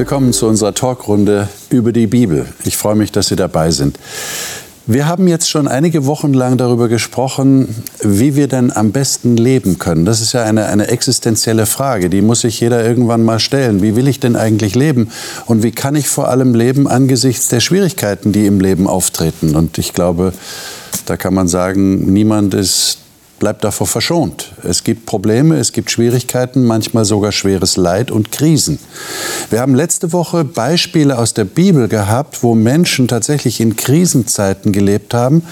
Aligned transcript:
Willkommen 0.00 0.32
zu 0.32 0.46
unserer 0.46 0.72
Talkrunde 0.72 1.46
über 1.68 1.92
die 1.92 2.06
Bibel. 2.06 2.46
Ich 2.64 2.78
freue 2.78 2.94
mich, 2.94 3.12
dass 3.12 3.26
Sie 3.26 3.36
dabei 3.36 3.70
sind. 3.70 3.98
Wir 4.86 5.06
haben 5.06 5.28
jetzt 5.28 5.50
schon 5.50 5.68
einige 5.68 6.06
Wochen 6.06 6.32
lang 6.32 6.56
darüber 6.56 6.88
gesprochen, 6.88 7.84
wie 8.02 8.34
wir 8.34 8.48
denn 8.48 8.74
am 8.74 8.92
besten 8.92 9.36
leben 9.36 9.78
können. 9.78 10.06
Das 10.06 10.22
ist 10.22 10.32
ja 10.32 10.42
eine, 10.42 10.68
eine 10.68 10.86
existenzielle 10.86 11.66
Frage, 11.66 12.08
die 12.08 12.22
muss 12.22 12.40
sich 12.40 12.60
jeder 12.60 12.82
irgendwann 12.82 13.22
mal 13.22 13.40
stellen. 13.40 13.82
Wie 13.82 13.94
will 13.94 14.08
ich 14.08 14.20
denn 14.20 14.36
eigentlich 14.36 14.74
leben? 14.74 15.10
Und 15.44 15.62
wie 15.62 15.70
kann 15.70 15.94
ich 15.94 16.08
vor 16.08 16.28
allem 16.28 16.54
leben 16.54 16.88
angesichts 16.88 17.48
der 17.48 17.60
Schwierigkeiten, 17.60 18.32
die 18.32 18.46
im 18.46 18.58
Leben 18.58 18.86
auftreten? 18.86 19.54
Und 19.54 19.76
ich 19.76 19.92
glaube, 19.92 20.32
da 21.04 21.18
kann 21.18 21.34
man 21.34 21.46
sagen, 21.46 22.10
niemand 22.10 22.54
ist 22.54 22.99
bleibt 23.40 23.64
davor 23.64 23.88
verschont. 23.88 24.52
Es 24.62 24.84
gibt 24.84 25.06
Probleme, 25.06 25.56
es 25.56 25.72
gibt 25.72 25.90
Schwierigkeiten, 25.90 26.64
manchmal 26.64 27.04
sogar 27.04 27.32
schweres 27.32 27.76
Leid 27.76 28.12
und 28.12 28.30
Krisen. 28.30 28.78
Wir 29.50 29.60
haben 29.60 29.74
letzte 29.74 30.12
Woche 30.12 30.44
Beispiele 30.44 31.18
aus 31.18 31.34
der 31.34 31.46
Bibel 31.46 31.88
gehabt, 31.88 32.44
wo 32.44 32.54
Menschen 32.54 33.08
tatsächlich 33.08 33.60
in 33.60 33.74
Krisenzeiten 33.74 34.70
gelebt 34.70 35.14
haben. 35.14 35.42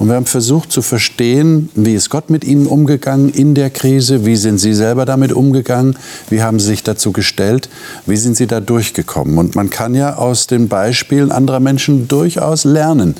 Und 0.00 0.08
wir 0.08 0.14
haben 0.14 0.24
versucht 0.24 0.72
zu 0.72 0.80
verstehen, 0.80 1.68
wie 1.74 1.94
ist 1.94 2.08
Gott 2.08 2.30
mit 2.30 2.42
ihnen 2.42 2.66
umgegangen 2.66 3.28
in 3.28 3.54
der 3.54 3.68
Krise, 3.68 4.24
wie 4.24 4.36
sind 4.36 4.56
sie 4.56 4.72
selber 4.72 5.04
damit 5.04 5.30
umgegangen, 5.30 5.94
wie 6.30 6.42
haben 6.42 6.58
sie 6.58 6.68
sich 6.68 6.82
dazu 6.82 7.12
gestellt, 7.12 7.68
wie 8.06 8.16
sind 8.16 8.34
sie 8.34 8.46
da 8.46 8.60
durchgekommen. 8.60 9.36
Und 9.36 9.56
man 9.56 9.68
kann 9.68 9.94
ja 9.94 10.16
aus 10.16 10.46
den 10.46 10.68
Beispielen 10.68 11.30
anderer 11.30 11.60
Menschen 11.60 12.08
durchaus 12.08 12.64
lernen 12.64 13.14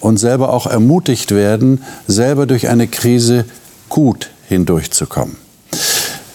und 0.00 0.16
selber 0.16 0.50
auch 0.54 0.66
ermutigt 0.66 1.30
werden, 1.30 1.82
selber 2.06 2.46
durch 2.46 2.68
eine 2.68 2.88
Krise 2.88 3.44
gut 3.90 4.30
hindurchzukommen. 4.48 5.36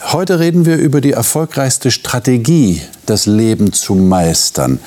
Heute 0.01 0.39
reden 0.39 0.65
wir 0.65 0.77
über 0.77 1.01
die 1.01 1.11
erfolgreichste 1.11 1.91
Strategie, 1.91 2.81
das 3.05 3.25
Leben 3.25 3.73
zu 3.73 3.95
meistern. 3.95 4.79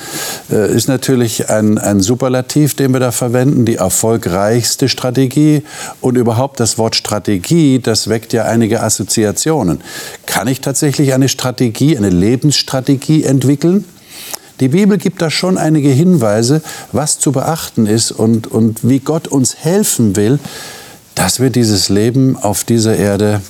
Äh, 0.51 0.75
ist 0.75 0.87
natürlich 0.87 1.49
ein, 1.49 1.77
ein 1.77 2.01
Superlativ, 2.01 2.73
den 2.73 2.93
wir 2.93 2.99
da 2.99 3.11
verwenden, 3.11 3.63
die 3.63 3.75
erfolgreichste 3.75 4.89
Strategie. 4.89 5.61
Und 6.01 6.17
überhaupt 6.17 6.59
das 6.59 6.79
Wort 6.79 6.95
Strategie, 6.95 7.79
das 7.79 8.09
weckt 8.09 8.33
ja 8.33 8.45
einige 8.45 8.81
Assoziationen. 8.81 9.81
Kann 10.25 10.47
ich 10.47 10.61
tatsächlich 10.61 11.13
eine 11.13 11.29
Strategie, 11.29 11.95
eine 11.95 12.09
Lebensstrategie 12.09 13.23
entwickeln? 13.23 13.85
Die 14.59 14.69
Bibel 14.69 14.97
gibt 14.97 15.21
da 15.21 15.29
schon 15.29 15.59
einige 15.59 15.89
Hinweise, 15.89 16.63
was 16.91 17.19
zu 17.19 17.31
beachten 17.31 17.85
ist 17.85 18.11
und, 18.11 18.47
und 18.47 18.79
wie 18.81 18.99
Gott 18.99 19.27
uns 19.27 19.57
helfen 19.57 20.15
will, 20.15 20.39
dass 21.13 21.39
wir 21.39 21.51
dieses 21.51 21.89
Leben 21.89 22.35
auf 22.35 22.63
dieser 22.63 22.95
Erde 22.95 23.41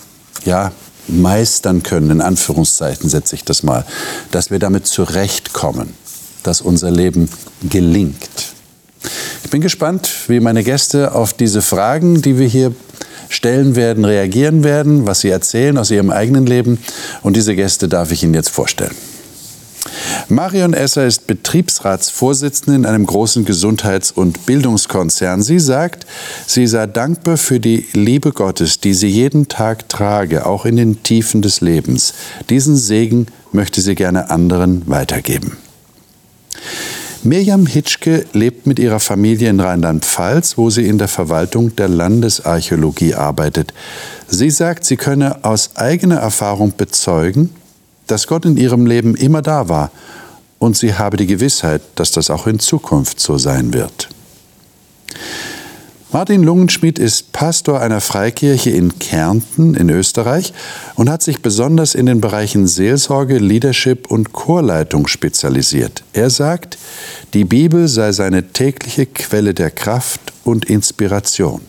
ja, 0.46 0.74
meistern 1.08 1.84
können, 1.84 2.10
in 2.12 2.22
Anführungszeichen 2.22 3.10
setze 3.10 3.36
ich 3.36 3.44
das 3.44 3.64
mal, 3.64 3.86
dass 4.32 4.52
wir 4.52 4.60
damit 4.60 4.88
zurechtkommen, 4.88 5.94
dass 6.44 6.62
unser 6.62 6.92
Leben 6.92 7.30
gelingt. 7.70 8.54
Ich 9.44 9.50
bin 9.50 9.62
gespannt, 9.62 10.10
wie 10.28 10.40
meine 10.40 10.64
Gäste 10.64 11.14
auf 11.14 11.34
diese 11.34 11.62
Fragen, 11.62 12.22
die 12.22 12.38
wir 12.40 12.48
hier 12.48 12.74
stellen 13.30 13.76
werden, 13.76 14.06
reagieren 14.06 14.64
werden, 14.64 15.06
was 15.06 15.22
sie 15.22 15.30
erzählen 15.30 15.78
aus 15.78 15.92
ihrem 15.92 16.12
eigenen 16.12 16.46
Leben. 16.46 16.80
Und 17.22 17.36
diese 17.36 17.56
Gäste 17.56 17.88
darf 17.88 18.12
ich 18.12 18.24
Ihnen 18.24 18.34
jetzt 18.34 18.50
vorstellen. 18.50 18.96
Marion 20.30 20.74
Esser 20.74 21.06
ist 21.06 21.28
Betriebsratsvorsitzende 21.28 22.76
in 22.76 22.86
einem 22.86 23.06
großen 23.06 23.46
Gesundheits- 23.46 24.12
und 24.12 24.46
Bildungskonzern. 24.46 25.42
Sie 25.42 25.60
sagt, 25.60 26.06
sie 26.48 26.68
sei 26.68 26.88
dankbar 26.88 27.38
für 27.38 27.60
die 27.60 27.86
Liebe 27.94 28.32
Gottes, 28.32 28.80
die 28.80 28.94
sie 28.94 29.08
jeden 29.08 29.48
Tag 29.48 29.90
trage, 29.90 30.46
auch 30.46 30.66
in 30.66 30.78
den 30.78 31.04
Tiefen 31.04 31.42
des 31.42 31.62
Lebens. 31.62 32.14
Diesen 32.50 32.76
Segen 32.76 33.28
möchte 33.52 33.82
sie 33.82 33.96
gerne 33.96 34.30
anderen 34.30 34.88
weitergeben. 34.88 35.58
Mirjam 37.26 37.68
Hitschke 37.68 38.26
lebt 38.34 38.68
mit 38.68 38.80
ihrer 38.80 39.00
Familie 39.00 39.50
in 39.50 39.62
Rheinland-Pfalz, 39.62 40.58
wo 40.58 40.70
sie 40.70 40.86
in 40.86 40.98
der 40.98 41.08
Verwaltung 41.08 41.74
der 41.74 41.88
Landesarchäologie 41.88 43.16
arbeitet. 43.16 43.74
Sie 44.28 44.50
sagt, 44.50 44.84
sie 44.84 44.98
könne 44.98 45.46
aus 45.46 45.78
eigener 45.78 46.18
Erfahrung 46.18 46.74
bezeugen, 46.76 47.50
dass 48.14 48.28
Gott 48.28 48.46
in 48.46 48.58
ihrem 48.58 48.86
Leben 48.86 49.16
immer 49.16 49.42
da 49.42 49.70
war 49.70 49.90
und 50.60 50.78
sie 50.78 50.94
habe 50.94 51.18
die 51.18 51.26
Gewissheit, 51.26 51.82
dass 51.96 52.12
das 52.12 52.30
auch 52.30 52.46
in 52.46 52.60
Zukunft 52.60 53.20
so 53.20 53.40
sein 53.40 53.74
wird. 53.74 54.08
Martin 56.12 56.44
Lungenschmidt 56.44 57.00
ist 57.00 57.32
Pastor 57.32 57.82
einer 57.82 58.02
Freikirche 58.02 58.70
in 58.70 59.00
Kärnten 59.00 59.74
in 59.74 59.90
Österreich 59.90 60.54
und 60.94 61.10
hat 61.10 61.24
sich 61.24 61.42
besonders 61.42 61.96
in 61.96 62.06
den 62.06 62.22
Bereichen 62.22 62.68
Seelsorge, 62.68 63.40
Leadership 63.40 64.12
und 64.12 64.32
Chorleitung 64.32 65.08
spezialisiert. 65.08 66.04
Er 66.14 66.30
sagt, 66.30 66.78
die 67.34 67.46
Bibel 67.46 67.88
sei 67.88 68.12
seine 68.12 68.50
tägliche 68.50 69.08
Quelle 69.08 69.56
der 69.56 69.72
Kraft 69.72 70.22
und 70.44 70.66
Inspiration. 70.66 71.62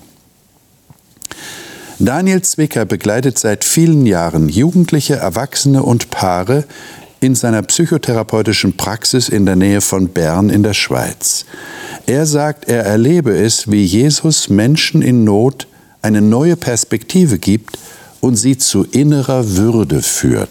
Daniel 2.05 2.43
Zwicker 2.43 2.85
begleitet 2.85 3.39
seit 3.39 3.65
vielen 3.65 4.05
Jahren 4.05 4.51
Jugendliche, 4.51 5.17
Erwachsene 5.17 5.83
und 5.83 6.11
Paare 6.11 6.65
in 7.21 7.35
seiner 7.35 7.63
psychotherapeutischen 7.63 8.77
Praxis 8.77 9.31
in 9.31 9.47
der 9.47 9.57
Nähe 9.57 9.81
von 9.81 10.09
Bern 10.09 10.51
in 10.51 10.63
der 10.63 10.75
Schweiz. 10.75 11.47
Er 12.07 12.27
sagt, 12.27 12.69
er 12.69 12.85
erlebe 12.85 13.35
es, 13.35 13.71
wie 13.71 13.85
Jesus 13.85 14.51
Menschen 14.51 15.01
in 15.01 15.25
Not 15.25 15.67
eine 16.03 16.21
neue 16.21 16.57
Perspektive 16.57 17.39
gibt 17.39 17.79
und 18.21 18.37
sie 18.37 18.59
zu 18.59 18.85
innerer 18.85 19.57
Würde 19.57 20.03
führt. 20.03 20.51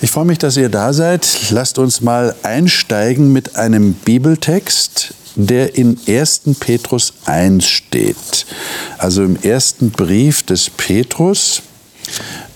Ich 0.00 0.10
freue 0.10 0.24
mich, 0.24 0.38
dass 0.38 0.56
ihr 0.56 0.70
da 0.70 0.94
seid. 0.94 1.50
Lasst 1.50 1.78
uns 1.78 2.00
mal 2.00 2.34
einsteigen 2.42 3.34
mit 3.34 3.56
einem 3.56 3.92
Bibeltext 3.92 5.12
der 5.34 5.76
in 5.76 5.98
1. 6.06 6.42
Petrus 6.58 7.12
1 7.24 7.64
steht. 7.64 8.46
Also 8.98 9.22
im 9.22 9.36
ersten 9.42 9.90
Brief 9.90 10.42
des 10.42 10.70
Petrus 10.70 11.62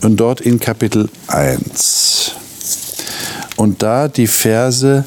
und 0.02 0.16
dort 0.16 0.40
in 0.40 0.58
Kapitel 0.58 1.08
1. 1.26 2.32
Und 3.56 3.82
da 3.82 4.08
die 4.08 4.26
Verse 4.26 5.04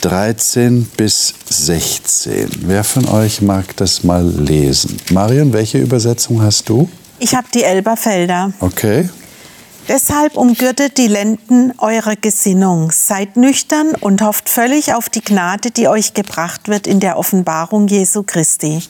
13 0.00 0.84
bis 0.96 1.34
16. 1.50 2.50
Wer 2.60 2.84
von 2.84 3.08
euch 3.08 3.42
mag 3.42 3.76
das 3.76 4.04
mal 4.04 4.26
lesen? 4.26 4.96
Marion, 5.10 5.52
welche 5.52 5.78
Übersetzung 5.78 6.40
hast 6.40 6.68
du? 6.68 6.88
Ich 7.18 7.34
habe 7.34 7.48
die 7.52 7.64
Elberfelder. 7.64 8.52
Okay. 8.60 9.08
Deshalb 9.88 10.36
umgürtet 10.36 10.98
die 10.98 11.08
Lenden 11.08 11.72
eurer 11.78 12.14
Gesinnung, 12.14 12.90
seid 12.92 13.38
nüchtern 13.38 13.94
und 13.94 14.20
hofft 14.20 14.50
völlig 14.50 14.92
auf 14.92 15.08
die 15.08 15.22
Gnade, 15.22 15.70
die 15.70 15.88
euch 15.88 16.12
gebracht 16.12 16.68
wird 16.68 16.86
in 16.86 17.00
der 17.00 17.16
Offenbarung 17.16 17.88
Jesu 17.88 18.22
Christi. 18.22 18.82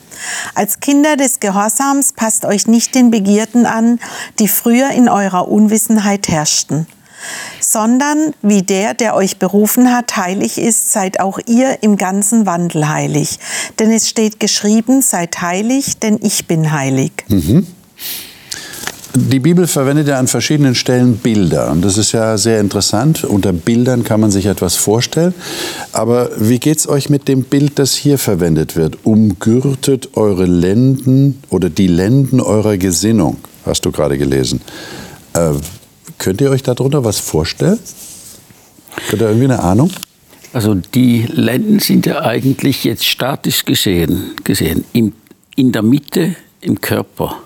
Als 0.55 0.81
Kinder 0.81 1.15
des 1.15 1.39
Gehorsams 1.39 2.11
passt 2.11 2.43
euch 2.43 2.67
nicht 2.67 2.95
den 2.95 3.11
Begierden 3.11 3.65
an, 3.65 3.99
die 4.39 4.49
früher 4.49 4.89
in 4.91 5.07
eurer 5.07 5.47
Unwissenheit 5.47 6.27
herrschten 6.27 6.85
sondern 7.59 8.33
wie 8.41 8.63
der, 8.63 8.93
der 8.93 9.15
euch 9.15 9.37
berufen 9.37 9.93
hat, 9.93 10.15
heilig 10.15 10.57
ist, 10.57 10.91
seid 10.91 11.19
auch 11.19 11.39
ihr 11.45 11.83
im 11.83 11.97
ganzen 11.97 12.45
Wandel 12.45 12.87
heilig. 12.89 13.39
Denn 13.77 13.91
es 13.91 14.07
steht 14.07 14.39
geschrieben, 14.39 15.01
seid 15.01 15.41
heilig, 15.41 15.99
denn 15.99 16.17
ich 16.21 16.47
bin 16.47 16.71
heilig. 16.71 17.11
Mhm. 17.27 17.67
Die 19.15 19.39
Bibel 19.39 19.65
verwendet 19.65 20.07
ja 20.07 20.19
an 20.19 20.27
verschiedenen 20.27 20.75
Stellen 20.75 21.17
Bilder 21.17 21.71
und 21.71 21.83
das 21.83 21.97
ist 21.97 22.11
ja 22.11 22.37
sehr 22.37 22.59
interessant. 22.59 23.23
Unter 23.23 23.53
Bildern 23.53 24.03
kann 24.03 24.19
man 24.19 24.29
sich 24.29 24.45
etwas 24.45 24.75
vorstellen. 24.75 25.33
Aber 25.93 26.29
wie 26.37 26.59
geht 26.59 26.77
es 26.77 26.87
euch 26.87 27.09
mit 27.09 27.27
dem 27.27 27.43
Bild, 27.43 27.79
das 27.79 27.95
hier 27.95 28.19
verwendet 28.19 28.75
wird? 28.75 28.99
Umgürtet 29.03 30.09
eure 30.15 30.45
Lenden 30.45 31.41
oder 31.49 31.71
die 31.71 31.87
Lenden 31.87 32.39
eurer 32.39 32.77
Gesinnung, 32.77 33.37
hast 33.65 33.83
du 33.85 33.91
gerade 33.91 34.17
gelesen. 34.19 34.61
Äh, 35.33 35.53
könnt 36.19 36.39
ihr 36.41 36.51
euch 36.51 36.61
darunter 36.61 37.03
was 37.03 37.19
vorstellen? 37.19 37.79
Habt 38.91 39.13
ihr 39.13 39.27
irgendwie 39.27 39.45
eine 39.45 39.63
Ahnung? 39.63 39.89
Also 40.53 40.75
die 40.75 41.25
Lenden 41.27 41.79
sind 41.79 42.05
ja 42.05 42.21
eigentlich 42.21 42.83
jetzt 42.83 43.05
statisch 43.05 43.65
gesehen, 43.65 44.35
gesehen 44.43 44.85
in, 44.93 45.13
in 45.55 45.71
der 45.71 45.81
Mitte 45.81 46.35
im 46.61 46.79
Körper. 46.79 47.37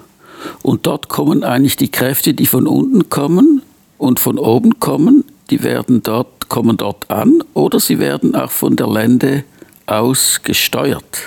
Und 0.62 0.86
dort 0.86 1.10
kommen 1.10 1.44
eigentlich 1.44 1.78
die 1.78 1.92
Kräfte, 1.92 2.34
die 2.34 2.45
von 2.45 2.68
unten 2.68 3.10
kommen 3.10 3.62
und 3.98 4.19
von 4.19 4.38
oben 4.38 4.80
kommen, 4.80 5.24
die 5.50 5.63
werden 5.63 6.04
dort, 6.04 6.50
kommen 6.50 6.78
dort 6.78 7.10
an 7.10 7.44
oder 7.54 7.80
sie 7.80 8.00
werden 8.00 8.36
auch 8.36 8.51
von 8.51 8.75
der 8.75 8.88
Lände 8.88 9.44
aus 9.86 10.42
gesteuert. 10.44 11.19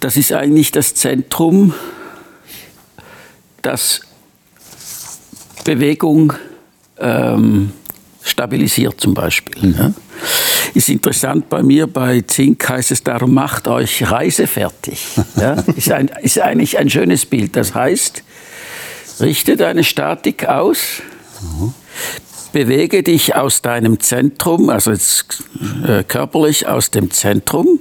Das 0.00 0.16
ist 0.16 0.32
eigentlich 0.32 0.70
das 0.70 0.94
Zentrum, 0.94 1.74
das 3.62 4.00
Bewegung 5.64 6.32
ähm, 6.98 7.72
stabilisiert 8.28 9.00
zum 9.00 9.14
Beispiel. 9.14 9.74
Ja. 9.76 9.92
Ist 10.74 10.88
interessant 10.88 11.48
bei 11.48 11.62
mir, 11.62 11.86
bei 11.86 12.20
Zink 12.22 12.68
heißt 12.68 12.90
es 12.90 13.02
darum, 13.02 13.34
macht 13.34 13.68
euch 13.68 14.10
reisefertig. 14.10 15.06
Ja. 15.36 15.52
Ist, 15.76 15.90
ein, 15.90 16.10
ist 16.22 16.40
eigentlich 16.40 16.78
ein 16.78 16.90
schönes 16.90 17.26
Bild. 17.26 17.56
Das 17.56 17.74
heißt, 17.74 18.22
richtet 19.20 19.62
eine 19.62 19.84
Statik 19.84 20.46
aus. 20.46 21.02
bewege 22.52 23.02
dich 23.02 23.34
aus 23.36 23.62
deinem 23.62 24.00
Zentrum, 24.00 24.70
also 24.70 24.90
jetzt, 24.90 25.44
äh, 25.86 26.02
körperlich 26.02 26.66
aus 26.66 26.90
dem 26.90 27.10
Zentrum 27.10 27.80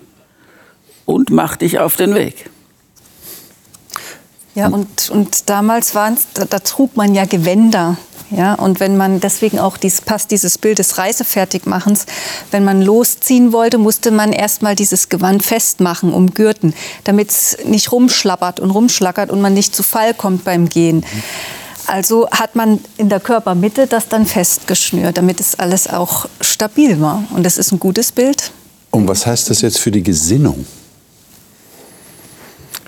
und 1.06 1.30
mach 1.30 1.56
dich 1.56 1.80
auf 1.80 1.96
den 1.96 2.14
Weg. 2.16 2.50
Ja, 4.56 4.68
und, 4.70 5.10
und 5.12 5.50
damals 5.50 5.94
waren 5.94 6.18
da, 6.34 6.46
da 6.46 6.60
trug 6.60 6.96
man 6.98 7.14
ja 7.14 7.26
Gewänder. 7.26 7.96
Ja, 8.30 8.56
und 8.56 8.80
wenn 8.80 8.98
man 8.98 9.20
deswegen 9.20 9.60
auch 9.60 9.78
dies, 9.78 10.02
passt 10.02 10.32
dieses 10.32 10.58
Bild 10.58 10.80
des 10.80 10.98
Reisefertigmachens, 10.98 12.06
wenn 12.52 12.66
man 12.66 12.82
losziehen 12.82 13.54
wollte, 13.54 13.78
musste 13.78 14.12
man 14.12 14.34
erstmal 14.34 14.76
dieses 14.76 15.08
Gewand 15.08 15.44
festmachen, 15.44 16.14
umgürten, 16.14 16.74
damit 17.06 17.30
es 17.30 17.58
nicht 17.66 17.92
rumschlappert 17.92 18.60
und 18.60 18.72
rumschlackert 18.72 19.30
und 19.30 19.42
man 19.42 19.54
nicht 19.54 19.76
zu 19.76 19.84
Fall 19.84 20.14
kommt 20.14 20.44
beim 20.44 20.68
Gehen. 20.68 21.06
Also 21.86 22.30
hat 22.32 22.56
man 22.56 22.80
in 22.98 23.08
der 23.08 23.22
Körpermitte 23.22 23.88
das 23.88 24.10
dann 24.10 24.26
festgeschnürt, 24.26 25.18
damit 25.18 25.40
es 25.40 25.58
alles 25.58 25.88
auch 25.88 26.28
stabil 26.42 27.00
war. 27.00 27.24
Und 27.34 27.46
das 27.46 27.58
ist 27.58 27.72
ein 27.72 27.80
gutes 27.80 28.12
Bild. 28.12 28.52
Und 28.92 29.08
was 29.08 29.26
heißt 29.26 29.50
das 29.50 29.62
jetzt 29.62 29.80
für 29.80 29.92
die 29.92 30.04
Gesinnung? 30.04 30.66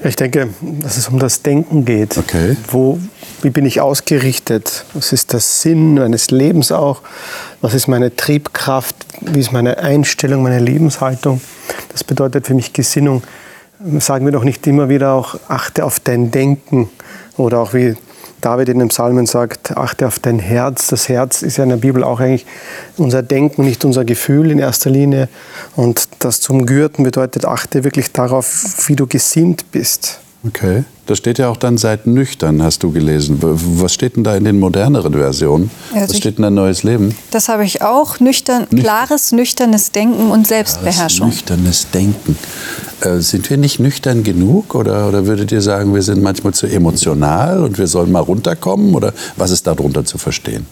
Ich 0.03 0.15
denke, 0.15 0.49
dass 0.61 0.97
es 0.97 1.09
um 1.09 1.19
das 1.19 1.41
Denken 1.41 1.83
geht. 1.83 2.17
Okay. 2.17 2.55
Wo, 2.69 2.99
wie 3.41 3.49
bin 3.49 3.65
ich 3.65 3.81
ausgerichtet? 3.81 4.85
Was 4.93 5.11
ist 5.11 5.33
der 5.33 5.41
Sinn 5.41 5.95
meines 5.95 6.31
Lebens 6.31 6.71
auch? 6.71 7.01
Was 7.61 7.73
ist 7.73 7.87
meine 7.87 8.15
Triebkraft? 8.15 8.95
Wie 9.21 9.39
ist 9.39 9.51
meine 9.51 9.77
Einstellung, 9.79 10.43
meine 10.43 10.59
Lebenshaltung? 10.59 11.41
Das 11.91 12.03
bedeutet 12.03 12.47
für 12.47 12.53
mich 12.53 12.71
Gesinnung. 12.71 13.23
Sagen 13.99 14.25
wir 14.25 14.31
doch 14.31 14.43
nicht 14.43 14.65
immer 14.67 14.87
wieder 14.87 15.13
auch, 15.13 15.35
achte 15.49 15.83
auf 15.83 15.99
dein 15.99 16.31
Denken. 16.31 16.89
Oder 17.35 17.59
auch 17.59 17.73
wie 17.73 17.95
David 18.41 18.69
in 18.69 18.79
den 18.79 18.87
Psalmen 18.87 19.25
sagt, 19.25 19.75
achte 19.77 20.07
auf 20.07 20.19
dein 20.19 20.39
Herz. 20.39 20.87
Das 20.87 21.09
Herz 21.09 21.41
ist 21.41 21.57
ja 21.57 21.63
in 21.63 21.69
der 21.69 21.77
Bibel 21.77 22.03
auch 22.03 22.19
eigentlich 22.19 22.45
unser 22.97 23.21
Denken, 23.21 23.63
nicht 23.63 23.83
unser 23.85 24.05
Gefühl 24.05 24.51
in 24.51 24.59
erster 24.59 24.89
Linie. 24.89 25.29
Und 25.75 26.07
das 26.19 26.39
zum 26.39 26.65
Gürten 26.65 27.03
bedeutet, 27.03 27.45
achte 27.45 27.83
wirklich 27.83 28.11
darauf, 28.11 28.87
wie 28.87 28.95
du 28.95 29.07
gesinnt 29.07 29.71
bist. 29.71 30.19
Okay. 30.45 30.85
Da 31.05 31.15
steht 31.15 31.37
ja 31.37 31.49
auch 31.49 31.57
dann 31.57 31.77
seid 31.77 32.07
nüchtern, 32.07 32.61
hast 32.63 32.83
du 32.83 32.91
gelesen. 32.91 33.39
Was 33.41 33.93
steht 33.93 34.15
denn 34.15 34.23
da 34.23 34.35
in 34.35 34.45
den 34.45 34.59
moderneren 34.59 35.13
Versionen? 35.13 35.69
Ja, 35.93 36.07
Was 36.07 36.15
steht 36.15 36.37
denn 36.37 36.43
da 36.43 36.49
neues 36.49 36.83
Leben? 36.83 37.15
Das 37.31 37.49
habe 37.49 37.65
ich 37.65 37.81
auch. 37.81 38.19
Nüchtern, 38.19 38.67
Nüch 38.69 38.83
klares, 38.83 39.31
nüchternes 39.31 39.91
Denken 39.91 40.31
und 40.31 40.47
Selbstbeherrschung. 40.47 41.31
Klares, 41.31 41.35
nüchternes 41.35 41.87
Denken. 41.91 42.37
Äh, 43.01 43.19
sind 43.19 43.49
wir 43.49 43.57
nicht 43.57 43.79
nüchtern 43.79 44.23
genug? 44.23 44.75
Oder, 44.75 45.09
oder 45.09 45.25
würdet 45.25 45.51
ihr 45.51 45.61
sagen, 45.61 45.93
wir 45.93 46.03
sind 46.03 46.21
manchmal 46.21 46.53
zu 46.53 46.67
emotional 46.67 47.63
und 47.63 47.77
wir 47.77 47.87
sollen 47.87 48.11
mal 48.11 48.19
runterkommen? 48.21 48.93
Oder 48.93 49.13
was 49.35 49.51
ist 49.51 49.67
darunter 49.67 50.05
zu 50.05 50.17
verstehen? 50.17 50.65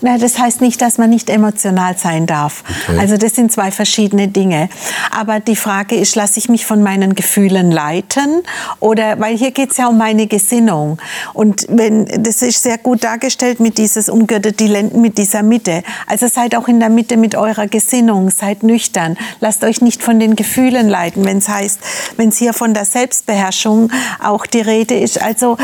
Na, 0.00 0.16
das 0.16 0.38
heißt 0.38 0.60
nicht, 0.60 0.80
dass 0.80 0.98
man 0.98 1.10
nicht 1.10 1.28
emotional 1.28 1.96
sein 1.98 2.26
darf. 2.26 2.62
Okay. 2.88 2.98
Also 2.98 3.16
das 3.16 3.34
sind 3.34 3.50
zwei 3.50 3.70
verschiedene 3.70 4.28
Dinge. 4.28 4.68
Aber 5.10 5.40
die 5.40 5.56
Frage 5.56 5.96
ist, 5.96 6.14
lasse 6.14 6.38
ich 6.38 6.48
mich 6.48 6.66
von 6.66 6.82
meinen 6.82 7.14
Gefühlen 7.14 7.72
leiten? 7.72 8.42
Oder, 8.78 9.18
weil 9.18 9.36
hier 9.36 9.50
geht 9.50 9.72
es 9.72 9.76
ja 9.76 9.88
um 9.88 9.98
meine 9.98 10.28
Gesinnung. 10.28 10.98
Und 11.34 11.66
wenn, 11.68 12.06
das 12.22 12.42
ist 12.42 12.62
sehr 12.62 12.78
gut 12.78 13.02
dargestellt 13.02 13.58
mit 13.58 13.78
dieses 13.78 14.08
umgürtet 14.08 14.60
die 14.60 14.68
Lenden 14.68 15.00
mit 15.00 15.18
dieser 15.18 15.42
Mitte. 15.42 15.82
Also 16.06 16.28
seid 16.28 16.54
auch 16.54 16.68
in 16.68 16.78
der 16.78 16.90
Mitte 16.90 17.16
mit 17.16 17.34
eurer 17.34 17.66
Gesinnung, 17.66 18.30
seid 18.30 18.62
nüchtern. 18.62 19.18
Lasst 19.40 19.64
euch 19.64 19.80
nicht 19.80 20.02
von 20.02 20.20
den 20.20 20.36
Gefühlen 20.36 20.88
leiten, 20.88 21.24
wenn 21.24 21.38
es 21.38 21.48
heißt, 21.48 21.80
wenn 22.16 22.28
es 22.28 22.36
hier 22.36 22.52
von 22.52 22.72
der 22.72 22.84
Selbstbeherrschung 22.84 23.90
auch 24.22 24.46
die 24.46 24.60
Rede 24.60 24.98
ist. 24.98 25.20
Also 25.20 25.56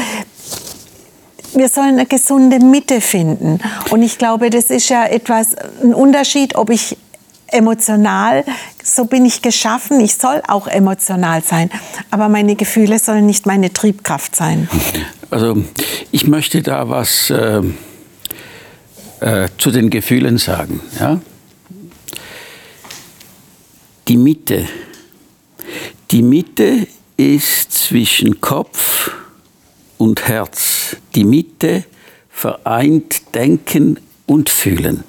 wir 1.54 1.68
sollen 1.68 1.94
eine 1.94 2.06
gesunde 2.06 2.58
Mitte 2.58 3.00
finden. 3.00 3.60
Und 3.90 4.02
ich 4.02 4.18
glaube, 4.18 4.50
das 4.50 4.66
ist 4.66 4.88
ja 4.88 5.06
etwas, 5.06 5.54
ein 5.82 5.94
Unterschied, 5.94 6.54
ob 6.54 6.70
ich 6.70 6.96
emotional, 7.48 8.44
so 8.82 9.04
bin 9.04 9.24
ich 9.24 9.40
geschaffen, 9.40 10.00
ich 10.00 10.14
soll 10.14 10.42
auch 10.48 10.66
emotional 10.66 11.42
sein, 11.42 11.70
aber 12.10 12.28
meine 12.28 12.56
Gefühle 12.56 12.98
sollen 12.98 13.26
nicht 13.26 13.46
meine 13.46 13.72
Triebkraft 13.72 14.34
sein. 14.34 14.68
Also 15.30 15.62
ich 16.10 16.26
möchte 16.26 16.62
da 16.62 16.88
was 16.88 17.30
äh, 17.30 17.62
äh, 19.20 19.48
zu 19.58 19.70
den 19.70 19.90
Gefühlen 19.90 20.38
sagen. 20.38 20.80
Ja? 20.98 21.20
Die 24.08 24.16
Mitte. 24.16 24.66
Die 26.10 26.22
Mitte 26.22 26.86
ist 27.16 27.72
zwischen 27.72 28.40
Kopf 28.40 29.10
und 30.04 30.28
Herz. 30.28 30.96
Die 31.14 31.24
Mitte 31.24 31.84
vereint 32.28 33.34
Denken 33.34 33.98
und 34.26 34.50
Fühlen. 34.50 35.02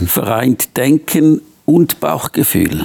Mhm. 0.00 0.06
Vereint 0.08 0.76
Denken 0.76 1.40
und 1.66 2.00
Bauchgefühl. 2.00 2.84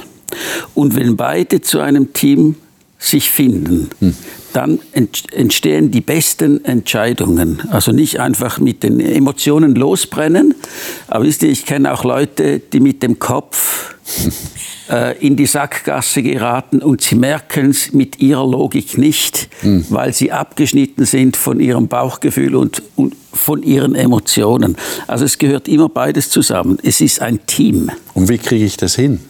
Und 0.74 0.94
wenn 0.94 1.16
beide 1.16 1.62
zu 1.62 1.80
einem 1.80 2.12
Team 2.12 2.54
sich 3.00 3.32
finden, 3.32 3.90
mhm. 3.98 4.14
dann 4.52 4.78
entstehen 4.92 5.90
die 5.90 6.02
besten 6.02 6.64
Entscheidungen. 6.64 7.60
Also 7.72 7.90
nicht 7.90 8.20
einfach 8.20 8.60
mit 8.60 8.84
den 8.84 9.00
Emotionen 9.00 9.74
losbrennen, 9.74 10.54
aber 11.08 11.24
wisst 11.24 11.42
ihr, 11.42 11.50
ich 11.50 11.66
kenne 11.66 11.92
auch 11.92 12.04
Leute, 12.04 12.60
die 12.60 12.78
mit 12.78 13.02
dem 13.02 13.18
Kopf 13.18 13.95
äh, 14.90 15.18
in 15.18 15.36
die 15.36 15.46
Sackgasse 15.46 16.22
geraten 16.22 16.80
und 16.82 17.00
sie 17.00 17.16
merken 17.16 17.70
es 17.70 17.92
mit 17.92 18.20
ihrer 18.20 18.46
Logik 18.46 18.98
nicht, 18.98 19.48
mhm. 19.62 19.86
weil 19.90 20.12
sie 20.12 20.32
abgeschnitten 20.32 21.04
sind 21.04 21.36
von 21.36 21.60
ihrem 21.60 21.88
Bauchgefühl 21.88 22.54
und, 22.54 22.82
und 22.96 23.14
von 23.32 23.62
ihren 23.62 23.94
Emotionen. 23.94 24.76
Also 25.06 25.24
es 25.24 25.38
gehört 25.38 25.68
immer 25.68 25.88
beides 25.88 26.30
zusammen. 26.30 26.78
Es 26.82 27.00
ist 27.00 27.20
ein 27.20 27.46
Team. 27.46 27.90
Und 28.14 28.28
wie 28.28 28.38
kriege 28.38 28.64
ich 28.64 28.76
das 28.76 28.94
hin, 28.94 29.20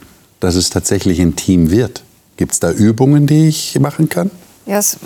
dass 0.41 0.55
es 0.55 0.71
tatsächlich 0.71 1.21
ein 1.21 1.37
Team 1.37 1.71
wird? 1.71 2.03
Gibt 2.37 2.53
es 2.53 2.61
da 2.61 2.71
Übungen, 2.71 3.27
die 3.27 3.49
ich 3.49 3.79
machen 3.81 4.09
kann? 4.09 4.31
Ja, 4.67 4.79
es, 4.79 4.99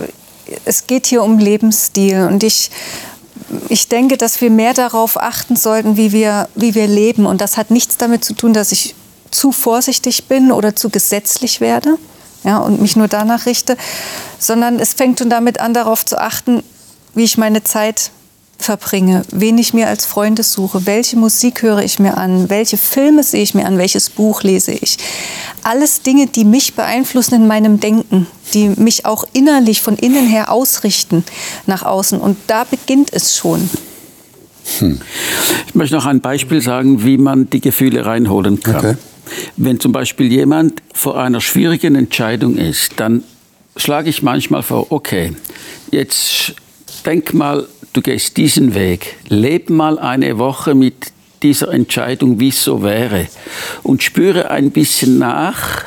es 0.65 0.87
geht 0.87 1.07
hier 1.07 1.23
um 1.23 1.39
Lebensstil 1.39 2.27
und 2.31 2.43
ich 2.43 2.71
ich 3.69 3.89
denke, 3.89 4.17
dass 4.17 4.41
wir 4.41 4.51
mehr 4.51 4.75
darauf 4.75 5.21
achten 5.21 5.57
sollten, 5.57 5.97
wie 5.97 6.13
wir, 6.13 6.49
wie 6.55 6.75
wir 6.75 6.87
leben. 6.87 7.27
Und 7.27 7.41
das 7.41 7.57
hat 7.57 7.71
nichts 7.71 7.97
damit 7.97 8.25
zu 8.25 8.35
tun, 8.35 8.53
dass 8.53 8.71
ich 8.71 8.95
zu 9.31 9.53
vorsichtig 9.53 10.25
bin 10.25 10.53
oder 10.53 10.77
zu 10.77 10.91
gesetzlich 10.91 11.61
werde 11.61 11.99
ja, 12.45 12.59
und 12.59 12.81
mich 12.81 12.97
nur 12.97 13.09
danach 13.09 13.47
richte, 13.47 13.77
sondern 14.39 14.79
es 14.79 14.95
fängt 14.95 15.19
schon 15.19 15.31
damit 15.31 15.61
an, 15.61 15.75
darauf 15.75 16.05
zu 16.05 16.19
achten, 16.19 16.63
wie 17.15 17.25
ich 17.25 17.39
meine 17.39 17.65
Zeit 17.65 18.11
verbringe, 18.59 19.23
wen 19.33 19.57
ich 19.59 19.73
mir 19.73 19.89
als 19.89 20.05
Freunde 20.05 20.43
suche, 20.43 20.85
welche 20.87 21.17
Musik 21.17 21.63
höre 21.63 21.81
ich 21.81 21.99
mir 21.99 22.17
an, 22.19 22.51
welche 22.51 22.77
Filme 22.77 23.23
sehe 23.23 23.43
ich 23.43 23.55
mir 23.55 23.65
an, 23.65 23.79
welches 23.79 24.11
Buch 24.11 24.43
lese 24.43 24.73
ich. 24.73 24.99
Alles 25.63 26.03
Dinge, 26.03 26.27
die 26.27 26.45
mich 26.45 26.75
beeinflussen 26.75 27.35
in 27.35 27.47
meinem 27.47 27.81
Denken, 27.81 28.27
die 28.53 28.69
mich 28.69 29.07
auch 29.07 29.25
innerlich 29.33 29.81
von 29.81 29.97
innen 29.97 30.27
her 30.27 30.51
ausrichten 30.51 31.25
nach 31.67 31.83
außen. 31.83 32.21
Und 32.21 32.37
da 32.47 32.65
beginnt 32.65 33.13
es 33.13 33.37
schon. 33.37 33.69
Hm. 34.79 35.01
Ich 35.67 35.75
möchte 35.75 35.97
noch 35.97 36.07
ein 36.07 36.21
Beispiel 36.21 36.61
sagen, 36.61 37.05
wie 37.05 37.19
man 37.19 37.51
die 37.51 37.61
Gefühle 37.61 38.07
reinholen 38.07 38.63
kann. 38.63 38.77
Okay. 38.77 38.95
Wenn 39.57 39.79
zum 39.81 39.93
Beispiel 39.93 40.31
jemand 40.33 40.83
vor 40.93 41.21
einer 41.21 41.41
schwierigen 41.41 41.95
Entscheidung 41.95 42.57
ist, 42.57 42.93
dann 42.97 43.23
schlage 43.77 44.11
ich 44.11 44.23
manchmal 44.23 44.63
vor, 44.63 44.91
okay, 44.91 45.33
jetzt 45.91 46.55
denk 47.07 47.33
mal, 47.35 47.67
du 47.93 48.01
gehst 48.03 48.37
diesen 48.37 48.75
Weg, 48.75 49.17
leb 49.29 49.71
mal 49.71 49.99
eine 49.99 50.39
Woche 50.39 50.75
mit 50.75 51.13
dieser 51.43 51.73
Entscheidung, 51.73 52.41
wie 52.41 52.49
es 52.49 52.63
so 52.63 52.83
wäre 52.83 53.29
und 53.83 54.03
spüre 54.03 54.51
ein 54.51 54.71
bisschen 54.71 55.19
nach, 55.19 55.85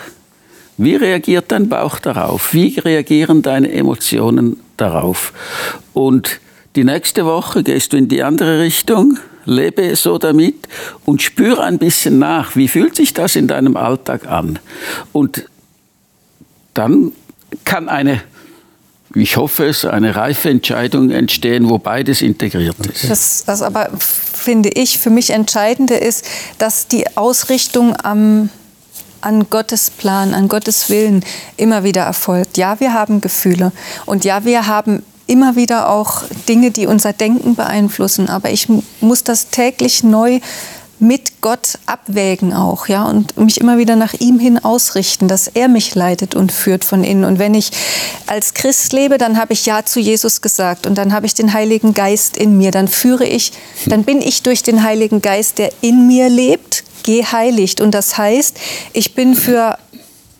wie 0.77 0.95
reagiert 0.95 1.45
dein 1.49 1.69
Bauch 1.69 1.99
darauf, 1.99 2.53
wie 2.53 2.79
reagieren 2.79 3.41
deine 3.41 3.71
Emotionen 3.71 4.57
darauf. 4.77 5.33
Und 5.93 6.39
die 6.75 6.84
nächste 6.84 7.25
Woche 7.25 7.63
gehst 7.63 7.94
du 7.94 7.98
in 7.98 8.08
die 8.08 8.24
andere 8.24 8.60
Richtung 8.60 9.20
lebe 9.46 9.96
so 9.96 10.18
damit 10.18 10.68
und 11.06 11.22
spüre 11.22 11.63
ein 11.63 11.77
bisschen 11.77 12.20
nach, 12.20 12.56
wie 12.56 12.68
fühlt 12.68 12.96
sich 12.96 13.13
das 13.13 13.36
in 13.36 13.48
deinem 13.48 13.77
Alltag 13.77 14.27
an. 14.27 14.60
Und 15.12 15.46
dann 16.74 17.12
kann 17.65 17.89
eine, 17.89 18.22
ich 19.13 19.38
hoffe 19.38 19.65
es, 19.65 19.86
eine 19.86 20.15
reife 20.15 20.50
Entscheidung 20.50 21.12
entstehen, 21.12 21.70
wo 21.70 21.77
beides 21.77 22.22
integriert 22.22 22.77
ist. 22.86 23.10
Das, 23.10 23.44
das 23.46 23.62
aber, 23.62 23.89
finde 24.00 24.70
ich, 24.70 24.98
für 24.98 25.10
mich 25.10 25.30
Entscheidende 25.30 25.96
ist, 25.96 26.25
dass 26.58 26.88
die 26.88 27.18
Ausrichtung 27.18 27.96
am 28.01 28.50
an 29.22 29.50
Gottes 29.50 29.89
Plan, 29.89 30.34
an 30.34 30.50
Gottes 30.50 30.89
Willen 30.89 31.24
immer 31.56 31.86
wieder 31.86 32.01
erfolgt. 32.01 32.58
Ja, 32.58 32.82
wir 32.82 32.94
haben 32.94 33.22
Gefühle 33.22 33.72
und 34.06 34.25
ja, 34.25 34.44
wir 34.44 34.68
haben 34.68 35.01
immer 35.27 35.56
wieder 35.56 35.89
auch 35.89 36.24
Dinge, 36.48 36.72
die 36.72 36.88
unser 36.88 37.13
Denken 37.13 37.56
beeinflussen. 37.56 38.30
Aber 38.30 38.51
ich 38.51 38.68
muss 39.00 39.24
das 39.24 39.50
täglich 39.50 40.03
neu 40.03 40.39
mit 41.03 41.42
Gott 41.42 41.77
abwägen 41.86 42.53
auch, 42.53 42.88
ja, 42.88 43.03
und 43.03 43.36
mich 43.38 43.60
immer 43.60 43.77
wieder 43.77 43.96
nach 43.96 44.13
ihm 44.13 44.39
hin 44.39 44.63
ausrichten, 44.63 45.27
dass 45.27 45.48
er 45.48 45.68
mich 45.68 45.96
leitet 45.96 46.34
und 46.34 46.51
führt 46.51 46.86
von 46.86 47.03
innen. 47.03 47.25
Und 47.25 47.39
wenn 47.39 47.53
ich 47.53 47.72
als 48.25 48.53
Christ 48.53 48.94
lebe, 48.94 49.18
dann 49.18 49.38
habe 49.38 49.53
ich 49.53 49.65
Ja 49.65 49.84
zu 49.84 50.00
Jesus 50.00 50.42
gesagt 50.42 50.88
und 50.88 50.98
dann 50.98 51.12
habe 51.13 51.25
ich 51.25 51.34
den 51.34 51.51
Heiligen 51.51 51.94
Geist 51.94 52.38
in 52.38 52.58
mir. 52.58 52.72
Dann 52.72 52.88
führe 52.88 53.25
ich, 53.25 53.51
dann 53.86 54.03
bin 54.03 54.22
ich 54.22 54.44
durch 54.44 54.63
den 54.63 54.84
Heiligen 54.84 55.22
Geist, 55.22 55.58
der 55.58 55.72
in 55.82 56.08
mir 56.08 56.30
lebt, 56.30 56.84
geheiligt. 57.03 57.82
Und 57.82 57.92
das 57.92 58.18
heißt, 58.18 58.58
ich 58.94 59.13
bin 59.13 59.36
für 59.36 59.77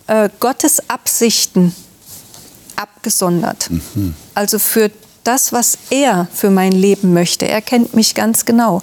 äh, 0.08 0.30
Gottes 0.40 0.90
Absichten 0.90 1.76
abgesondert. 2.76 3.70
Mhm. 3.70 4.16
Also 4.34 4.60
für 4.60 4.92
das, 5.24 5.54
was 5.54 5.78
er 5.90 6.28
für 6.34 6.50
mein 6.50 6.72
Leben 6.72 7.14
möchte. 7.14 7.48
Er 7.48 7.62
kennt 7.62 7.94
mich 7.94 8.14
ganz 8.14 8.46
genau. 8.46 8.82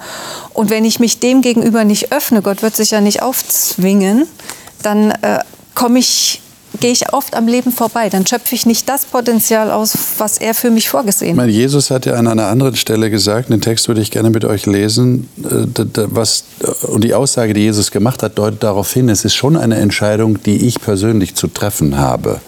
Und 0.54 0.70
wenn 0.70 0.84
ich 0.84 0.98
mich 0.98 1.20
dem 1.20 1.42
gegenüber 1.42 1.84
nicht 1.84 2.12
öffne, 2.12 2.42
Gott 2.42 2.62
wird 2.62 2.76
sich 2.76 2.90
ja 2.92 3.00
nicht 3.00 3.22
aufzwingen, 3.22 4.26
dann 4.82 5.10
äh, 5.10 5.40
komme 5.74 5.98
ich 5.98 6.40
gehe 6.80 6.92
ich 6.92 7.12
oft 7.12 7.34
am 7.34 7.46
Leben 7.46 7.72
vorbei. 7.72 8.08
Dann 8.08 8.26
schöpfe 8.26 8.54
ich 8.54 8.66
nicht 8.66 8.88
das 8.88 9.04
Potenzial 9.04 9.70
aus, 9.70 9.96
was 10.18 10.38
er 10.38 10.54
für 10.54 10.70
mich 10.70 10.88
vorgesehen 10.88 11.40
hat. 11.40 11.48
Jesus 11.48 11.90
hat 11.90 12.06
ja 12.06 12.14
an 12.14 12.26
einer 12.26 12.46
anderen 12.46 12.76
Stelle 12.76 13.10
gesagt, 13.10 13.50
den 13.50 13.60
Text 13.60 13.88
würde 13.88 14.00
ich 14.00 14.10
gerne 14.10 14.30
mit 14.30 14.44
euch 14.44 14.66
lesen, 14.66 15.28
äh, 15.38 15.66
was, 16.06 16.44
äh, 16.62 16.86
und 16.86 17.04
die 17.04 17.14
Aussage, 17.14 17.54
die 17.54 17.60
Jesus 17.62 17.90
gemacht 17.90 18.22
hat, 18.22 18.38
deutet 18.38 18.62
darauf 18.62 18.92
hin, 18.92 19.08
es 19.08 19.24
ist 19.24 19.34
schon 19.34 19.56
eine 19.56 19.76
Entscheidung, 19.76 20.42
die 20.42 20.66
ich 20.66 20.80
persönlich 20.80 21.34
zu 21.34 21.48
treffen 21.48 21.98
habe. 21.98 22.40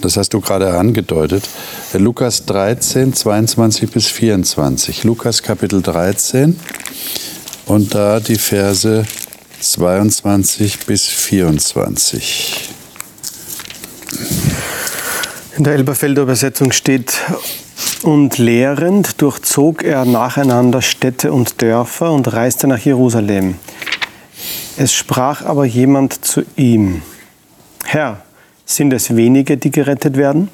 Das 0.00 0.16
hast 0.16 0.34
du 0.34 0.40
gerade 0.40 0.76
angedeutet. 0.76 1.48
Lukas 1.92 2.44
13, 2.46 3.14
22 3.14 3.90
bis 3.90 4.06
24. 4.06 5.04
Lukas 5.04 5.42
Kapitel 5.42 5.82
13 5.82 6.58
und 7.66 7.94
da 7.94 8.20
die 8.20 8.36
Verse 8.36 9.04
22 9.60 10.86
bis 10.86 11.06
24. 11.06 12.77
In 15.56 15.64
der 15.64 15.74
Elberfelder 15.74 16.22
Übersetzung 16.22 16.72
steht, 16.72 17.20
und 18.02 18.38
lehrend 18.38 19.20
durchzog 19.20 19.82
er 19.82 20.04
nacheinander 20.04 20.82
Städte 20.82 21.32
und 21.32 21.60
Dörfer 21.60 22.12
und 22.12 22.32
reiste 22.32 22.68
nach 22.68 22.78
Jerusalem. 22.78 23.56
Es 24.76 24.92
sprach 24.92 25.44
aber 25.44 25.64
jemand 25.64 26.24
zu 26.24 26.42
ihm, 26.56 27.02
Herr, 27.84 28.22
sind 28.64 28.92
es 28.92 29.16
wenige, 29.16 29.56
die 29.56 29.70
gerettet 29.70 30.16
werden? 30.16 30.48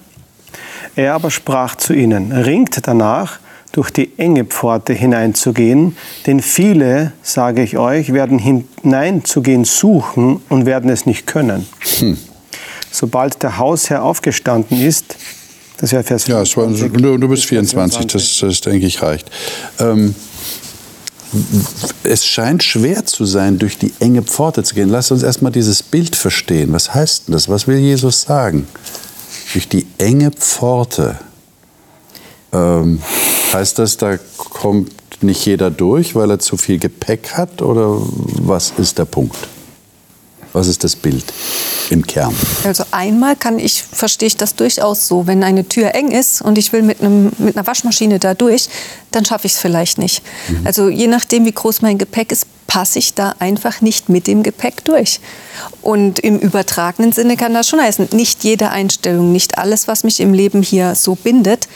Er 0.97 1.15
aber 1.15 1.31
sprach 1.31 1.75
zu 1.75 1.93
ihnen, 1.93 2.33
ringt 2.33 2.87
danach, 2.87 3.41
durch 3.73 3.91
die 3.91 4.17
enge 4.19 4.45
Pforte 4.45 4.93
hineinzugehen, 4.93 5.97
denn 6.27 6.41
viele, 6.41 7.13
sage 7.23 7.63
ich 7.63 7.77
euch, 7.77 8.13
werden 8.13 8.39
hineinzugehen 8.39 9.65
suchen 9.65 10.41
und 10.49 10.65
werden 10.65 10.89
es 10.91 11.07
nicht 11.07 11.27
können. 11.27 11.67
Hm 11.99 12.17
sobald 12.95 13.43
der 13.43 13.59
Hausherr 13.59 14.03
aufgestanden 14.03 14.81
ist, 14.81 15.17
das 15.79 15.93
wäre 15.93 16.05
Vers 16.05 16.25
24. 16.25 16.83
Ja, 16.83 17.03
war, 17.03 17.19
du 17.19 17.29
bist 17.29 17.45
24, 17.47 18.07
das, 18.07 18.39
das 18.41 18.61
denke 18.61 18.87
ich 18.87 19.03
reicht. 19.03 19.31
Ähm, 19.79 20.15
es 22.05 22.25
scheint 22.25 22.63
schwer 22.63 23.05
zu 23.07 23.25
sein, 23.25 23.59
durch 23.59 23.77
die 23.77 23.93
enge 23.99 24.23
Pforte 24.23 24.63
zu 24.63 24.75
gehen. 24.77 24.89
Lass 24.89 25.11
uns 25.11 25.25
erstmal 25.25 25.51
dieses 25.51 25.83
Bild 25.83 26.15
verstehen. 26.15 26.73
Was 26.73 26.95
heißt 26.95 27.27
denn 27.27 27.33
das? 27.33 27.49
Was 27.49 27.67
will 27.67 27.79
Jesus 27.79 28.23
sagen? 28.23 28.69
Durch 29.53 29.69
die 29.69 29.85
enge 29.99 30.31
Pforte. 30.31 31.17
Ähm, 32.53 33.03
heißt 33.53 33.81
das, 33.81 33.97
da 33.97 34.17
kommt 34.37 34.93
nicht 35.23 35.45
jeder 35.45 35.73
durch, 35.73 36.15
weil 36.15 36.31
er 36.31 36.39
zu 36.39 36.57
viel 36.57 36.79
Gepäck 36.79 37.33
hat? 37.33 37.63
Oder 37.63 37.97
was 37.99 38.73
ist 38.79 38.99
der 38.99 39.07
Punkt? 39.07 39.37
Was 40.55 40.69
ist 40.69 40.85
das 40.85 40.95
Bild 40.95 41.25
im 41.91 42.07
Kern? 42.07 42.35
Also 42.63 42.85
einmal 42.93 43.35
kann 43.35 43.59
ich, 43.59 43.83
verstehe 43.83 44.29
ich 44.29 44.37
das 44.37 44.55
durchaus 44.55 45.09
so, 45.09 45.27
wenn 45.27 45.43
eine 45.43 45.69
Tür 45.69 45.95
eng 45.97 46.13
ist 46.13 46.41
und 46.41 46.57
ich 46.57 46.73
will 46.73 46.83
mit, 46.83 47.01
einem, 47.01 47.33
mit 47.39 47.57
einer 47.57 47.67
Waschmaschine 47.67 48.21
da 48.21 48.35
durch, 48.35 48.69
dann 49.11 49.25
schaffe 49.25 49.49
ich 49.49 49.55
es 49.55 49.59
vielleicht 49.59 49.99
nicht. 49.99 50.23
Mhm. 50.49 50.61
Also 50.65 50.89
je 50.89 51.09
nachdem, 51.09 51.45
wie 51.45 51.53
groß 51.53 51.83
mein 51.83 51.99
Gepäck 51.99 52.31
ist, 52.31 52.47
passe 52.69 53.01
ich 53.01 53.15
da 53.15 53.35
einfach 53.41 53.81
nicht 53.81 54.09
mit 54.09 54.29
dem 54.29 54.45
Gepäck 54.45 54.85
durch. 54.85 55.19
Und 55.83 56.21
im 56.21 56.39
übertragenen 56.39 57.11
Sinne 57.11 57.37
kann 57.37 57.53
das 57.53 57.69
schon 57.69 57.81
heißen, 57.81 58.11
nicht 58.13 58.45
jede 58.45 58.71
Einstellung, 58.71 59.33
nicht 59.33 59.59
alles, 59.59 59.89
was 59.89 60.05
mich 60.05 60.21
im 60.21 60.33
Leben 60.33 60.63
hier 60.63 60.95
so 60.95 61.17
bindet, 61.17 61.67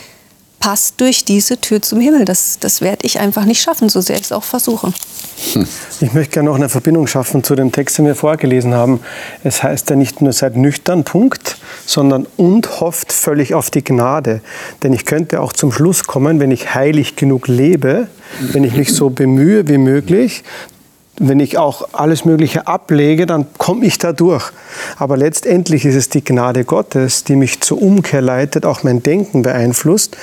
passt 0.60 1.00
durch 1.00 1.24
diese 1.24 1.60
Tür 1.60 1.82
zum 1.82 2.00
Himmel. 2.00 2.24
Das, 2.24 2.58
das 2.60 2.80
werde 2.80 3.06
ich 3.06 3.18
einfach 3.18 3.44
nicht 3.44 3.60
schaffen, 3.60 3.88
so 3.88 4.00
sehr 4.00 4.16
ich 4.16 4.22
es 4.22 4.32
auch 4.32 4.44
versuche. 4.44 4.92
Hm. 5.58 5.66
Ich 6.00 6.12
möchte 6.12 6.34
gerne 6.34 6.48
noch 6.48 6.56
eine 6.56 6.68
Verbindung 6.68 7.06
schaffen 7.06 7.42
zu 7.42 7.54
dem 7.54 7.72
Text, 7.72 7.98
den 7.98 8.06
wir 8.06 8.14
vorgelesen 8.14 8.74
haben. 8.74 9.00
Es 9.42 9.62
heißt 9.62 9.90
ja 9.90 9.96
nicht 9.96 10.22
nur 10.22 10.32
seid 10.32 10.56
nüchtern, 10.56 11.04
Punkt, 11.04 11.58
sondern 11.86 12.26
und 12.36 12.80
hofft 12.80 13.12
völlig 13.12 13.54
auf 13.54 13.70
die 13.70 13.82
Gnade. 13.82 14.40
Denn 14.82 14.92
ich 14.92 15.04
könnte 15.04 15.40
auch 15.40 15.52
zum 15.52 15.72
Schluss 15.72 16.04
kommen, 16.04 16.40
wenn 16.40 16.50
ich 16.50 16.74
heilig 16.74 17.16
genug 17.16 17.48
lebe, 17.48 18.08
wenn 18.52 18.64
ich 18.64 18.76
mich 18.76 18.92
so 18.92 19.10
bemühe 19.10 19.68
wie 19.68 19.78
möglich, 19.78 20.44
wenn 21.18 21.40
ich 21.40 21.58
auch 21.58 21.88
alles 21.92 22.24
Mögliche 22.24 22.66
ablege, 22.66 23.26
dann 23.26 23.46
komme 23.58 23.86
ich 23.86 23.98
da 23.98 24.12
durch. 24.12 24.50
Aber 24.96 25.16
letztendlich 25.16 25.84
ist 25.84 25.94
es 25.94 26.08
die 26.08 26.24
Gnade 26.24 26.64
Gottes, 26.64 27.24
die 27.24 27.36
mich 27.36 27.60
zur 27.60 27.82
Umkehr 27.82 28.20
leitet, 28.20 28.64
auch 28.64 28.82
mein 28.82 29.02
Denken 29.02 29.42
beeinflusst 29.42 30.16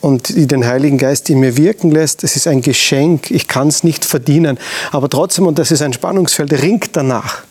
und 0.00 0.28
die 0.28 0.46
den 0.46 0.66
Heiligen 0.66 0.98
Geist 0.98 1.30
in 1.30 1.40
mir 1.40 1.56
wirken 1.56 1.90
lässt. 1.90 2.24
Es 2.24 2.36
ist 2.36 2.46
ein 2.46 2.62
Geschenk, 2.62 3.30
ich 3.30 3.48
kann 3.48 3.68
es 3.68 3.84
nicht 3.84 4.04
verdienen. 4.04 4.58
Aber 4.92 5.08
trotzdem, 5.08 5.46
und 5.46 5.58
das 5.58 5.70
ist 5.70 5.82
ein 5.82 5.92
Spannungsfeld, 5.92 6.52
ringt 6.62 6.90
danach. 6.96 7.42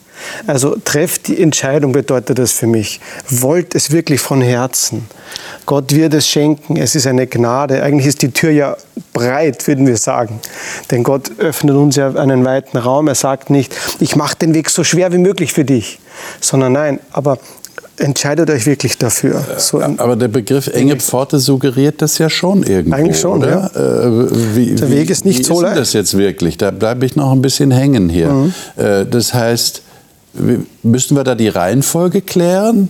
Also 0.48 0.76
trefft 0.84 1.28
die 1.28 1.42
Entscheidung, 1.42 1.92
bedeutet 1.92 2.40
das 2.40 2.52
für 2.52 2.68
mich. 2.68 3.00
Wollt 3.30 3.76
es 3.76 3.92
wirklich 3.92 4.22
von 4.22 4.42
Herzen. 4.42 5.08
Gott 5.66 5.94
wird 5.94 6.14
es 6.14 6.28
schenken, 6.28 6.78
es 6.78 6.96
ist 6.96 7.08
eine 7.08 7.28
Gnade. 7.28 7.82
Eigentlich 7.84 8.08
ist 8.08 8.22
die 8.22 8.32
Tür 8.32 8.52
ja 8.52 8.78
breit, 9.14 9.68
würden 9.68 9.88
wir 9.88 9.98
sagen. 9.98 10.40
Denn 10.92 11.04
Gott 11.04 11.32
öffnet 11.40 11.76
uns 11.76 11.96
ja 11.96 12.14
einen 12.14 12.46
weiten 12.46 12.78
Raum. 12.78 13.08
Er 13.08 13.16
sagt 13.16 13.50
nicht, 13.50 13.74
ich 14.00 14.16
mache 14.16 14.36
den 14.38 14.54
Weg 14.54 14.70
so 14.70 14.84
schwer 14.84 15.12
wie 15.12 15.18
möglich 15.18 15.54
für 15.54 15.66
dich, 15.66 16.00
sondern 16.40 16.74
nein, 16.74 17.00
aber 17.12 17.40
entscheidet 17.98 18.50
euch 18.50 18.66
wirklich 18.66 18.98
dafür. 18.98 19.44
So 19.58 19.82
aber 19.82 20.16
der 20.16 20.28
Begriff 20.28 20.68
enge 20.68 20.98
Pforte 20.98 21.40
suggeriert 21.40 22.02
das 22.02 22.18
ja 22.18 22.30
schon 22.30 22.64
irgendwo. 22.64 22.96
Eigentlich 22.96 23.20
schon, 23.20 23.40
oder? 23.40 23.72
Ja. 23.74 24.06
Äh, 24.06 24.56
wie, 24.56 24.76
der 24.76 24.90
Weg 24.90 25.10
ist 25.10 25.26
nicht 25.26 25.40
wie 25.40 25.44
so 25.44 25.62
leicht. 25.62 25.76
Wie 25.76 25.80
ist 25.80 25.88
das 25.88 25.94
jetzt 25.94 26.18
wirklich? 26.18 26.58
Da 26.58 26.72
bleibe 26.72 27.06
ich 27.06 27.16
noch 27.16 27.32
ein 27.32 27.42
bisschen 27.42 27.72
hängen 27.72 28.10
hier. 28.10 28.30
Mhm. 28.30 28.54
Äh, 28.76 29.06
das 29.06 29.34
heißt, 29.34 29.82
müssen 30.84 31.16
wir 31.16 31.24
da 31.24 31.36
die 31.36 31.48
Reihenfolge 31.48 32.22
klären? 32.22 32.90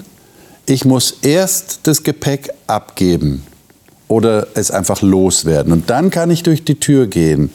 Ich 0.66 0.86
muss 0.86 1.20
erst 1.22 1.82
das 1.84 2.04
Gepäck 2.04 2.50
abgeben 2.68 3.44
oder 4.08 4.48
es 4.56 4.72
einfach 4.72 5.02
loswerden. 5.02 5.72
Und 5.72 5.90
dann 5.90 6.10
kann 6.10 6.32
ich 6.32 6.44
durch 6.44 6.64
die 6.64 6.80
Tür 6.80 7.08
gehen. 7.08 7.52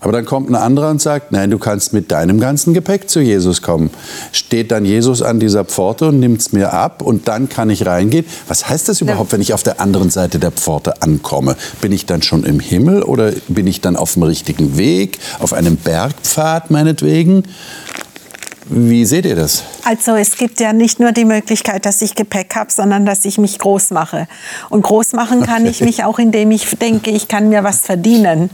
Aber 0.00 0.12
dann 0.12 0.24
kommt 0.24 0.48
ein 0.48 0.54
anderer 0.54 0.90
und 0.90 1.02
sagt, 1.02 1.32
nein, 1.32 1.50
du 1.50 1.58
kannst 1.58 1.92
mit 1.92 2.12
deinem 2.12 2.38
ganzen 2.38 2.72
Gepäck 2.72 3.10
zu 3.10 3.20
Jesus 3.20 3.62
kommen. 3.62 3.90
Steht 4.30 4.70
dann 4.70 4.84
Jesus 4.84 5.22
an 5.22 5.40
dieser 5.40 5.64
Pforte 5.64 6.08
und 6.08 6.20
nimmt 6.20 6.40
es 6.40 6.52
mir 6.52 6.72
ab 6.72 7.02
und 7.02 7.26
dann 7.26 7.48
kann 7.48 7.68
ich 7.68 7.84
reingehen. 7.84 8.24
Was 8.46 8.68
heißt 8.68 8.88
das 8.88 9.00
überhaupt, 9.00 9.32
wenn 9.32 9.40
ich 9.40 9.54
auf 9.54 9.64
der 9.64 9.80
anderen 9.80 10.10
Seite 10.10 10.38
der 10.38 10.52
Pforte 10.52 11.02
ankomme? 11.02 11.56
Bin 11.80 11.90
ich 11.90 12.06
dann 12.06 12.22
schon 12.22 12.44
im 12.44 12.60
Himmel 12.60 13.02
oder 13.02 13.32
bin 13.48 13.66
ich 13.66 13.80
dann 13.80 13.96
auf 13.96 14.12
dem 14.12 14.22
richtigen 14.22 14.76
Weg, 14.78 15.18
auf 15.40 15.52
einem 15.52 15.76
Bergpfad 15.76 16.70
meinetwegen? 16.70 17.42
Wie 18.70 19.06
seht 19.06 19.24
ihr 19.24 19.34
das? 19.34 19.64
Also 19.84 20.14
es 20.16 20.36
gibt 20.36 20.60
ja 20.60 20.74
nicht 20.74 21.00
nur 21.00 21.12
die 21.12 21.24
Möglichkeit, 21.24 21.86
dass 21.86 22.02
ich 22.02 22.14
Gepäck 22.14 22.54
habe, 22.54 22.70
sondern 22.70 23.06
dass 23.06 23.24
ich 23.24 23.38
mich 23.38 23.58
groß 23.58 23.90
mache. 23.92 24.28
Und 24.68 24.82
groß 24.82 25.14
machen 25.14 25.42
kann 25.42 25.62
okay. 25.62 25.70
ich 25.70 25.80
mich 25.80 26.04
auch, 26.04 26.18
indem 26.18 26.50
ich 26.50 26.68
denke, 26.76 27.10
ich 27.10 27.28
kann 27.28 27.48
mir 27.48 27.64
was 27.64 27.80
verdienen. 27.80 28.50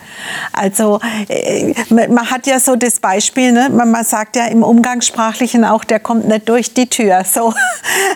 Also 0.53 1.01
äh, 1.29 1.75
man 1.89 2.31
hat 2.31 2.47
ja 2.47 2.61
so 2.61 2.77
das 2.77 3.01
Beispiel, 3.01 3.51
ne? 3.51 3.71
man 3.71 4.05
sagt 4.05 4.37
ja 4.37 4.47
im 4.47 4.63
Umgangssprachlichen 4.63 5.65
auch, 5.65 5.83
der 5.83 5.99
kommt 5.99 6.29
nicht 6.29 6.49
durch 6.49 6.73
die 6.73 6.89
Tür. 6.89 7.25
So. 7.25 7.53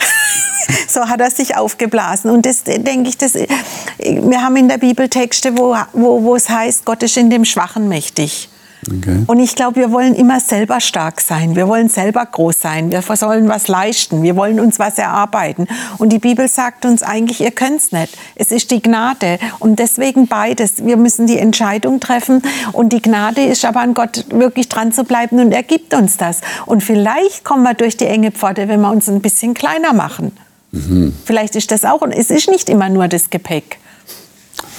so 0.88 1.09
hat 1.09 1.21
er 1.21 1.33
sich 1.33 1.57
aufgeblasen. 1.57 2.31
Und 2.31 2.47
das 2.47 2.62
denke 2.62 3.09
ich, 3.09 3.19
das, 3.19 3.35
wir 3.35 4.43
haben 4.43 4.57
in 4.57 4.69
der 4.69 4.78
Bibel 4.78 5.09
Texte, 5.09 5.59
wo, 5.59 5.76
wo, 5.93 6.23
wo 6.23 6.37
es 6.37 6.49
heißt, 6.49 6.85
Gott 6.85 7.02
ist 7.02 7.17
in 7.17 7.28
dem 7.28 7.45
Schwachen 7.45 7.88
mächtig. 7.88 8.49
Okay. 8.87 9.25
Und 9.26 9.40
ich 9.40 9.54
glaube, 9.56 9.76
wir 9.76 9.90
wollen 9.90 10.14
immer 10.14 10.40
selber 10.40 10.80
stark 10.80 11.20
sein. 11.20 11.56
Wir 11.56 11.66
wollen 11.66 11.88
selber 11.88 12.25
groß 12.25 12.61
sein. 12.61 12.92
Wir 12.92 13.02
sollen 13.02 13.49
was 13.49 13.68
leisten. 13.68 14.23
Wir 14.23 14.37
wollen 14.37 14.61
uns 14.61 14.78
was 14.78 14.99
erarbeiten. 14.99 15.66
Und 15.99 16.11
die 16.11 16.18
Bibel 16.18 16.49
sagt 16.49 16.85
uns 16.85 17.02
eigentlich, 17.02 17.40
ihr 17.40 17.50
könnt 17.50 17.80
es 17.80 17.92
nicht. 17.92 18.16
Es 18.37 18.52
ist 18.52 18.70
die 18.70 18.80
Gnade. 18.80 19.38
Und 19.58 19.78
deswegen 19.78 20.28
beides. 20.28 20.85
Wir 20.85 20.97
müssen 20.97 21.26
die 21.26 21.38
Entscheidung 21.38 21.99
treffen. 22.00 22.42
Und 22.73 22.92
die 22.92 23.02
Gnade 23.02 23.42
ist 23.42 23.64
aber 23.64 23.80
an 23.80 23.94
Gott 23.94 24.26
wirklich 24.30 24.68
dran 24.68 24.92
zu 24.92 25.04
bleiben. 25.04 25.40
Und 25.40 25.52
er 25.52 25.64
gibt 25.64 25.92
uns 25.94 26.16
das. 26.16 26.40
Und 26.66 26.82
vielleicht 26.82 27.44
kommen 27.44 27.64
wir 27.64 27.75
durch 27.75 27.97
die 27.97 28.06
enge 28.06 28.30
Pforte, 28.30 28.68
wenn 28.68 28.80
wir 28.80 28.90
uns 28.90 29.08
ein 29.08 29.20
bisschen 29.20 29.54
kleiner 29.54 29.92
machen. 29.92 30.32
Mhm. 30.70 31.14
Vielleicht 31.25 31.56
ist 31.56 31.73
das 31.73 31.85
auch. 31.85 32.00
Und 32.00 32.12
es 32.12 32.30
ist 32.30 32.49
nicht 32.49 32.68
immer 32.68 32.88
nur 32.88 33.08
das 33.08 33.30
Gepäck. 33.30 33.78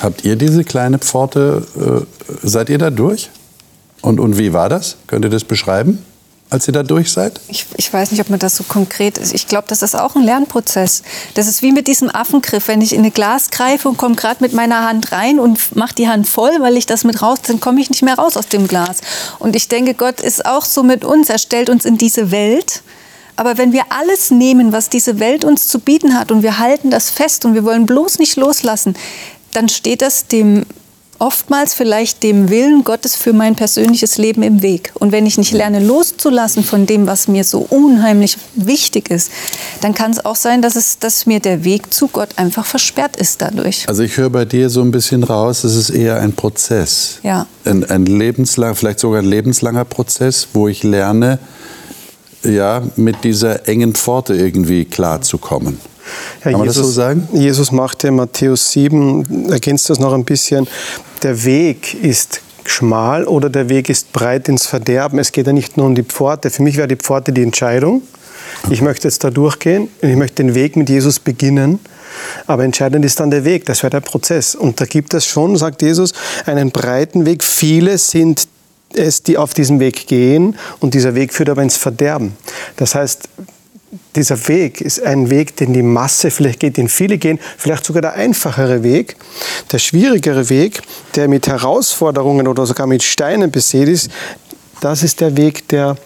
Habt 0.02 0.24
ihr 0.24 0.38
diese 0.38 0.64
kleine 0.64 1.00
Pforte, 1.00 1.66
äh, 1.78 2.48
seid 2.48 2.70
ihr 2.70 2.78
da 2.78 2.90
durch? 2.90 3.30
Und, 4.02 4.20
und 4.20 4.38
wie 4.38 4.54
war 4.54 4.70
das? 4.70 4.98
Könnt 5.08 5.26
ihr 5.26 5.32
das 5.32 5.44
beschreiben? 5.44 6.06
als 6.50 6.68
ihr 6.68 6.74
da 6.74 6.84
durch 6.84 7.12
seid? 7.12 7.40
Ich, 7.48 7.66
ich 7.78 7.94
weiß 7.94 8.12
nicht, 8.12 8.22
ob 8.22 8.30
man 8.30 8.40
das 8.40 8.56
so 8.56 8.64
konkret 8.64 9.18
ist. 9.18 9.34
Ich 9.34 9.48
glaube, 9.48 9.66
das 9.68 9.84
ist 9.84 9.96
auch 9.96 10.16
ein 10.16 10.24
Lernprozess. 10.24 11.04
Das 11.36 11.48
ist 11.48 11.62
wie 11.62 11.72
mit 11.72 11.88
diesem 11.88 12.14
Affengriff. 12.14 12.68
Wenn 12.68 12.82
ich 12.82 12.94
in 12.94 13.06
ein 13.06 13.14
Glas 13.14 13.52
greife 13.52 13.88
und 13.88 13.98
komme 13.98 14.16
gerade 14.16 14.44
mit 14.44 14.54
meiner 14.54 14.88
Hand 14.88 15.12
rein 15.12 15.40
und 15.40 15.76
mache 15.76 15.94
die 15.94 16.08
Hand 16.08 16.28
voll, 16.28 16.52
weil 16.60 16.76
ich 16.76 16.86
das 16.86 17.04
mit 17.04 17.22
raus, 17.22 17.40
dann 17.46 17.60
komme 17.60 17.80
ich 17.82 17.90
nicht 17.90 18.02
mehr 18.02 18.16
raus 18.16 18.36
aus 18.36 18.48
dem 18.48 18.68
Glas. 18.68 19.02
Und 19.38 19.56
ich 19.56 19.68
denke, 19.68 19.94
Gott 19.94 20.22
ist 20.22 20.46
auch 20.46 20.66
so 20.66 20.82
mit 20.82 21.06
uns. 21.06 21.30
Er 21.30 21.38
stellt 21.38 21.70
uns 21.70 21.86
in 21.86 21.98
diese 21.98 22.32
Welt. 22.32 22.82
Aber 23.36 23.58
wenn 23.58 23.72
wir 23.72 23.84
alles 23.90 24.32
nehmen, 24.32 24.74
was 24.74 24.90
diese 24.90 25.20
Welt 25.20 25.46
uns 25.46 25.68
zu 25.68 25.80
bieten 25.80 26.18
hat 26.18 26.32
und 26.32 26.42
wir 26.42 26.58
halten 26.58 26.90
das 26.90 27.10
fest 27.10 27.46
und 27.46 27.54
wir 27.54 27.64
wollen 27.64 27.86
bloß 27.86 28.20
nicht 28.20 28.36
loslassen, 28.36 28.96
dann 29.54 29.70
steht 29.70 30.02
das 30.02 30.28
dem 30.28 30.66
oftmals 31.20 31.74
vielleicht 31.74 32.24
dem 32.24 32.50
Willen 32.50 32.84
Gottes 32.84 33.16
für 33.16 33.34
mein 33.34 33.56
persönliches 33.56 34.18
Leben 34.18 34.42
im 34.42 34.62
Weg. 34.62 34.92
Und 34.96 35.12
wenn 35.12 35.26
ich 35.26 35.38
nicht 35.38 35.52
lerne 35.52 35.80
loszulassen 35.80 36.64
von 36.64 36.86
dem, 36.86 37.08
was 37.08 37.28
mir 37.28 37.44
so 37.44 37.60
unheimlich 37.70 38.38
wichtig 38.56 39.12
ist, 39.12 39.32
dann 39.82 39.94
kann 39.94 40.12
es 40.12 40.26
auch 40.26 40.36
sein, 40.36 40.62
dass, 40.62 40.76
es, 40.76 41.00
dass 41.00 41.26
mir 41.26 41.40
der 41.40 41.64
Weg 41.64 41.94
zu 41.94 42.08
Gott 42.08 42.30
einfach 42.38 42.66
versperrt 42.66 43.18
ist 43.18 43.42
dadurch. 43.42 43.88
Also 43.88 44.04
ich 44.04 44.18
höre 44.18 44.30
bei 44.30 44.46
dir 44.46 44.70
so 44.70 44.82
ein 44.82 44.92
bisschen 44.92 45.24
raus, 45.24 45.64
es 45.64 45.76
ist 45.76 45.90
eher 45.90 46.20
ein 46.20 46.34
Prozess. 46.34 47.20
Ja. 47.24 47.46
Ein, 47.66 47.84
ein 47.90 48.06
lebenslang, 48.06 48.76
vielleicht 48.76 49.00
sogar 49.00 49.22
ein 49.22 49.28
lebenslanger 49.28 49.86
Prozess, 49.86 50.48
wo 50.54 50.68
ich 50.68 50.84
lerne, 50.84 51.40
ja, 52.44 52.82
mit 52.96 53.24
dieser 53.24 53.68
engen 53.68 53.94
Pforte 53.94 54.34
irgendwie 54.34 54.86
klarzukommen. 54.86 55.80
Ja, 56.44 56.52
Kann 56.52 56.54
man 56.54 56.62
Jesus, 56.64 56.78
das 56.78 56.86
so 56.86 56.92
sagen? 56.92 57.28
Jesus 57.34 57.72
macht 57.72 58.04
ja 58.04 58.12
Matthäus 58.12 58.72
7, 58.72 59.52
ergänzt 59.52 59.90
das 59.90 60.00
noch 60.00 60.14
ein 60.14 60.26
bisschen, 60.26 60.68
der 61.24 61.44
Weg 61.44 61.94
ist 62.02 62.42
schmal 62.66 63.26
oder 63.26 63.50
der 63.50 63.70
Weg 63.70 63.90
ist 63.90 64.14
breit 64.14 64.48
ins 64.48 64.68
Verderben. 64.68 65.20
Es 65.20 65.32
geht 65.32 65.48
ja 65.48 65.54
nicht 65.54 65.78
nur 65.78 65.88
um 65.88 65.96
die 65.96 66.04
Pforte. 66.04 66.50
Für 66.50 66.64
mich 66.64 66.78
wäre 66.78 66.88
die 66.88 66.96
Pforte 66.96 67.34
die 67.34 67.44
Entscheidung. 67.44 68.04
Ich 68.70 68.82
möchte 68.82 69.08
jetzt 69.08 69.24
da 69.24 69.30
durchgehen 69.30 69.90
und 70.02 70.10
ich 70.10 70.16
möchte 70.16 70.44
den 70.44 70.56
Weg 70.56 70.76
mit 70.76 70.90
Jesus 70.90 71.20
beginnen. 71.20 71.80
Aber 72.48 72.64
entscheidend 72.64 73.06
ist 73.06 73.20
dann 73.20 73.32
der 73.32 73.46
Weg, 73.46 73.66
das 73.66 73.84
wäre 73.84 73.92
der 73.92 74.02
Prozess. 74.02 74.56
Und 74.56 74.82
da 74.82 74.86
gibt 74.86 75.14
es 75.14 75.26
schon, 75.26 75.56
sagt 75.56 75.82
Jesus, 75.82 76.14
einen 76.46 76.72
breiten 76.72 77.26
Weg. 77.26 77.44
Viele 77.44 77.98
sind 77.98 78.48
es, 78.94 79.24
die 79.24 79.38
auf 79.38 79.54
diesem 79.54 79.80
Weg 79.80 80.08
gehen 80.08 80.58
und 80.80 80.94
dieser 80.94 81.16
Weg 81.16 81.34
führt 81.34 81.50
aber 81.50 81.62
ins 81.62 81.78
Verderben. 81.78 82.36
Das 82.76 82.96
heißt, 82.96 83.30
dieser 84.16 84.48
Weg 84.48 84.82
ist 84.82 85.02
ein 85.02 85.30
Weg, 85.30 85.56
den 85.58 85.74
die 85.74 85.82
Masse 85.82 86.30
vielleicht 86.30 86.60
geht, 86.60 86.78
den 86.78 86.90
viele 86.90 87.18
gehen, 87.18 87.40
vielleicht 87.58 87.86
sogar 87.86 88.02
der 88.02 88.14
einfachere 88.14 88.84
Weg. 88.84 89.16
Der 89.72 89.80
schwierigere 89.80 90.50
Weg, 90.50 90.82
der 91.16 91.28
mit 91.28 91.48
Herausforderungen 91.48 92.48
oder 92.48 92.66
sogar 92.66 92.88
mit 92.88 93.04
Steinen 93.04 93.52
besät 93.52 93.88
ist, 93.88 94.10
das 94.82 95.04
ist 95.04 95.22
der 95.22 95.36
Weg, 95.38 95.68
der 95.70 95.98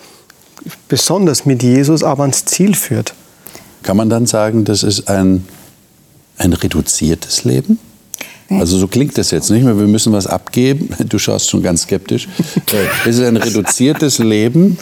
besonders 0.87 1.45
mit 1.45 1.61
Jesus 1.61 2.03
aber 2.03 2.23
ans 2.23 2.45
Ziel 2.45 2.73
führt. 2.73 3.13
Kann 3.83 3.97
man 3.97 4.09
dann 4.09 4.25
sagen, 4.25 4.63
das 4.63 4.83
ist 4.83 5.09
ein, 5.09 5.45
ein 6.37 6.53
reduziertes 6.53 7.43
Leben? 7.43 7.79
Also 8.49 8.77
so 8.77 8.87
klingt 8.87 9.17
das 9.17 9.31
jetzt 9.31 9.49
nicht 9.49 9.63
mehr. 9.63 9.77
Wir 9.77 9.87
müssen 9.87 10.13
was 10.13 10.27
abgeben. 10.27 10.89
Du 11.09 11.17
schaust 11.17 11.49
schon 11.49 11.63
ganz 11.63 11.83
skeptisch. 11.83 12.27
Äh, 12.71 13.09
es 13.09 13.17
ist 13.17 13.25
ein 13.25 13.37
reduziertes 13.37 14.19
Leben 14.19 14.77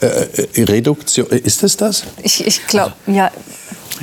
äh, 0.00 0.06
äh, 0.06 0.64
Reduktion, 0.64 1.26
ist 1.26 1.62
es 1.62 1.76
das? 1.76 2.04
Ich, 2.22 2.46
ich 2.46 2.66
glaube, 2.66 2.92
ja. 3.06 3.30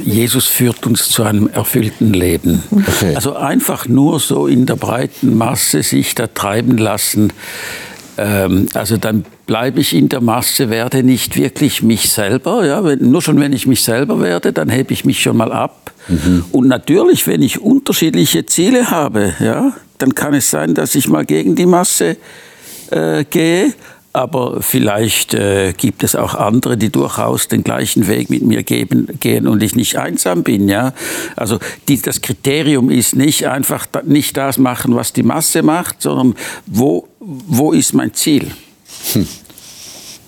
Jesus 0.03 0.47
führt 0.47 0.85
uns 0.85 1.09
zu 1.09 1.23
einem 1.23 1.47
erfüllten 1.47 2.13
Leben. 2.13 2.63
Okay. 2.71 3.15
Also 3.15 3.35
einfach 3.35 3.87
nur 3.87 4.19
so 4.19 4.47
in 4.47 4.65
der 4.65 4.75
breiten 4.75 5.35
Masse 5.35 5.81
sich 5.81 6.13
da 6.13 6.27
treiben 6.27 6.77
lassen. 6.77 7.33
Ähm, 8.17 8.67
also 8.73 8.97
dann 8.97 9.25
bleibe 9.47 9.79
ich 9.79 9.93
in 9.93 10.09
der 10.09 10.21
Masse, 10.21 10.69
werde 10.69 11.03
nicht 11.03 11.35
wirklich 11.35 11.81
mich 11.81 12.09
selber. 12.09 12.65
Ja, 12.65 12.83
wenn, 12.83 13.09
nur 13.09 13.21
schon 13.21 13.39
wenn 13.39 13.53
ich 13.53 13.65
mich 13.65 13.81
selber 13.81 14.21
werde, 14.21 14.53
dann 14.53 14.69
hebe 14.69 14.93
ich 14.93 15.05
mich 15.05 15.21
schon 15.21 15.37
mal 15.37 15.51
ab. 15.51 15.91
Mhm. 16.07 16.45
Und 16.51 16.67
natürlich, 16.67 17.27
wenn 17.27 17.41
ich 17.41 17.59
unterschiedliche 17.59 18.45
Ziele 18.45 18.91
habe, 18.91 19.33
ja, 19.39 19.73
dann 19.97 20.13
kann 20.13 20.33
es 20.33 20.51
sein, 20.51 20.73
dass 20.75 20.95
ich 20.95 21.07
mal 21.07 21.25
gegen 21.25 21.55
die 21.55 21.65
Masse 21.65 22.17
äh, 22.91 23.23
gehe 23.25 23.73
aber 24.13 24.61
vielleicht 24.61 25.33
äh, 25.33 25.73
gibt 25.73 26.03
es 26.03 26.15
auch 26.15 26.33
andere, 26.33 26.77
die 26.77 26.89
durchaus 26.89 27.47
den 27.47 27.63
gleichen 27.63 28.07
Weg 28.07 28.29
mit 28.29 28.41
mir 28.41 28.63
geben, 28.63 29.07
gehen 29.19 29.47
und 29.47 29.61
ich 29.61 29.75
nicht 29.75 29.97
einsam 29.97 30.43
bin. 30.43 30.67
Ja? 30.67 30.93
Also 31.35 31.59
die, 31.87 32.01
das 32.01 32.21
Kriterium 32.21 32.89
ist 32.89 33.15
nicht 33.15 33.47
einfach 33.47 33.87
nicht 34.05 34.35
das 34.37 34.57
machen, 34.57 34.95
was 34.95 35.13
die 35.13 35.23
Masse 35.23 35.61
macht, 35.61 36.01
sondern 36.01 36.35
wo, 36.65 37.07
wo 37.19 37.71
ist 37.73 37.93
mein 37.93 38.13
Ziel? 38.13 38.51
Hm. 39.13 39.27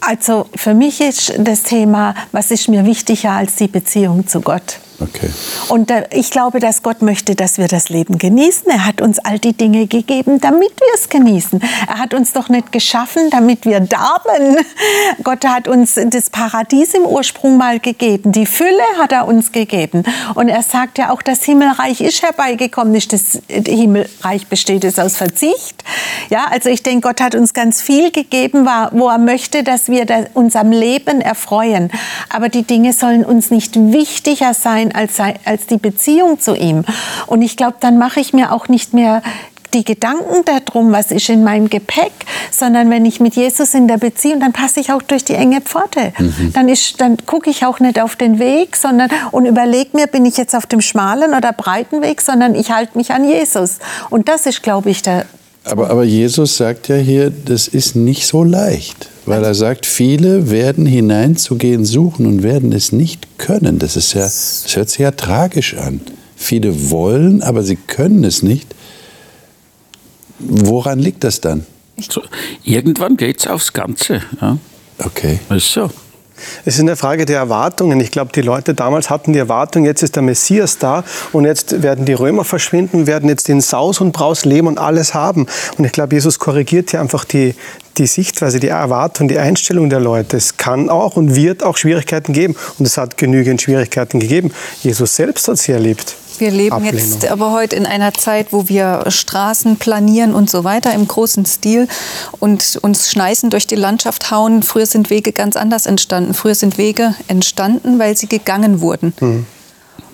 Also 0.01 0.47
für 0.55 0.73
mich 0.73 1.01
ist 1.01 1.33
das 1.37 1.63
Thema, 1.63 2.15
was 2.31 2.51
ist 2.51 2.69
mir 2.69 2.85
wichtiger 2.85 3.31
als 3.31 3.55
die 3.55 3.67
Beziehung 3.67 4.27
zu 4.27 4.41
Gott? 4.41 4.79
Okay. 5.01 5.29
Und 5.69 5.93
ich 6.11 6.29
glaube, 6.29 6.59
dass 6.59 6.83
Gott 6.83 7.01
möchte, 7.01 7.35
dass 7.35 7.57
wir 7.57 7.67
das 7.67 7.89
Leben 7.89 8.17
genießen. 8.17 8.69
Er 8.69 8.85
hat 8.85 9.01
uns 9.01 9.19
all 9.19 9.39
die 9.39 9.53
Dinge 9.53 9.87
gegeben, 9.87 10.41
damit 10.41 10.71
wir 10.71 10.93
es 10.93 11.07
genießen. 11.09 11.61
Er 11.87 11.99
hat 11.99 12.13
uns 12.13 12.33
doch 12.33 12.49
nicht 12.49 12.71
geschaffen, 12.71 13.29
damit 13.29 13.65
wir 13.65 13.79
darben. 13.79 14.57
Gott 15.23 15.45
hat 15.45 15.67
uns 15.67 15.97
das 16.07 16.29
Paradies 16.29 16.93
im 16.93 17.03
Ursprung 17.03 17.57
mal 17.57 17.79
gegeben. 17.79 18.31
Die 18.33 18.45
Fülle 18.45 18.83
hat 18.97 19.11
er 19.11 19.27
uns 19.27 19.51
gegeben. 19.51 20.03
Und 20.35 20.49
er 20.49 20.63
sagt 20.63 20.97
ja 20.97 21.11
auch, 21.11 21.21
das 21.21 21.43
Himmelreich 21.43 22.01
ist 22.01 22.21
herbeigekommen. 22.21 22.91
Nicht 22.91 23.13
das 23.13 23.39
Himmelreich 23.47 24.47
besteht 24.47 24.83
es 24.83 24.99
aus 24.99 25.15
Verzicht. 25.15 25.83
Ja, 26.29 26.45
also 26.49 26.69
ich 26.69 26.83
denke, 26.83 27.07
Gott 27.07 27.21
hat 27.21 27.35
uns 27.35 27.53
ganz 27.53 27.81
viel 27.81 28.11
gegeben, 28.11 28.67
wo 28.91 29.07
er 29.07 29.17
möchte, 29.17 29.63
dass 29.63 29.87
wir 29.87 30.05
uns 30.33 30.55
am 30.55 30.71
Leben 30.71 31.21
erfreuen. 31.21 31.89
Aber 32.29 32.49
die 32.49 32.63
Dinge 32.63 32.91
sollen 32.91 33.23
uns 33.23 33.49
nicht 33.49 33.75
wichtiger 33.75 34.53
sein 34.53 34.88
sein 34.89 34.95
als, 34.95 35.37
als 35.45 35.67
die 35.67 35.77
Beziehung 35.77 36.39
zu 36.39 36.55
ihm. 36.55 36.83
Und 37.27 37.41
ich 37.41 37.57
glaube, 37.57 37.75
dann 37.79 37.97
mache 37.97 38.19
ich 38.19 38.33
mir 38.33 38.51
auch 38.51 38.67
nicht 38.67 38.93
mehr 38.93 39.21
die 39.75 39.83
Gedanken 39.83 40.43
darum, 40.45 40.91
was 40.91 41.11
ist 41.11 41.29
in 41.29 41.43
meinem 41.43 41.69
Gepäck, 41.69 42.11
sondern 42.49 42.89
wenn 42.89 43.05
ich 43.05 43.19
mit 43.19 43.35
Jesus 43.35 43.75
in 43.75 43.87
der 43.87 43.97
Beziehung, 43.97 44.39
dann 44.39 44.51
passe 44.51 44.79
ich 44.79 44.91
auch 44.91 45.03
durch 45.03 45.23
die 45.23 45.35
enge 45.35 45.61
Pforte. 45.61 46.11
Mhm. 46.17 46.53
Dann, 46.53 46.73
dann 46.97 47.17
gucke 47.27 47.51
ich 47.51 47.63
auch 47.63 47.79
nicht 47.79 48.01
auf 48.01 48.15
den 48.15 48.39
Weg, 48.39 48.75
sondern 48.75 49.11
und 49.29 49.45
überlege 49.45 49.95
mir, 49.95 50.07
bin 50.07 50.25
ich 50.25 50.37
jetzt 50.37 50.55
auf 50.55 50.65
dem 50.65 50.81
schmalen 50.81 51.35
oder 51.35 51.53
breiten 51.53 52.01
Weg, 52.01 52.21
sondern 52.21 52.55
ich 52.55 52.71
halte 52.71 52.97
mich 52.97 53.11
an 53.11 53.29
Jesus. 53.29 53.77
Und 54.09 54.27
das 54.27 54.47
ist, 54.47 54.63
glaube 54.63 54.89
ich, 54.89 55.03
der. 55.03 55.25
Aber, 55.69 55.89
aber 55.89 56.03
Jesus 56.03 56.57
sagt 56.57 56.87
ja 56.87 56.95
hier, 56.95 57.29
das 57.29 57.67
ist 57.67 57.95
nicht 57.95 58.25
so 58.25 58.43
leicht. 58.43 59.09
Weil 59.25 59.43
er 59.43 59.53
sagt, 59.53 59.85
viele 59.85 60.49
werden 60.49 60.85
hineinzugehen 60.85 61.85
suchen 61.85 62.25
und 62.25 62.41
werden 62.43 62.71
es 62.71 62.91
nicht 62.91 63.37
können. 63.37 63.77
Das, 63.77 63.95
ist 63.95 64.13
ja, 64.13 64.21
das 64.21 64.65
hört 64.73 64.89
sich 64.89 64.99
ja 64.99 65.11
tragisch 65.11 65.75
an. 65.75 66.01
Viele 66.35 66.89
wollen, 66.89 67.43
aber 67.43 67.63
sie 67.63 67.75
können 67.75 68.23
es 68.23 68.41
nicht. 68.41 68.73
Woran 70.39 70.99
liegt 70.99 71.23
das 71.23 71.41
dann? 71.41 71.65
So, 72.09 72.21
irgendwann 72.63 73.17
geht 73.17 73.39
es 73.39 73.47
aufs 73.47 73.73
Ganze. 73.73 74.21
Ja. 74.41 74.57
Okay. 74.97 75.39
ist 75.49 75.71
so. 75.73 75.89
Es 76.65 76.75
ist 76.75 76.81
eine 76.81 76.95
Frage 76.95 77.25
der 77.25 77.37
Erwartungen. 77.37 77.99
Ich 77.99 78.11
glaube, 78.11 78.31
die 78.33 78.41
Leute 78.41 78.73
damals 78.73 79.09
hatten 79.09 79.33
die 79.33 79.39
Erwartung, 79.39 79.85
jetzt 79.85 80.03
ist 80.03 80.15
der 80.15 80.23
Messias 80.23 80.77
da 80.77 81.03
und 81.31 81.45
jetzt 81.45 81.81
werden 81.81 82.05
die 82.05 82.13
Römer 82.13 82.43
verschwinden, 82.43 83.07
werden 83.07 83.29
jetzt 83.29 83.49
in 83.49 83.61
Saus 83.61 84.01
und 84.01 84.11
Braus 84.11 84.45
leben 84.45 84.67
und 84.67 84.77
alles 84.77 85.13
haben. 85.13 85.47
Und 85.77 85.85
ich 85.85 85.91
glaube, 85.91 86.15
Jesus 86.15 86.39
korrigiert 86.39 86.91
hier 86.91 87.01
einfach 87.01 87.25
die, 87.25 87.55
die 87.97 88.07
Sichtweise, 88.07 88.59
die 88.59 88.67
Erwartung, 88.67 89.27
die 89.27 89.39
Einstellung 89.39 89.89
der 89.89 89.99
Leute. 89.99 90.37
Es 90.37 90.57
kann 90.57 90.89
auch 90.89 91.15
und 91.15 91.35
wird 91.35 91.63
auch 91.63 91.77
Schwierigkeiten 91.77 92.33
geben. 92.33 92.55
Und 92.77 92.85
es 92.85 92.97
hat 92.97 93.17
genügend 93.17 93.61
Schwierigkeiten 93.61 94.19
gegeben. 94.19 94.51
Jesus 94.81 95.15
selbst 95.15 95.47
hat 95.47 95.57
sie 95.57 95.73
erlebt. 95.73 96.15
Wir 96.39 96.51
leben 96.51 96.75
Ablehnung. 96.75 96.99
jetzt 96.99 97.25
aber 97.27 97.51
heute 97.51 97.75
in 97.75 97.85
einer 97.85 98.13
Zeit, 98.13 98.51
wo 98.51 98.67
wir 98.67 99.03
Straßen 99.07 99.77
planieren 99.77 100.33
und 100.33 100.49
so 100.49 100.63
weiter 100.63 100.93
im 100.93 101.07
großen 101.07 101.45
Stil 101.45 101.87
und 102.39 102.79
uns 102.81 103.09
Schneisen 103.09 103.49
durch 103.49 103.67
die 103.67 103.75
Landschaft 103.75 104.31
hauen. 104.31 104.63
Früher 104.63 104.85
sind 104.85 105.09
Wege 105.09 105.33
ganz 105.33 105.55
anders 105.55 105.85
entstanden. 105.85 106.33
Früher 106.33 106.55
sind 106.55 106.77
Wege 106.77 107.15
entstanden, 107.27 107.99
weil 107.99 108.15
sie 108.15 108.27
gegangen 108.27 108.81
wurden. 108.81 109.13
Mhm. 109.19 109.45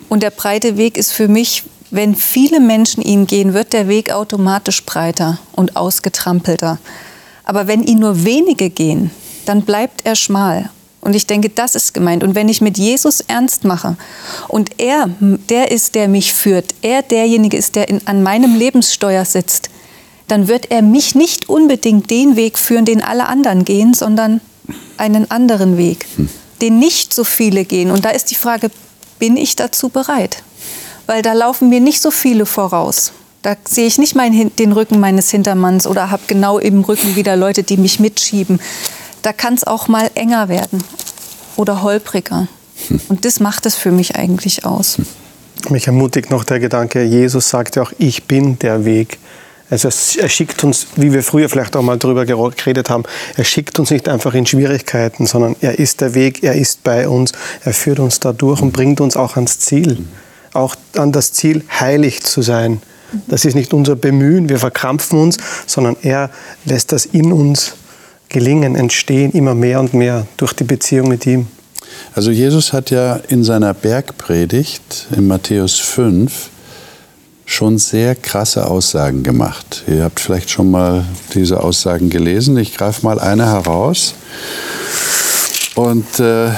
Und 0.09 0.23
der 0.23 0.31
breite 0.31 0.77
Weg 0.77 0.97
ist 0.97 1.11
für 1.11 1.27
mich, 1.27 1.63
wenn 1.91 2.15
viele 2.15 2.59
Menschen 2.59 3.03
ihn 3.03 3.27
gehen, 3.27 3.53
wird 3.53 3.73
der 3.73 3.87
Weg 3.87 4.11
automatisch 4.11 4.83
breiter 4.85 5.39
und 5.53 5.75
ausgetrampelter. 5.75 6.79
Aber 7.43 7.67
wenn 7.67 7.83
ihn 7.83 7.99
nur 7.99 8.23
wenige 8.23 8.69
gehen, 8.69 9.11
dann 9.45 9.61
bleibt 9.61 10.05
er 10.05 10.15
schmal. 10.15 10.69
Und 11.05 11.15
ich 11.15 11.27
denke, 11.27 11.49
das 11.49 11.75
ist 11.75 11.93
gemeint. 11.93 12.23
Und 12.23 12.33
wenn 12.33 12.49
ich 12.49 12.61
mit 12.61 12.79
Jesus 12.79 13.21
ernst 13.21 13.63
mache 13.63 13.95
und 14.47 14.79
er 14.79 15.07
der 15.49 15.71
ist, 15.71 15.93
der 15.93 16.07
mich 16.07 16.33
führt, 16.33 16.73
er 16.81 17.03
derjenige 17.03 17.55
ist, 17.57 17.75
der 17.75 17.89
in, 17.89 18.01
an 18.05 18.23
meinem 18.23 18.55
Lebenssteuer 18.55 19.23
sitzt, 19.23 19.69
dann 20.27 20.47
wird 20.47 20.71
er 20.71 20.81
mich 20.81 21.13
nicht 21.13 21.47
unbedingt 21.47 22.09
den 22.09 22.35
Weg 22.35 22.57
führen, 22.57 22.85
den 22.85 23.03
alle 23.03 23.27
anderen 23.27 23.65
gehen, 23.65 23.93
sondern 23.93 24.41
einen 24.97 25.29
anderen 25.29 25.77
Weg, 25.77 26.07
hm. 26.15 26.27
den 26.61 26.79
nicht 26.79 27.13
so 27.13 27.23
viele 27.23 27.65
gehen. 27.65 27.91
Und 27.91 28.03
da 28.03 28.09
ist 28.09 28.31
die 28.31 28.35
Frage, 28.35 28.71
bin 29.19 29.37
ich 29.37 29.55
dazu 29.55 29.89
bereit? 29.89 30.41
Weil 31.05 31.21
da 31.21 31.33
laufen 31.33 31.69
mir 31.69 31.81
nicht 31.81 32.01
so 32.01 32.09
viele 32.09 32.47
voraus. 32.47 33.11
Da 33.43 33.55
sehe 33.69 33.85
ich 33.85 33.99
nicht 33.99 34.15
mein, 34.15 34.51
den 34.55 34.71
Rücken 34.71 34.99
meines 34.99 35.29
Hintermanns 35.29 35.85
oder 35.85 36.09
habe 36.09 36.23
genau 36.25 36.57
im 36.57 36.81
Rücken 36.81 37.15
wieder 37.15 37.35
Leute, 37.35 37.61
die 37.61 37.77
mich 37.77 37.99
mitschieben. 37.99 38.59
Da 39.25 39.33
kann 39.33 39.55
es 39.55 39.63
auch 39.63 39.87
mal 39.87 40.11
enger 40.13 40.49
werden 40.49 40.83
oder 41.55 41.81
holpriger. 41.81 42.47
Hm. 42.87 43.01
Und 43.09 43.25
das 43.25 43.39
macht 43.39 43.65
es 43.65 43.73
für 43.73 43.91
mich 43.91 44.15
eigentlich 44.15 44.65
aus. 44.65 44.99
Mich 45.67 45.87
ermutigt 45.87 46.29
noch 46.29 46.43
der 46.43 46.59
Gedanke, 46.59 47.01
Jesus 47.01 47.49
sagt 47.49 47.75
ja 47.75 47.81
auch, 47.81 47.91
ich 47.97 48.25
bin 48.25 48.59
der 48.59 48.85
Weg. 48.85 49.17
Also 49.71 49.89
er 50.19 50.29
schickt 50.29 50.63
uns, 50.63 50.85
wie 50.95 51.11
wir 51.11 51.23
früher 51.23 51.49
vielleicht 51.49 51.75
auch 51.75 51.81
mal 51.81 51.97
darüber 51.97 52.23
geredet 52.23 52.91
haben, 52.91 53.03
er 53.35 53.45
schickt 53.45 53.79
uns 53.79 53.89
nicht 53.89 54.07
einfach 54.07 54.35
in 54.35 54.45
Schwierigkeiten, 54.45 55.25
sondern 55.25 55.55
er 55.59 55.79
ist 55.79 56.01
der 56.01 56.13
Weg, 56.13 56.43
er 56.43 56.53
ist 56.53 56.83
bei 56.83 57.09
uns, 57.09 57.31
er 57.63 57.73
führt 57.73 57.97
uns 57.97 58.19
da 58.19 58.31
durch 58.31 58.61
und 58.61 58.73
bringt 58.73 59.01
uns 59.01 59.17
auch 59.17 59.37
ans 59.37 59.57
Ziel. 59.57 60.05
Auch 60.53 60.75
an 60.95 61.11
das 61.11 61.33
Ziel, 61.33 61.63
heilig 61.79 62.21
zu 62.21 62.43
sein. 62.43 62.79
Das 63.25 63.43
ist 63.43 63.55
nicht 63.55 63.73
unser 63.73 63.95
Bemühen, 63.95 64.49
wir 64.49 64.59
verkrampfen 64.59 65.19
uns, 65.19 65.37
sondern 65.65 65.97
er 66.03 66.29
lässt 66.65 66.91
das 66.91 67.07
in 67.07 67.33
uns 67.33 67.73
gelingen, 68.29 68.75
entstehen, 68.75 69.31
immer 69.31 69.55
mehr 69.55 69.79
und 69.79 69.93
mehr 69.93 70.27
durch 70.37 70.53
die 70.53 70.63
Beziehung 70.63 71.07
mit 71.07 71.25
ihm. 71.25 71.47
Also 72.13 72.31
Jesus 72.31 72.73
hat 72.73 72.91
ja 72.91 73.15
in 73.27 73.43
seiner 73.43 73.73
Bergpredigt 73.73 75.07
in 75.15 75.27
Matthäus 75.27 75.79
5 75.79 76.49
schon 77.45 77.77
sehr 77.77 78.15
krasse 78.15 78.67
Aussagen 78.67 79.23
gemacht. 79.23 79.83
Ihr 79.87 80.03
habt 80.03 80.19
vielleicht 80.19 80.49
schon 80.49 80.71
mal 80.71 81.05
diese 81.33 81.61
Aussagen 81.61 82.09
gelesen. 82.09 82.57
Ich 82.57 82.75
greife 82.75 83.05
mal 83.05 83.19
eine 83.19 83.45
heraus. 83.45 84.15
Und 85.75 86.19
äh, 86.19 86.49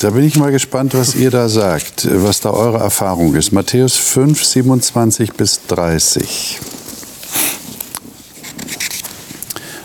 da 0.00 0.10
bin 0.10 0.24
ich 0.24 0.36
mal 0.36 0.50
gespannt, 0.50 0.94
was 0.94 1.14
ihr 1.14 1.30
da 1.30 1.48
sagt, 1.48 2.08
was 2.10 2.40
da 2.40 2.50
eure 2.50 2.78
Erfahrung 2.78 3.34
ist. 3.36 3.52
Matthäus 3.52 3.96
5, 3.96 4.44
27 4.44 5.32
bis 5.32 5.60
30. 5.68 6.60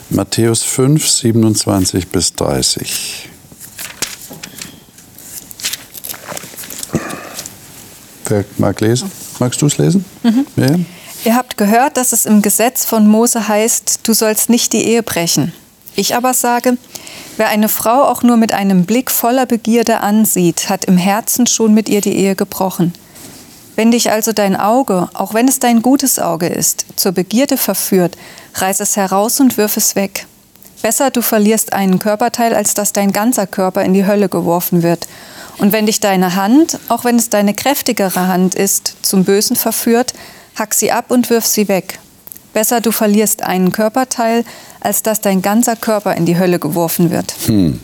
Matthäus 0.10 0.64
5, 0.64 1.08
27 1.08 2.08
bis 2.08 2.34
30. 2.34 3.30
Wer 8.26 8.46
mag 8.58 8.82
lesen? 8.82 9.12
Magst 9.40 9.62
du 9.62 9.68
es 9.68 9.78
lesen? 9.78 10.06
Mhm. 10.24 10.46
Ja. 10.56 10.76
Ihr 11.26 11.36
habt 11.36 11.58
gehört, 11.58 11.98
dass 11.98 12.12
es 12.12 12.26
im 12.26 12.42
Gesetz 12.42 12.86
von 12.86 13.08
Mose 13.08 13.48
heißt, 13.48 14.02
du 14.04 14.14
sollst 14.14 14.50
nicht 14.50 14.74
die 14.74 14.84
Ehe 14.84 15.04
brechen. 15.04 15.54
Ich 15.96 16.16
aber 16.16 16.34
sage, 16.34 16.78
wer 17.38 17.50
eine 17.50 17.70
Frau 17.70 18.04
auch 18.04 18.24
nur 18.24 18.38
mit 18.38 18.54
einem 18.54 18.86
Blick 18.86 19.12
voller 19.12 19.46
Begierde 19.46 20.00
ansieht, 20.00 20.70
hat 20.70 20.86
im 20.86 20.98
Herzen 20.98 21.46
schon 21.46 21.74
mit 21.74 21.90
ihr 21.90 22.02
die 22.02 22.16
Ehe 22.16 22.36
gebrochen. 22.36 22.94
Wenn 23.80 23.92
dich 23.92 24.12
also 24.12 24.34
dein 24.34 24.58
Auge, 24.58 25.08
auch 25.14 25.34
wenn 25.34 25.48
es 25.48 25.60
dein 25.60 25.82
gutes 25.82 26.20
Auge 26.20 26.48
ist, 26.48 26.86
zur 26.98 27.14
Begierde 27.14 27.56
verführt, 27.56 28.18
reiß 28.56 28.82
es 28.82 28.98
heraus 28.98 29.40
und 29.40 29.56
wirf 29.56 29.78
es 29.78 29.96
weg. 29.96 30.26
Besser 30.82 31.12
du 31.12 31.22
verlierst 31.22 31.72
einen 31.72 31.98
Körperteil, 31.98 32.54
als 32.56 32.74
dass 32.74 32.92
dein 32.92 33.14
ganzer 33.14 33.48
Körper 33.48 33.86
in 33.86 33.94
die 33.94 34.06
Hölle 34.06 34.28
geworfen 34.28 34.84
wird. 34.84 35.08
Und 35.60 35.72
wenn 35.72 35.86
dich 35.86 36.02
deine 36.02 36.36
Hand, 36.36 36.78
auch 36.90 37.06
wenn 37.06 37.16
es 37.16 37.30
deine 37.30 37.54
kräftigere 37.54 38.28
Hand 38.28 38.54
ist, 38.54 38.98
zum 39.02 39.24
Bösen 39.24 39.56
verführt, 39.56 40.14
hack 40.58 40.74
sie 40.74 40.92
ab 40.92 41.06
und 41.08 41.30
wirf 41.30 41.46
sie 41.46 41.70
weg. 41.70 42.00
Besser 42.52 42.82
du 42.82 42.92
verlierst 42.92 43.44
einen 43.44 43.72
Körperteil, 43.72 44.44
als 44.82 45.04
dass 45.04 45.22
dein 45.22 45.42
ganzer 45.42 45.78
Körper 45.78 46.16
in 46.16 46.26
die 46.26 46.38
Hölle 46.38 46.60
geworfen 46.60 47.12
wird. 47.12 47.34
Hm. 47.46 47.80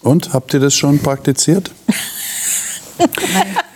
Und 0.00 0.32
habt 0.32 0.54
ihr 0.54 0.60
das 0.60 0.74
schon 0.74 0.98
praktiziert? 0.98 1.72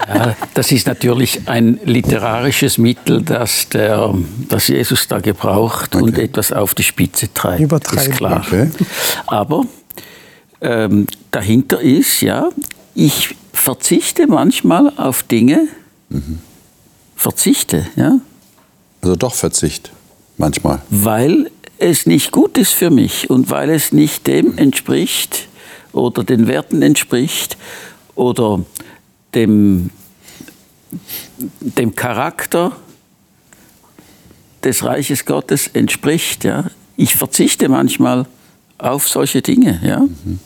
ja, 0.08 0.36
das 0.54 0.72
ist 0.72 0.86
natürlich 0.86 1.48
ein 1.48 1.78
literarisches 1.84 2.78
Mittel, 2.78 3.22
das, 3.22 3.68
der, 3.68 4.14
das 4.48 4.68
Jesus 4.68 5.08
da 5.08 5.20
gebraucht 5.20 5.94
okay. 5.94 6.04
und 6.04 6.18
etwas 6.18 6.52
auf 6.52 6.74
die 6.74 6.82
Spitze 6.82 7.32
treibt. 7.32 7.60
Übertreiben. 7.60 8.12
Ist 8.12 8.16
klar. 8.16 8.44
Okay. 8.46 8.70
Aber 9.26 9.64
ähm, 10.60 11.06
dahinter 11.30 11.80
ist, 11.80 12.20
ja, 12.20 12.48
ich 12.94 13.34
verzichte 13.52 14.26
manchmal 14.26 14.92
auf 14.96 15.22
Dinge, 15.22 15.68
mhm. 16.08 16.40
verzichte, 17.16 17.86
ja. 17.96 18.18
Also 19.02 19.14
doch 19.14 19.34
Verzicht, 19.34 19.92
manchmal. 20.36 20.80
Weil 20.90 21.50
es 21.78 22.06
nicht 22.06 22.32
gut 22.32 22.58
ist 22.58 22.72
für 22.72 22.90
mich 22.90 23.30
und 23.30 23.50
weil 23.50 23.70
es 23.70 23.92
nicht 23.92 24.26
dem 24.26 24.58
entspricht 24.58 25.46
oder 25.92 26.24
den 26.24 26.48
Werten 26.48 26.82
entspricht 26.82 27.56
oder 28.14 28.60
dem, 29.34 29.90
dem 31.60 31.94
Charakter 31.94 32.72
des 34.64 34.84
Reiches 34.84 35.24
Gottes 35.24 35.68
entspricht. 35.68 36.44
Ja. 36.44 36.64
Ich 36.96 37.14
verzichte 37.14 37.68
manchmal 37.68 38.26
auf 38.78 39.08
solche 39.08 39.42
Dinge. 39.42 39.80
Ja. 39.84 40.00
Mhm. 40.00 40.38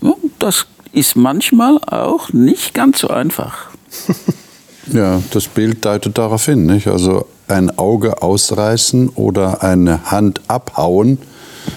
Mhm. 0.00 0.14
Das 0.38 0.66
ist 0.92 1.16
manchmal 1.16 1.78
auch 1.78 2.32
nicht 2.32 2.74
ganz 2.74 3.00
so 3.00 3.08
einfach. 3.08 3.70
Ja, 4.92 5.22
das 5.30 5.48
Bild 5.48 5.84
deutet 5.84 6.18
darauf 6.18 6.44
hin. 6.44 6.66
Nicht? 6.66 6.88
Also 6.88 7.26
ein 7.48 7.76
Auge 7.78 8.22
ausreißen 8.22 9.08
oder 9.10 9.62
eine 9.62 10.10
Hand 10.10 10.42
abhauen 10.48 11.18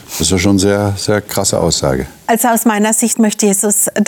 das 0.08 0.21
ist 0.21 0.32
ja 0.32 0.38
schon 0.38 0.58
sehr, 0.58 0.93
sehr 0.97 1.21
krasse 1.21 1.60
Aussage. 1.60 2.08
Also 2.26 2.50
aus 2.50 2.65
meiner 2.65 2.91
Sicht 2.91 3.19
möchte 3.19 3.45
Jesus, 3.45 3.88
äh, 3.88 4.04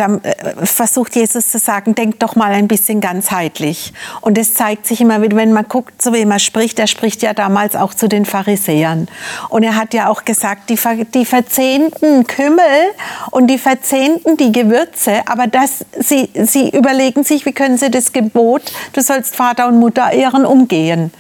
versucht 0.63 1.15
Jesus 1.15 1.51
zu 1.51 1.59
sagen, 1.59 1.95
denk 1.95 2.19
doch 2.19 2.35
mal 2.35 2.51
ein 2.51 2.67
bisschen 2.67 2.99
ganzheitlich. 2.99 3.93
Und 4.21 4.37
es 4.37 4.53
zeigt 4.53 4.87
sich 4.87 4.99
immer 5.01 5.21
wieder, 5.21 5.37
wenn 5.37 5.53
man 5.53 5.67
guckt, 5.67 6.01
zu 6.01 6.11
wem 6.11 6.31
er 6.31 6.39
spricht. 6.39 6.79
Er 6.79 6.87
spricht 6.87 7.21
ja 7.21 7.33
damals 7.33 7.75
auch 7.75 7.93
zu 7.93 8.09
den 8.09 8.25
Pharisäern. 8.25 9.07
Und 9.49 9.63
er 9.63 9.75
hat 9.75 9.93
ja 9.93 10.09
auch 10.09 10.25
gesagt, 10.25 10.69
die, 10.69 10.79
die 11.13 11.25
verzehnten 11.25 12.27
Kümmel 12.27 12.91
und 13.31 13.47
die 13.47 13.57
verzehnten 13.57 14.35
die 14.35 14.51
Gewürze, 14.51 15.21
aber 15.27 15.47
das, 15.47 15.85
sie, 15.99 16.29
sie 16.33 16.69
überlegen 16.69 17.23
sich, 17.23 17.45
wie 17.45 17.53
können 17.53 17.77
sie 17.77 17.89
das 17.91 18.11
Gebot, 18.11 18.63
du 18.93 19.01
sollst 19.01 19.35
Vater 19.35 19.67
und 19.67 19.79
Mutter 19.79 20.11
ehren, 20.11 20.45
umgehen. 20.45 21.11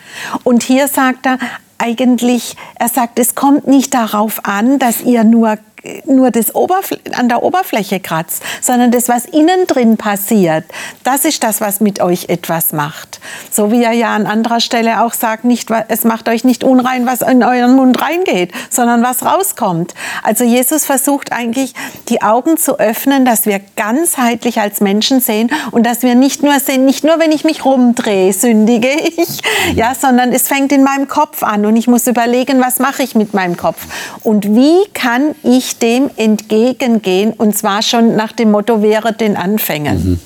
Und 0.43 0.63
hier 0.63 0.87
sagt 0.87 1.25
er, 1.27 1.37
eigentlich, 1.79 2.55
er 2.75 2.89
sagt, 2.89 3.17
es 3.17 3.33
kommt 3.33 3.67
nicht 3.67 3.93
darauf 3.93 4.45
an, 4.45 4.77
dass 4.77 5.01
ihr 5.01 5.23
nur 5.23 5.57
nur 6.05 6.31
das 6.31 6.53
Oberfl 6.55 6.99
an 7.15 7.29
der 7.29 7.43
Oberfläche 7.43 7.99
kratzt, 7.99 8.43
sondern 8.61 8.91
das, 8.91 9.07
was 9.07 9.25
innen 9.25 9.65
drin 9.67 9.97
passiert, 9.97 10.65
das 11.03 11.25
ist 11.25 11.43
das, 11.43 11.61
was 11.61 11.79
mit 11.79 12.01
euch 12.01 12.29
etwas 12.29 12.73
macht. 12.73 13.19
So 13.51 13.71
wie 13.71 13.83
er 13.83 13.93
ja 13.93 14.15
an 14.15 14.25
anderer 14.25 14.59
Stelle 14.59 15.03
auch 15.03 15.13
sagt, 15.13 15.45
nicht, 15.45 15.69
es 15.87 16.03
macht 16.03 16.27
euch 16.27 16.43
nicht 16.43 16.63
unrein, 16.63 17.05
was 17.05 17.21
in 17.21 17.43
euren 17.43 17.75
Mund 17.75 18.01
reingeht, 18.01 18.51
sondern 18.69 19.03
was 19.03 19.23
rauskommt. 19.23 19.93
Also 20.23 20.43
Jesus 20.43 20.85
versucht 20.85 21.31
eigentlich, 21.31 21.73
die 22.09 22.21
Augen 22.21 22.57
zu 22.57 22.79
öffnen, 22.79 23.25
dass 23.25 23.45
wir 23.45 23.61
ganzheitlich 23.75 24.59
als 24.59 24.81
Menschen 24.81 25.21
sehen 25.21 25.49
und 25.71 25.85
dass 25.85 26.01
wir 26.01 26.15
nicht 26.15 26.43
nur 26.43 26.59
sehen, 26.59 26.85
nicht 26.85 27.03
nur, 27.03 27.19
wenn 27.19 27.31
ich 27.31 27.43
mich 27.43 27.63
rumdrehe, 27.63 28.33
sündige 28.33 28.89
ich, 28.89 29.41
ja, 29.75 29.93
sondern 29.95 30.33
es 30.33 30.47
fängt 30.47 30.71
in 30.71 30.83
meinem 30.83 31.07
Kopf 31.07 31.43
an 31.43 31.65
und 31.65 31.75
ich 31.75 31.87
muss 31.87 32.07
überlegen, 32.07 32.59
was 32.61 32.79
mache 32.79 33.03
ich 33.03 33.15
mit 33.15 33.33
meinem 33.33 33.55
Kopf 33.55 33.85
und 34.23 34.55
wie 34.55 34.85
kann 34.93 35.35
ich 35.43 35.68
ich 35.69 35.77
dem 35.79 36.09
entgegengehen 36.15 37.33
und 37.33 37.55
zwar 37.55 37.81
schon 37.81 38.15
nach 38.15 38.31
dem 38.31 38.51
Motto 38.51 38.81
wäre 38.81 39.13
den 39.13 39.35
Anfängen. 39.35 40.19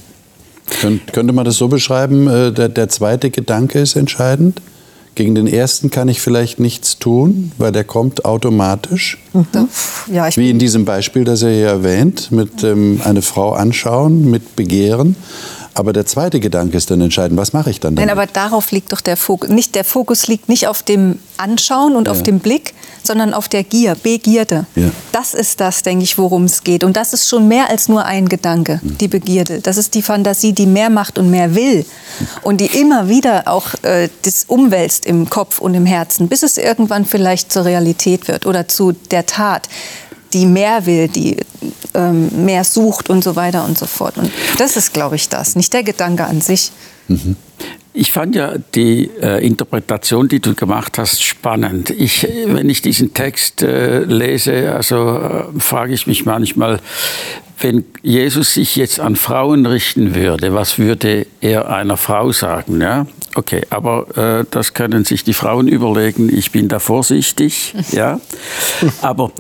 Mhm. 0.81 1.01
könnte 1.11 1.33
man 1.33 1.45
das 1.45 1.57
so 1.57 1.67
beschreiben, 1.67 2.27
äh, 2.27 2.51
der, 2.51 2.69
der 2.69 2.89
zweite 2.89 3.29
Gedanke 3.29 3.79
ist 3.79 3.95
entscheidend? 3.95 4.61
Gegen 5.15 5.35
den 5.35 5.45
ersten 5.45 5.91
kann 5.91 6.07
ich 6.07 6.21
vielleicht 6.21 6.59
nichts 6.59 6.97
tun, 6.97 7.51
weil 7.59 7.71
der 7.71 7.83
kommt 7.83 8.25
automatisch. 8.25 9.19
Mhm. 9.33 9.69
Ja, 10.11 10.35
Wie 10.35 10.49
in 10.49 10.57
diesem 10.57 10.85
Beispiel, 10.85 11.23
das 11.23 11.43
er 11.43 11.51
hier 11.51 11.67
erwähnt, 11.67 12.31
mit 12.31 12.63
ähm, 12.63 12.99
eine 13.03 13.21
Frau 13.21 13.51
anschauen, 13.51 14.31
mit 14.31 14.55
Begehren. 14.55 15.15
Aber 15.75 15.93
der 15.93 16.05
zweite 16.05 16.39
Gedanke 16.39 16.77
ist 16.77 16.91
dann 16.91 17.01
entscheidend, 17.01 17.39
was 17.39 17.53
mache 17.53 17.69
ich 17.69 17.79
dann 17.79 17.95
damit? 17.95 18.07
Nein, 18.07 18.17
aber 18.17 18.31
darauf 18.31 18.71
liegt 18.71 18.91
doch 18.91 19.01
der 19.01 19.17
Fokus. 19.17 19.49
Nicht, 19.49 19.75
der 19.75 19.83
Fokus 19.83 20.27
liegt 20.27 20.49
nicht 20.49 20.67
auf 20.67 20.83
dem 20.83 21.19
Anschauen 21.37 21.95
und 21.95 22.07
ja. 22.07 22.11
auf 22.11 22.21
dem 22.21 22.39
Blick, 22.39 22.73
sondern 23.03 23.33
auf 23.33 23.47
der 23.47 23.63
Gier, 23.63 23.95
Begierde. 23.95 24.65
Ja. 24.75 24.91
Das 25.11 25.33
ist 25.33 25.59
das, 25.59 25.83
denke 25.83 26.03
ich, 26.03 26.17
worum 26.17 26.45
es 26.45 26.63
geht. 26.63 26.83
Und 26.83 26.95
das 26.95 27.13
ist 27.13 27.27
schon 27.27 27.47
mehr 27.47 27.69
als 27.69 27.89
nur 27.89 28.05
ein 28.05 28.29
Gedanke, 28.29 28.79
mhm. 28.81 28.97
die 28.99 29.07
Begierde. 29.07 29.59
Das 29.61 29.77
ist 29.77 29.95
die 29.95 30.01
Fantasie, 30.01 30.53
die 30.53 30.67
mehr 30.67 30.89
macht 30.89 31.17
und 31.17 31.29
mehr 31.29 31.55
will. 31.55 31.85
Und 32.43 32.61
die 32.61 32.67
immer 32.67 33.09
wieder 33.09 33.47
auch 33.47 33.73
äh, 33.81 34.09
das 34.21 34.45
umwälzt 34.45 35.05
im 35.05 35.29
Kopf 35.29 35.59
und 35.59 35.73
im 35.73 35.85
Herzen, 35.85 36.27
bis 36.27 36.43
es 36.43 36.57
irgendwann 36.57 37.05
vielleicht 37.05 37.51
zur 37.51 37.65
Realität 37.65 38.27
wird 38.27 38.45
oder 38.45 38.67
zu 38.67 38.91
der 38.91 39.25
Tat 39.25 39.67
die 40.33 40.45
mehr 40.45 40.85
will, 40.85 41.07
die 41.07 41.37
ähm, 41.93 42.45
mehr 42.45 42.63
sucht 42.63 43.09
und 43.09 43.23
so 43.23 43.35
weiter 43.35 43.65
und 43.65 43.77
so 43.77 43.85
fort. 43.85 44.17
Und 44.17 44.31
das 44.57 44.77
ist, 44.77 44.93
glaube 44.93 45.15
ich, 45.15 45.29
das, 45.29 45.55
nicht 45.55 45.73
der 45.73 45.83
Gedanke 45.83 46.25
an 46.25 46.41
sich. 46.41 46.71
Mhm. 47.07 47.35
Ich 47.95 48.11
fand 48.11 48.35
ja 48.35 48.55
die 48.73 49.11
äh, 49.21 49.45
Interpretation, 49.45 50.27
die 50.27 50.39
du 50.39 50.55
gemacht 50.55 50.97
hast, 50.97 51.23
spannend. 51.23 51.91
Ich, 51.91 52.27
wenn 52.47 52.67
ich 52.67 52.81
diesen 52.81 53.13
Text 53.13 53.61
äh, 53.61 53.99
lese, 53.99 54.73
also 54.73 55.19
äh, 55.19 55.59
frage 55.59 55.93
ich 55.93 56.07
mich 56.07 56.25
manchmal, 56.25 56.79
wenn 57.59 57.85
Jesus 58.01 58.55
sich 58.55 58.75
jetzt 58.75 58.99
an 58.99 59.15
Frauen 59.15 59.67
richten 59.67 60.15
würde, 60.15 60.55
was 60.55 60.79
würde 60.79 61.27
er 61.39 61.69
einer 61.69 61.97
Frau 61.97 62.31
sagen? 62.31 62.81
Ja? 62.81 63.05
Okay, 63.35 63.61
aber 63.69 64.17
äh, 64.17 64.45
das 64.49 64.73
können 64.73 65.05
sich 65.05 65.23
die 65.23 65.33
Frauen 65.33 65.67
überlegen. 65.67 66.35
Ich 66.35 66.51
bin 66.51 66.67
da 66.67 66.79
vorsichtig, 66.79 67.75
ja. 67.91 68.19
Aber 69.01 69.31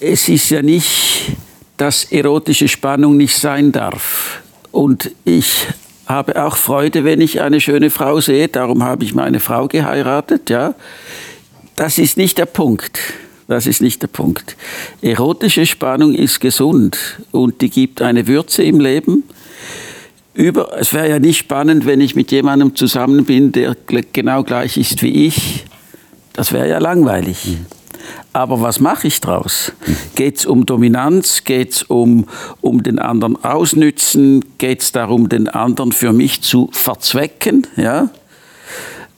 es 0.00 0.28
ist 0.28 0.50
ja 0.50 0.62
nicht, 0.62 1.32
dass 1.76 2.04
erotische 2.04 2.68
Spannung 2.68 3.16
nicht 3.16 3.36
sein 3.36 3.72
darf. 3.72 4.42
Und 4.72 5.10
ich 5.24 5.66
habe 6.06 6.42
auch 6.44 6.56
Freude, 6.56 7.04
wenn 7.04 7.20
ich 7.20 7.40
eine 7.40 7.60
schöne 7.60 7.90
Frau 7.90 8.20
sehe. 8.20 8.48
Darum 8.48 8.82
habe 8.84 9.04
ich 9.04 9.14
meine 9.14 9.40
Frau 9.40 9.68
geheiratet, 9.68 10.50
ja. 10.50 10.74
Das 11.74 11.98
ist 11.98 12.16
nicht 12.16 12.38
der 12.38 12.46
Punkt. 12.46 12.98
Das 13.48 13.66
ist 13.66 13.80
nicht 13.80 14.02
der 14.02 14.08
Punkt. 14.08 14.56
Erotische 15.02 15.66
Spannung 15.66 16.14
ist 16.14 16.40
gesund 16.40 17.20
und 17.30 17.60
die 17.60 17.70
gibt 17.70 18.02
eine 18.02 18.26
Würze 18.26 18.62
im 18.62 18.80
Leben. 18.80 19.24
Über, 20.34 20.76
es 20.78 20.92
wäre 20.92 21.08
ja 21.08 21.18
nicht 21.18 21.38
spannend, 21.38 21.86
wenn 21.86 22.00
ich 22.00 22.14
mit 22.14 22.30
jemandem 22.32 22.74
zusammen 22.74 23.24
bin, 23.24 23.52
der 23.52 23.76
genau 24.12 24.42
gleich 24.42 24.76
ist 24.76 25.02
wie 25.02 25.26
ich. 25.26 25.64
Das 26.32 26.52
wäre 26.52 26.68
ja 26.68 26.78
langweilig. 26.78 27.46
Mhm. 27.46 27.75
Aber 28.36 28.60
was 28.60 28.80
mache 28.80 29.06
ich 29.06 29.22
daraus? 29.22 29.72
Geht 30.14 30.40
es 30.40 30.44
um 30.44 30.66
Dominanz? 30.66 31.44
Geht 31.44 31.72
es 31.72 31.82
um, 31.84 32.26
um 32.60 32.82
den 32.82 32.98
anderen 32.98 33.42
ausnützen? 33.42 34.44
Geht 34.58 34.82
es 34.82 34.92
darum, 34.92 35.30
den 35.30 35.48
anderen 35.48 35.90
für 35.90 36.12
mich 36.12 36.42
zu 36.42 36.68
verzwecken? 36.70 37.66
Ja? 37.76 38.10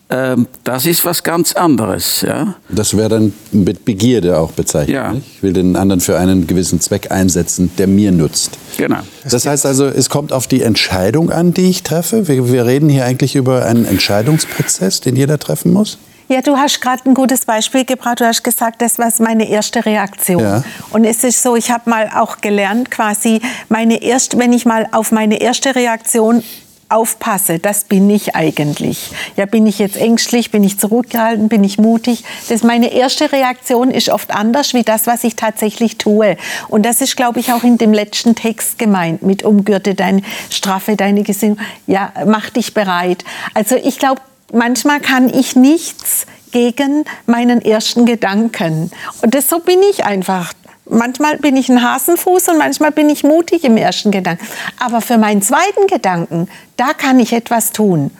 Ähm, 0.08 0.46
das 0.62 0.86
ist 0.86 1.04
was 1.04 1.24
ganz 1.24 1.54
anderes. 1.54 2.20
Ja? 2.22 2.54
Das 2.68 2.96
wäre 2.96 3.08
dann 3.08 3.32
mit 3.50 3.84
Begierde 3.84 4.38
auch 4.38 4.52
bezeichnet. 4.52 4.94
Ja. 4.94 5.12
Ich 5.14 5.42
will 5.42 5.52
den 5.52 5.74
anderen 5.74 6.00
für 6.00 6.16
einen 6.16 6.46
gewissen 6.46 6.80
Zweck 6.80 7.10
einsetzen, 7.10 7.72
der 7.76 7.88
mir 7.88 8.12
nutzt. 8.12 8.52
Genau. 8.76 9.00
Das 9.28 9.44
heißt 9.44 9.66
also, 9.66 9.86
es 9.86 10.10
kommt 10.10 10.32
auf 10.32 10.46
die 10.46 10.62
Entscheidung 10.62 11.32
an, 11.32 11.52
die 11.52 11.68
ich 11.68 11.82
treffe. 11.82 12.28
Wir, 12.28 12.52
wir 12.52 12.66
reden 12.66 12.88
hier 12.88 13.04
eigentlich 13.04 13.34
über 13.34 13.64
einen 13.64 13.84
Entscheidungsprozess, 13.84 15.00
den 15.00 15.16
jeder 15.16 15.40
treffen 15.40 15.72
muss. 15.72 15.98
Ja, 16.28 16.42
du 16.42 16.58
hast 16.58 16.80
gerade 16.80 17.08
ein 17.08 17.14
gutes 17.14 17.46
Beispiel 17.46 17.86
gebracht. 17.86 18.20
Du 18.20 18.26
hast 18.26 18.44
gesagt, 18.44 18.82
das 18.82 18.98
war 18.98 19.10
meine 19.20 19.48
erste 19.48 19.86
Reaktion. 19.86 20.42
Ja. 20.42 20.62
Und 20.90 21.04
es 21.04 21.24
ist 21.24 21.42
so, 21.42 21.56
ich 21.56 21.70
habe 21.70 21.88
mal 21.88 22.10
auch 22.14 22.42
gelernt, 22.42 22.90
quasi 22.90 23.40
meine 23.70 24.02
erste, 24.02 24.38
wenn 24.38 24.52
ich 24.52 24.66
mal 24.66 24.86
auf 24.92 25.10
meine 25.10 25.40
erste 25.40 25.74
Reaktion 25.74 26.42
aufpasse, 26.90 27.58
das 27.58 27.84
bin 27.84 28.08
ich 28.08 28.34
eigentlich. 28.34 29.10
Ja, 29.36 29.46
bin 29.46 29.66
ich 29.66 29.78
jetzt 29.78 29.96
ängstlich, 29.96 30.50
bin 30.50 30.64
ich 30.64 30.78
zurückgehalten, 30.78 31.48
bin 31.48 31.64
ich 31.64 31.78
mutig? 31.78 32.24
Das 32.48 32.62
meine 32.62 32.92
erste 32.92 33.30
Reaktion 33.30 33.90
ist 33.90 34.08
oft 34.08 34.34
anders 34.34 34.74
wie 34.74 34.82
das, 34.82 35.06
was 35.06 35.24
ich 35.24 35.36
tatsächlich 35.36 35.98
tue. 35.98 36.36
Und 36.68 36.84
das 36.84 37.00
ist, 37.00 37.16
glaube 37.16 37.40
ich, 37.40 37.52
auch 37.52 37.62
in 37.62 37.78
dem 37.78 37.92
letzten 37.92 38.34
Text 38.34 38.78
gemeint 38.78 39.22
mit 39.22 39.42
umgürte 39.42 39.94
deine 39.94 40.22
Straffe, 40.50 40.96
deine 40.96 41.22
Gesinnung. 41.22 41.58
Ja, 41.86 42.12
mach 42.26 42.50
dich 42.50 42.72
bereit. 42.72 43.24
Also 43.54 43.76
ich 43.76 43.98
glaube, 43.98 44.20
manchmal 44.52 45.00
kann 45.00 45.28
ich 45.28 45.56
nichts 45.56 46.26
gegen 46.52 47.04
meinen 47.26 47.60
ersten 47.60 48.06
Gedanken. 48.06 48.90
Und 49.22 49.34
das 49.34 49.48
so 49.48 49.60
bin 49.60 49.80
ich 49.90 50.04
einfach. 50.04 50.52
Manchmal 50.90 51.36
bin 51.36 51.56
ich 51.56 51.68
ein 51.68 51.82
Hasenfuß 51.82 52.48
und 52.48 52.58
manchmal 52.58 52.92
bin 52.92 53.10
ich 53.10 53.22
mutig 53.22 53.64
im 53.64 53.76
ersten 53.76 54.10
Gedanken. 54.10 54.46
Aber 54.78 55.00
für 55.00 55.18
meinen 55.18 55.42
zweiten 55.42 55.86
Gedanken, 55.86 56.48
da 56.76 56.94
kann 56.94 57.18
ich 57.18 57.32
etwas 57.32 57.72
tun. 57.72 58.10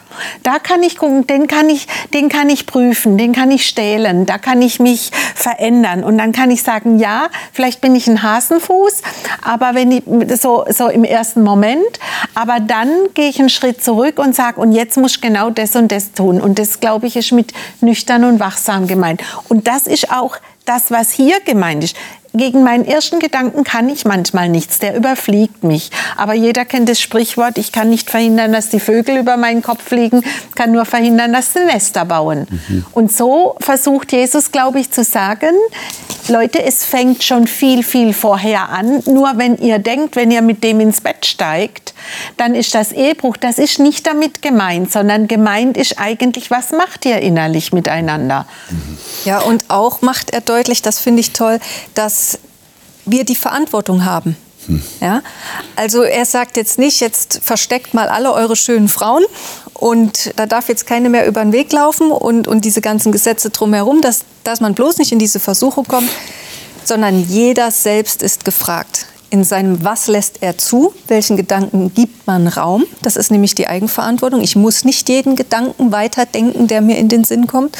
Da 0.43 0.59
kann 0.59 0.83
ich 0.83 0.97
gucken, 0.99 1.27
den 1.27 1.47
kann 1.47 1.71
ich, 1.71 1.87
den 2.13 2.29
kann 2.29 2.51
ich 2.51 2.67
prüfen, 2.67 3.17
den 3.17 3.33
kann 3.33 3.51
ich 3.51 3.67
stählen, 3.67 4.27
da 4.27 4.37
kann 4.37 4.61
ich 4.61 4.81
mich 4.81 5.13
verändern. 5.35 6.03
Und 6.03 6.19
dann 6.19 6.33
kann 6.33 6.51
ich 6.51 6.63
sagen, 6.63 6.99
ja, 6.99 7.29
vielleicht 7.53 7.81
bin 7.81 7.95
ich 7.95 8.09
ein 8.09 8.23
Hasenfuß, 8.23 9.03
aber 9.43 9.75
wenn 9.75 9.93
ich, 9.93 10.03
so, 10.41 10.65
so 10.69 10.89
im 10.89 11.05
ersten 11.05 11.43
Moment, 11.43 12.01
aber 12.35 12.59
dann 12.59 12.91
gehe 13.15 13.29
ich 13.29 13.39
einen 13.39 13.49
Schritt 13.49 13.83
zurück 13.83 14.19
und 14.19 14.35
sage, 14.35 14.61
und 14.61 14.73
jetzt 14.73 14.97
muss 14.97 15.13
ich 15.13 15.21
genau 15.21 15.51
das 15.51 15.77
und 15.77 15.93
das 15.93 16.13
tun. 16.13 16.41
Und 16.41 16.59
das, 16.59 16.81
glaube 16.81 17.07
ich, 17.07 17.17
ist 17.17 17.33
mit 17.33 17.53
nüchtern 17.81 18.25
und 18.25 18.41
wachsam 18.41 18.89
gemeint. 18.89 19.23
Und 19.49 19.69
das 19.69 19.87
ist 19.87 20.11
auch 20.11 20.37
das, 20.65 20.91
was 20.91 21.13
hier 21.13 21.41
gemeint 21.41 21.85
ist 21.85 21.97
gegen 22.35 22.63
meinen 22.63 22.85
ersten 22.85 23.19
Gedanken 23.19 23.65
kann 23.65 23.89
ich 23.89 24.05
manchmal 24.05 24.49
nichts, 24.49 24.79
der 24.79 24.97
überfliegt 24.97 25.65
mich. 25.65 25.91
Aber 26.17 26.35
jeder 26.35 26.65
kennt 26.65 26.89
das 26.89 27.01
Sprichwort, 27.01 27.59
ich 27.59 27.73
kann 27.73 27.91
nicht 27.91 28.11
verhindern, 28.11 28.53
dass 28.53 28.69
die 28.69 28.81
Vögel 28.81 29.19
über 29.19 29.37
meinen 29.37 29.63
Kopf 29.63 29.83
fliegen, 29.83 30.23
kann 30.55 30.73
nur 30.73 30.85
verhindern, 30.85 31.33
dass 31.33 31.53
sie 31.53 31.65
Nester 31.65 32.05
bauen. 32.05 32.47
Mhm. 32.51 32.87
Und 32.93 33.13
so 33.13 33.57
versucht 33.61 34.13
Jesus, 34.13 34.53
glaube 34.53 34.81
ich, 34.81 34.91
zu 34.91 35.05
sagen, 35.05 35.55
Leute, 36.29 36.63
es 36.63 36.85
fängt 36.85 37.25
schon 37.25 37.47
viel, 37.47 37.83
viel 37.83 38.13
vorher 38.13 38.69
an. 38.69 39.03
Nur 39.07 39.33
wenn 39.37 39.57
ihr 39.57 39.79
denkt, 39.79 40.15
wenn 40.15 40.31
ihr 40.31 40.43
mit 40.43 40.63
dem 40.63 40.81
ins 40.81 41.01
Bett 41.01 41.25
steigt, 41.25 41.95
dann 42.37 42.55
ist 42.55 42.75
das 42.75 42.93
Ehebruch, 42.93 43.37
das 43.39 43.59
ist 43.59 43.79
nicht 43.79 44.07
damit 44.07 44.43
gemeint, 44.43 44.93
sondern 44.93 45.27
gemeint 45.27 45.77
ist 45.77 45.99
eigentlich, 45.99 46.51
was 46.51 46.73
macht 46.73 47.07
ihr 47.07 47.19
innerlich 47.21 47.73
miteinander? 47.73 48.47
Ja, 49.25 49.41
und 49.41 49.65
auch 49.69 50.03
macht 50.03 50.31
er 50.31 50.43
deutlich, 50.43 50.83
das 50.83 50.99
finde 50.99 51.21
ich 51.21 51.33
toll, 51.33 51.61
dass 51.95 52.28
wir 53.11 53.25
die 53.25 53.35
Verantwortung 53.35 54.05
haben. 54.05 54.37
Hm. 54.67 54.83
Ja? 55.01 55.23
Also 55.77 56.03
er 56.03 56.25
sagt 56.25 56.57
jetzt 56.57 56.79
nicht, 56.79 57.01
jetzt 57.01 57.41
versteckt 57.43 57.95
mal 57.95 58.09
alle 58.09 58.33
eure 58.33 58.57
schönen 58.57 58.89
Frauen 58.89 59.25
und 59.75 60.33
da 60.37 60.47
darf 60.47 60.69
jetzt 60.69 60.87
keine 60.87 61.09
mehr 61.09 61.27
über 61.27 61.43
den 61.43 61.53
Weg 61.53 61.73
laufen 61.73 62.11
und, 62.11 62.49
und 62.49 62.65
diese 62.65 62.81
ganzen 62.81 63.13
Gesetze 63.13 63.51
drumherum, 63.51 64.01
dass, 64.01 64.25
dass 64.45 64.61
man 64.61 64.75
bloß 64.75 64.99
nicht 64.99 65.13
in 65.13 65.19
diese 65.19 65.41
Versuchung 65.41 65.87
kommt, 65.87 66.11
sondern 66.85 67.23
jeder 67.29 67.71
selbst 67.71 68.23
ist 68.23 68.45
gefragt 68.45 69.07
in 69.31 69.45
seinem 69.45 69.85
Was 69.85 70.07
lässt 70.07 70.39
er 70.43 70.57
zu, 70.57 70.95
welchen 71.07 71.37
Gedanken 71.37 71.93
gibt 71.93 72.27
man 72.27 72.49
Raum. 72.49 72.85
Das 73.03 73.17
ist 73.17 73.31
nämlich 73.31 73.55
die 73.55 73.67
Eigenverantwortung. 73.67 74.41
Ich 74.41 74.57
muss 74.57 74.85
nicht 74.85 75.09
jeden 75.09 75.37
Gedanken 75.37 75.93
weiterdenken, 75.93 76.67
der 76.67 76.81
mir 76.81 76.97
in 76.97 77.09
den 77.09 77.25
Sinn 77.25 77.47
kommt. 77.47 77.77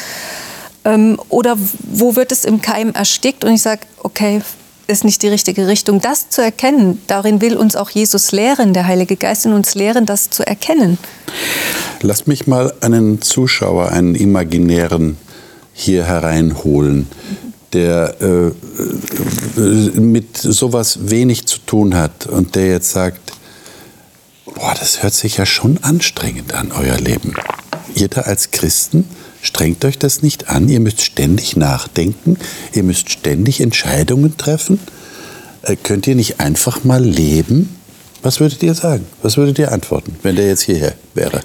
Ähm, 0.85 1.19
oder 1.29 1.57
wo 1.57 2.15
wird 2.15 2.31
es 2.31 2.45
im 2.45 2.61
Keim 2.61 2.91
erstickt 2.91 3.43
und 3.43 3.53
ich 3.53 3.61
sage, 3.61 3.81
okay, 4.03 4.41
ist 4.89 5.03
nicht 5.03 5.21
die 5.21 5.27
richtige 5.27 5.67
Richtung. 5.67 6.01
Das 6.01 6.29
zu 6.29 6.41
erkennen, 6.41 7.01
darin 7.07 7.41
will 7.41 7.55
uns 7.55 7.75
auch 7.75 7.89
Jesus 7.89 8.31
lehren, 8.31 8.73
der 8.73 8.87
Heilige 8.87 9.15
Geist 9.15 9.45
in 9.45 9.53
uns 9.53 9.75
lehren, 9.75 10.05
das 10.05 10.29
zu 10.29 10.45
erkennen. 10.45 10.97
Lass 12.01 12.27
mich 12.27 12.47
mal 12.47 12.73
einen 12.81 13.21
Zuschauer, 13.21 13.89
einen 13.91 14.15
imaginären 14.15 15.17
hier 15.73 16.05
hereinholen 16.05 17.07
der 17.73 18.15
äh, 18.21 18.47
äh, 19.61 19.99
mit 19.99 20.37
sowas 20.37 21.09
wenig 21.09 21.45
zu 21.45 21.59
tun 21.59 21.95
hat 21.95 22.25
und 22.25 22.55
der 22.55 22.67
jetzt 22.67 22.91
sagt, 22.91 23.33
boah, 24.45 24.73
das 24.79 25.03
hört 25.03 25.13
sich 25.13 25.37
ja 25.37 25.45
schon 25.45 25.77
anstrengend 25.83 26.53
an, 26.53 26.71
euer 26.71 26.97
Leben. 26.97 27.35
Da 28.11 28.21
als 28.21 28.51
Christen, 28.51 29.05
strengt 29.41 29.83
euch 29.85 29.97
das 29.97 30.21
nicht 30.21 30.49
an, 30.49 30.69
ihr 30.69 30.79
müsst 30.79 31.01
ständig 31.01 31.55
nachdenken, 31.55 32.37
ihr 32.73 32.83
müsst 32.83 33.09
ständig 33.09 33.61
Entscheidungen 33.61 34.37
treffen. 34.37 34.79
Äh, 35.61 35.75
könnt 35.75 36.07
ihr 36.07 36.15
nicht 36.15 36.39
einfach 36.39 36.83
mal 36.83 37.03
leben? 37.03 37.75
Was 38.21 38.39
würdet 38.39 38.61
ihr 38.63 38.73
sagen? 38.73 39.05
Was 39.21 39.37
würdet 39.37 39.59
ihr 39.59 39.71
antworten, 39.71 40.15
wenn 40.23 40.35
der 40.35 40.47
jetzt 40.47 40.63
hierher 40.63 40.93
wäre? 41.13 41.41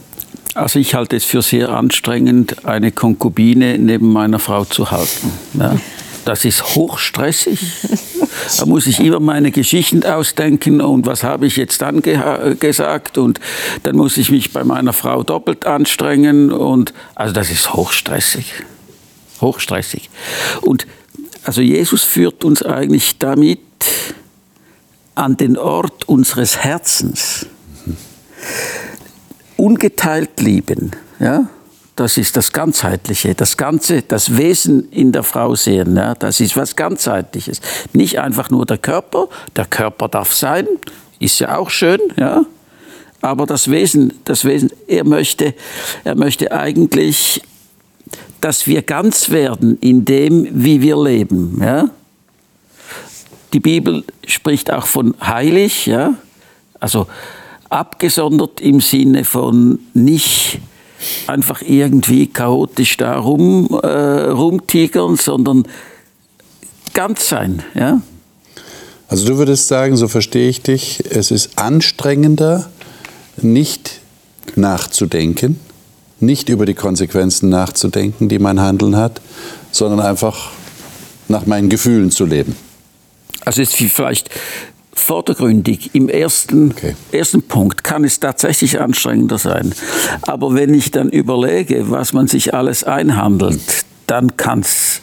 Also 0.54 0.78
ich 0.78 0.94
halte 0.94 1.16
es 1.16 1.24
für 1.24 1.42
sehr 1.42 1.70
anstrengend, 1.70 2.64
eine 2.64 2.92
Konkubine 2.92 3.78
neben 3.78 4.12
meiner 4.12 4.38
Frau 4.38 4.64
zu 4.64 4.90
halten. 4.90 5.32
Ja. 5.58 5.76
Das 6.24 6.44
ist 6.44 6.74
hochstressig. 6.74 7.60
Da 8.58 8.66
muss 8.66 8.86
ich 8.86 9.00
immer 9.00 9.20
meine 9.20 9.50
Geschichten 9.50 10.04
ausdenken 10.04 10.80
und 10.80 11.06
was 11.06 11.22
habe 11.22 11.46
ich 11.46 11.56
jetzt 11.56 11.82
dann 11.82 12.02
ge 12.02 12.18
gesagt 12.58 13.18
und 13.18 13.40
dann 13.82 13.96
muss 13.96 14.16
ich 14.16 14.30
mich 14.30 14.52
bei 14.52 14.64
meiner 14.64 14.92
Frau 14.92 15.22
doppelt 15.22 15.66
anstrengen 15.66 16.52
und 16.52 16.92
also 17.14 17.32
das 17.32 17.50
ist 17.50 17.74
hochstressig. 17.74 18.52
Hochstressig. 19.40 20.10
Und 20.62 20.86
also 21.44 21.60
Jesus 21.60 22.02
führt 22.02 22.44
uns 22.44 22.62
eigentlich 22.62 23.18
damit 23.18 23.60
an 25.14 25.36
den 25.36 25.56
Ort 25.56 26.08
unseres 26.08 26.58
Herzens. 26.58 27.46
Ungeteilt 29.56 30.40
lieben, 30.40 30.92
ja? 31.20 31.48
Das 31.96 32.18
ist 32.18 32.36
das 32.36 32.52
Ganzheitliche, 32.52 33.36
das 33.36 33.56
Ganze, 33.56 34.02
das 34.02 34.36
Wesen 34.36 34.90
in 34.90 35.12
der 35.12 35.22
Frau 35.22 35.54
sehen. 35.54 35.96
Ja, 35.96 36.14
das 36.14 36.40
ist 36.40 36.56
was 36.56 36.74
Ganzheitliches. 36.74 37.60
Nicht 37.92 38.18
einfach 38.18 38.50
nur 38.50 38.66
der 38.66 38.78
Körper. 38.78 39.28
Der 39.54 39.64
Körper 39.66 40.08
darf 40.08 40.34
sein, 40.34 40.66
ist 41.20 41.38
ja 41.38 41.56
auch 41.56 41.70
schön, 41.70 42.00
ja. 42.16 42.44
Aber 43.20 43.46
das 43.46 43.70
Wesen, 43.70 44.12
das 44.24 44.44
Wesen, 44.44 44.70
er 44.86 45.04
möchte, 45.04 45.54
er 46.02 46.16
möchte 46.16 46.52
eigentlich, 46.52 47.40
dass 48.40 48.66
wir 48.66 48.82
ganz 48.82 49.30
werden 49.30 49.78
in 49.80 50.04
dem, 50.04 50.48
wie 50.52 50.82
wir 50.82 51.00
leben, 51.00 51.58
ja. 51.62 51.88
Die 53.52 53.60
Bibel 53.60 54.02
spricht 54.26 54.72
auch 54.72 54.86
von 54.86 55.14
heilig, 55.24 55.86
ja. 55.86 56.14
Also 56.80 57.06
abgesondert 57.70 58.60
im 58.60 58.80
Sinne 58.80 59.24
von 59.24 59.78
nicht 59.94 60.60
einfach 61.26 61.62
irgendwie 61.62 62.26
chaotisch 62.26 62.96
da 62.96 63.18
rum, 63.18 63.68
äh, 63.82 63.86
rumtigern, 63.86 65.16
sondern 65.16 65.66
ganz 66.92 67.28
sein. 67.28 67.62
Ja? 67.74 68.00
Also 69.08 69.26
du 69.26 69.38
würdest 69.38 69.68
sagen, 69.68 69.96
so 69.96 70.08
verstehe 70.08 70.48
ich 70.48 70.62
dich, 70.62 71.02
es 71.10 71.30
ist 71.30 71.58
anstrengender, 71.58 72.70
nicht 73.40 74.00
nachzudenken, 74.56 75.60
nicht 76.20 76.48
über 76.48 76.66
die 76.66 76.74
Konsequenzen 76.74 77.48
nachzudenken, 77.48 78.28
die 78.28 78.38
mein 78.38 78.60
Handeln 78.60 78.96
hat, 78.96 79.20
sondern 79.72 80.00
einfach 80.00 80.50
nach 81.28 81.46
meinen 81.46 81.68
Gefühlen 81.68 82.10
zu 82.10 82.24
leben. 82.24 82.56
Also 83.44 83.62
ist 83.62 83.74
vielleicht 83.74 84.30
vordergründig 84.94 85.94
im 85.94 86.08
ersten, 86.08 86.70
okay. 86.70 86.94
ersten 87.12 87.42
Punkt 87.42 87.84
kann 87.84 88.04
es 88.04 88.20
tatsächlich 88.20 88.80
anstrengender 88.80 89.38
sein. 89.38 89.74
Aber 90.22 90.54
wenn 90.54 90.72
ich 90.74 90.90
dann 90.90 91.10
überlege, 91.10 91.90
was 91.90 92.12
man 92.12 92.26
sich 92.26 92.54
alles 92.54 92.84
einhandelt, 92.84 93.84
dann 94.06 94.36
kann 94.36 94.60
es 94.60 95.00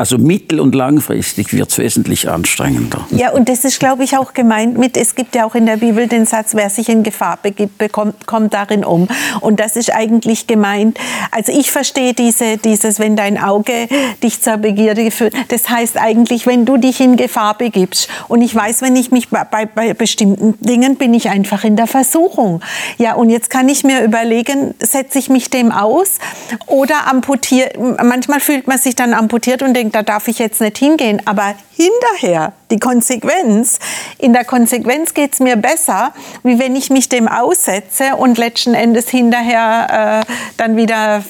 also 0.00 0.16
mittel- 0.16 0.60
und 0.60 0.74
langfristig 0.74 1.52
wird 1.52 1.68
es 1.68 1.76
wesentlich 1.76 2.26
anstrengender. 2.26 3.06
Ja, 3.10 3.32
und 3.32 3.50
das 3.50 3.66
ist, 3.66 3.78
glaube 3.78 4.02
ich, 4.02 4.16
auch 4.16 4.32
gemeint 4.32 4.78
mit, 4.78 4.96
es 4.96 5.14
gibt 5.14 5.34
ja 5.34 5.44
auch 5.44 5.54
in 5.54 5.66
der 5.66 5.76
Bibel 5.76 6.06
den 6.06 6.24
Satz, 6.24 6.54
wer 6.54 6.70
sich 6.70 6.88
in 6.88 7.02
Gefahr 7.02 7.38
begibt, 7.42 7.76
bekommt, 7.76 8.26
kommt 8.26 8.54
darin 8.54 8.82
um. 8.82 9.08
Und 9.42 9.60
das 9.60 9.76
ist 9.76 9.94
eigentlich 9.94 10.46
gemeint, 10.46 10.98
also 11.32 11.52
ich 11.52 11.70
verstehe 11.70 12.14
diese, 12.14 12.56
dieses, 12.56 12.98
wenn 12.98 13.14
dein 13.14 13.36
Auge 13.36 13.88
dich 14.22 14.40
zur 14.40 14.56
Begierde 14.56 15.10
führt, 15.10 15.34
das 15.48 15.68
heißt 15.68 15.98
eigentlich, 15.98 16.46
wenn 16.46 16.64
du 16.64 16.78
dich 16.78 16.98
in 17.02 17.18
Gefahr 17.18 17.58
begibst. 17.58 18.08
Und 18.28 18.40
ich 18.40 18.54
weiß, 18.54 18.80
wenn 18.80 18.96
ich 18.96 19.10
mich 19.10 19.28
bei, 19.28 19.66
bei, 19.66 19.92
bestimmten 19.92 20.54
Dingen 20.60 20.96
bin 20.96 21.12
ich 21.12 21.28
einfach 21.28 21.62
in 21.62 21.76
der 21.76 21.86
Versuchung. 21.86 22.62
Ja, 22.96 23.16
und 23.16 23.28
jetzt 23.28 23.50
kann 23.50 23.68
ich 23.68 23.84
mir 23.84 24.02
überlegen, 24.02 24.72
setze 24.78 25.18
ich 25.18 25.28
mich 25.28 25.50
dem 25.50 25.70
aus 25.70 26.20
oder 26.64 27.06
amputiere, 27.06 27.72
manchmal 28.02 28.40
fühlt 28.40 28.66
man 28.66 28.78
sich 28.78 28.96
dann 28.96 29.12
amputiert 29.12 29.62
und 29.62 29.74
denkt, 29.74 29.89
da 29.94 30.02
darf 30.02 30.28
ich 30.28 30.38
jetzt 30.38 30.60
nicht 30.60 30.78
hingehen. 30.78 31.22
Aber 31.24 31.54
hinterher, 31.76 32.52
die 32.70 32.78
Konsequenz, 32.78 33.78
in 34.18 34.32
der 34.32 34.44
Konsequenz 34.44 35.14
geht 35.14 35.34
es 35.34 35.40
mir 35.40 35.56
besser, 35.56 36.12
wie 36.42 36.58
wenn 36.58 36.76
ich 36.76 36.90
mich 36.90 37.08
dem 37.08 37.28
aussetze 37.28 38.16
und 38.16 38.38
letzten 38.38 38.74
Endes 38.74 39.08
hinterher 39.08 40.24
äh, 40.26 40.32
dann 40.56 40.76
wieder 40.76 41.24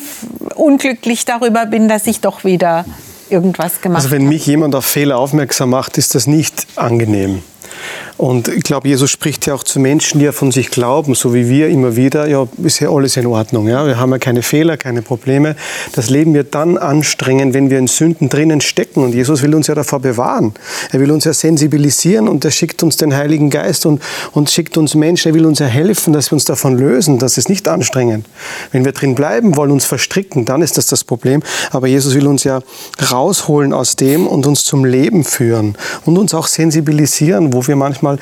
unglücklich 0.55 1.25
darüber 1.25 1.67
bin, 1.67 1.89
dass 1.89 2.07
ich 2.07 2.21
doch 2.21 2.45
wieder 2.45 2.85
irgendwas 3.29 3.81
gemacht 3.81 3.85
habe. 3.85 3.97
Also 3.97 4.11
wenn 4.11 4.29
mich 4.29 4.47
jemand 4.47 4.75
auf 4.75 4.85
Fehler 4.85 5.19
aufmerksam 5.19 5.71
macht, 5.71 5.99
ist 5.99 6.15
das 6.15 6.27
nicht 6.27 6.67
angenehm. 6.77 7.43
Und 8.17 8.49
ich 8.49 8.65
glaube, 8.65 8.89
Jesus 8.89 9.11
spricht 9.11 9.47
ja 9.47 9.55
auch 9.55 9.65
zu 9.65 9.81
Menschen, 9.81 10.19
die 10.19 10.27
ja 10.27 10.33
von 10.33 10.53
sich 10.53 10.71
glauben, 10.71 11.15
so 11.15 11.33
wie 11.33 11.49
wir 11.49 11.69
immer 11.69 11.97
wieder, 11.97 12.29
ja, 12.29 12.47
ist 12.63 12.81
ja 12.81 12.91
alles 12.91 13.17
in 13.17 13.27
Ordnung. 13.27 13.69
Ja? 13.69 13.87
Wir 13.87 13.99
haben 13.99 14.11
ja 14.13 14.19
keine 14.19 14.43
Fehler, 14.43 14.77
keine 14.77 15.03
Probleme. 15.03 15.57
Das 15.93 16.11
Leben 16.11 16.35
wird 16.35 16.55
dann 16.55 16.77
anstrengen, 16.77 17.55
wenn 17.55 17.71
wir 17.71 17.79
in 17.79 17.87
Sünden 17.87 18.29
drinnen 18.29 18.61
stecken. 18.61 19.05
Und 19.05 19.15
Jesus 19.15 19.43
will 19.43 19.55
uns 19.55 19.67
ja 19.69 19.75
davor 19.75 20.01
bewahren. 20.01 20.53
Er 20.93 21.01
will 21.01 21.11
uns 21.11 21.25
ja 21.25 21.33
sensibilisieren 21.33 22.29
und 22.29 22.45
er 22.45 22.51
schickt 22.51 22.83
uns 22.83 22.97
den 22.97 23.15
Heiligen 23.15 23.51
Geist 23.51 23.87
und, 23.87 24.03
und 24.33 24.51
schickt 24.51 24.77
uns 24.77 24.95
Menschen. 24.95 25.29
Er 25.29 25.35
will 25.35 25.47
uns 25.47 25.59
ja 25.59 25.67
helfen, 25.67 26.13
dass 26.13 26.31
wir 26.31 26.35
uns 26.35 26.45
davon 26.45 26.77
lösen. 26.77 27.19
Das 27.19 27.39
ist 27.39 27.49
nicht 27.49 27.69
anstrengend. 27.69 28.27
Wenn 28.73 28.85
wir 28.85 28.93
drin 28.93 29.15
bleiben 29.15 29.57
wollen, 29.57 29.71
uns 29.71 29.85
verstricken, 29.85 30.45
dann 30.45 30.63
ist 30.63 30.77
das 30.77 30.87
das 30.87 31.05
Problem. 31.05 31.43
Aber 31.71 31.87
Jesus 31.87 32.15
will 32.15 32.27
uns 32.27 32.45
ja 32.45 32.61
rausholen 33.11 33.73
aus 33.73 33.97
dem 33.97 34.27
und 34.27 34.47
uns 34.47 34.65
zum 34.65 34.85
Leben 34.85 35.25
führen 35.25 35.77
und 36.05 36.19
uns 36.19 36.35
auch 36.35 36.47
sensibilisieren, 36.47 37.53
wo 37.53 37.67
wir 37.67 37.70
manchmal 37.77 38.01
manchmal 38.01 38.19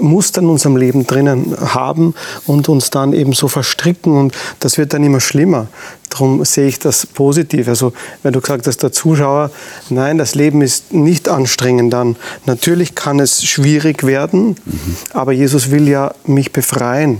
Muster 0.00 0.40
in 0.40 0.48
unserem 0.48 0.76
Leben 0.76 1.06
drinnen 1.06 1.56
haben 1.60 2.14
und 2.46 2.68
uns 2.68 2.90
dann 2.90 3.12
eben 3.12 3.32
so 3.32 3.48
verstricken 3.48 4.16
und 4.16 4.34
das 4.60 4.78
wird 4.78 4.92
dann 4.92 5.04
immer 5.04 5.20
schlimmer. 5.20 5.66
Darum 6.10 6.44
sehe 6.44 6.68
ich 6.68 6.78
das 6.78 7.06
positiv. 7.06 7.68
Also 7.68 7.92
wenn 8.22 8.32
du 8.32 8.40
gesagt 8.40 8.66
hast, 8.66 8.82
der 8.82 8.92
Zuschauer, 8.92 9.50
nein, 9.88 10.18
das 10.18 10.34
Leben 10.34 10.60
ist 10.60 10.92
nicht 10.92 11.28
anstrengend, 11.28 11.92
dann 11.92 12.16
natürlich 12.46 12.94
kann 12.94 13.20
es 13.20 13.44
schwierig 13.44 14.04
werden, 14.04 14.56
mhm. 14.64 14.96
aber 15.12 15.32
Jesus 15.32 15.70
will 15.70 15.88
ja 15.88 16.14
mich 16.26 16.52
befreien. 16.52 17.18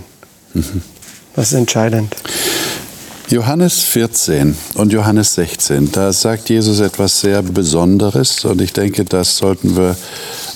Mhm. 0.52 0.82
Das 1.34 1.52
ist 1.52 1.58
entscheidend. 1.58 2.14
Johannes 3.32 3.80
14 3.84 4.54
und 4.74 4.92
Johannes 4.92 5.36
16, 5.36 5.90
da 5.90 6.12
sagt 6.12 6.50
Jesus 6.50 6.80
etwas 6.80 7.20
sehr 7.20 7.40
Besonderes 7.40 8.44
und 8.44 8.60
ich 8.60 8.74
denke, 8.74 9.06
das 9.06 9.38
sollten 9.38 9.74
wir 9.74 9.96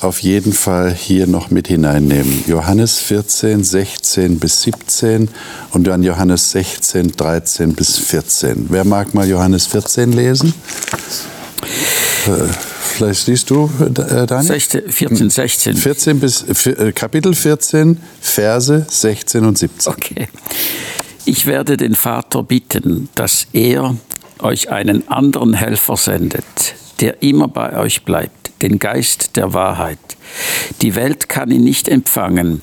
auf 0.02 0.20
jeden 0.20 0.52
Fall 0.52 0.92
hier 0.92 1.26
noch 1.26 1.50
mit 1.50 1.68
hineinnehmen. 1.68 2.44
Johannes 2.46 2.98
14, 2.98 3.64
16 3.64 4.38
bis 4.38 4.60
17 4.60 5.30
und 5.70 5.86
dann 5.86 6.02
Johannes 6.02 6.50
16, 6.50 7.12
13 7.12 7.72
bis 7.72 7.96
14. 7.96 8.66
Wer 8.68 8.84
mag 8.84 9.14
mal 9.14 9.26
Johannes 9.26 9.68
14 9.68 10.12
lesen? 10.12 10.52
Äh, 12.26 12.30
vielleicht 12.92 13.24
siehst 13.24 13.48
du, 13.48 13.70
äh, 13.80 14.26
Daniel? 14.26 14.52
16, 14.52 14.92
14, 14.92 15.30
16. 15.30 15.76
14 15.78 16.20
bis, 16.20 16.42
äh, 16.66 16.92
Kapitel 16.92 17.34
14, 17.34 17.98
Verse 18.20 18.84
16 18.86 19.46
und 19.46 19.56
17. 19.56 19.90
Okay. 19.94 20.28
Ich 21.26 21.46
werde 21.46 21.76
den 21.76 21.94
Vater 21.94 22.42
bitten, 22.42 23.08
dass 23.14 23.48
er 23.52 23.96
euch 24.38 24.70
einen 24.70 25.08
anderen 25.08 25.54
Helfer 25.54 25.96
sendet, 25.96 26.44
der 27.00 27.22
immer 27.22 27.48
bei 27.48 27.78
euch 27.78 28.04
bleibt 28.04 28.46
den 28.62 28.78
Geist 28.78 29.36
der 29.36 29.52
Wahrheit. 29.52 29.98
Die 30.82 30.94
Welt 30.94 31.28
kann 31.28 31.50
ihn 31.50 31.64
nicht 31.64 31.88
empfangen. 31.88 32.62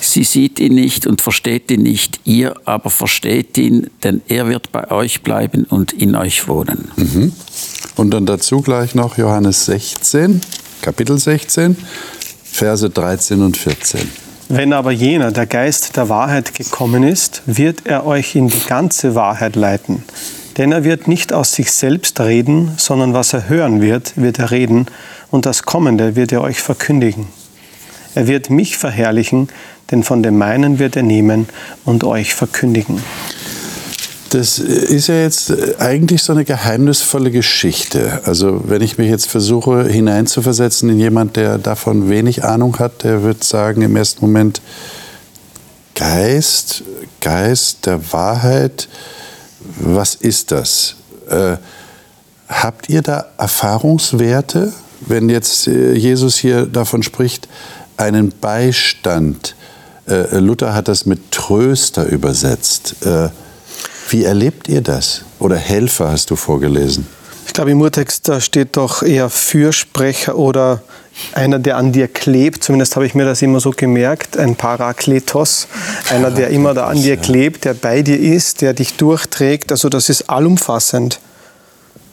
Sie 0.00 0.24
sieht 0.24 0.60
ihn 0.60 0.74
nicht 0.74 1.06
und 1.06 1.22
versteht 1.22 1.70
ihn 1.70 1.82
nicht, 1.82 2.20
ihr 2.24 2.54
aber 2.66 2.90
versteht 2.90 3.56
ihn, 3.56 3.88
denn 4.02 4.20
er 4.28 4.48
wird 4.48 4.70
bei 4.70 4.90
euch 4.90 5.22
bleiben 5.22 5.64
und 5.64 5.92
in 5.92 6.14
euch 6.14 6.46
wohnen. 6.46 6.90
Mhm. 6.96 7.32
Und 7.96 8.10
dann 8.10 8.26
dazu 8.26 8.60
gleich 8.60 8.94
noch 8.94 9.16
Johannes 9.16 9.64
16, 9.64 10.42
Kapitel 10.82 11.18
16, 11.18 11.76
Verse 12.44 12.90
13 12.90 13.40
und 13.40 13.56
14. 13.56 14.23
Wenn 14.48 14.74
aber 14.74 14.90
jener, 14.90 15.32
der 15.32 15.46
Geist 15.46 15.96
der 15.96 16.10
Wahrheit 16.10 16.54
gekommen 16.54 17.02
ist, 17.02 17.42
wird 17.46 17.86
er 17.86 18.04
euch 18.04 18.36
in 18.36 18.48
die 18.48 18.64
ganze 18.66 19.14
Wahrheit 19.14 19.56
leiten. 19.56 20.04
Denn 20.58 20.70
er 20.70 20.84
wird 20.84 21.08
nicht 21.08 21.32
aus 21.32 21.54
sich 21.54 21.72
selbst 21.72 22.20
reden, 22.20 22.72
sondern 22.76 23.14
was 23.14 23.32
er 23.32 23.48
hören 23.48 23.80
wird, 23.80 24.12
wird 24.16 24.38
er 24.38 24.50
reden, 24.50 24.86
und 25.30 25.46
das 25.46 25.62
Kommende 25.62 26.14
wird 26.14 26.30
er 26.30 26.42
euch 26.42 26.60
verkündigen. 26.60 27.26
Er 28.14 28.28
wird 28.28 28.50
mich 28.50 28.76
verherrlichen, 28.76 29.48
denn 29.90 30.02
von 30.02 30.22
dem 30.22 30.36
meinen 30.36 30.78
wird 30.78 30.94
er 30.94 31.02
nehmen 31.02 31.48
und 31.84 32.04
euch 32.04 32.34
verkündigen. 32.34 33.02
Das 34.34 34.58
ist 34.58 35.06
ja 35.06 35.14
jetzt 35.14 35.52
eigentlich 35.80 36.24
so 36.24 36.32
eine 36.32 36.44
geheimnisvolle 36.44 37.30
Geschichte. 37.30 38.20
Also 38.24 38.62
wenn 38.68 38.82
ich 38.82 38.98
mich 38.98 39.08
jetzt 39.08 39.28
versuche 39.28 39.84
hineinzuversetzen 39.84 40.88
in 40.90 40.98
jemand, 40.98 41.36
der 41.36 41.56
davon 41.56 42.10
wenig 42.10 42.42
Ahnung 42.42 42.76
hat, 42.80 43.04
der 43.04 43.22
wird 43.22 43.44
sagen 43.44 43.82
im 43.82 43.94
ersten 43.94 44.26
Moment, 44.26 44.60
Geist, 45.94 46.82
Geist 47.20 47.86
der 47.86 48.12
Wahrheit, 48.12 48.88
was 49.78 50.16
ist 50.16 50.50
das? 50.50 50.96
Äh, 51.30 51.58
habt 52.48 52.88
ihr 52.88 53.02
da 53.02 53.26
Erfahrungswerte, 53.38 54.72
wenn 55.06 55.28
jetzt 55.28 55.68
äh, 55.68 55.92
Jesus 55.92 56.34
hier 56.34 56.66
davon 56.66 57.04
spricht, 57.04 57.46
einen 57.96 58.32
Beistand? 58.40 59.54
Äh, 60.08 60.38
Luther 60.38 60.74
hat 60.74 60.88
das 60.88 61.06
mit 61.06 61.30
Tröster 61.30 62.06
übersetzt. 62.06 62.96
Äh, 63.06 63.28
wie 64.08 64.24
erlebt 64.24 64.68
ihr 64.68 64.80
das? 64.80 65.22
Oder 65.38 65.56
Helfer 65.56 66.10
hast 66.10 66.30
du 66.30 66.36
vorgelesen? 66.36 67.06
Ich 67.46 67.52
glaube, 67.52 67.70
im 67.70 67.80
Urtext 67.80 68.28
da 68.28 68.40
steht 68.40 68.76
doch 68.76 69.02
eher 69.02 69.30
Fürsprecher 69.30 70.36
oder 70.36 70.82
einer, 71.32 71.58
der 71.58 71.76
an 71.76 71.92
dir 71.92 72.08
klebt, 72.08 72.64
zumindest 72.64 72.96
habe 72.96 73.06
ich 73.06 73.14
mir 73.14 73.24
das 73.24 73.42
immer 73.42 73.60
so 73.60 73.70
gemerkt, 73.70 74.36
ein 74.36 74.56
Parakletos, 74.56 75.68
einer, 76.10 76.30
der 76.30 76.48
immer 76.48 76.74
da 76.74 76.86
an 76.86 77.00
dir 77.00 77.16
klebt, 77.16 77.64
der 77.64 77.74
bei 77.74 78.02
dir 78.02 78.18
ist, 78.18 78.62
der 78.62 78.72
dich 78.72 78.96
durchträgt. 78.96 79.70
Also 79.70 79.88
das 79.88 80.08
ist 80.08 80.28
allumfassend. 80.28 81.20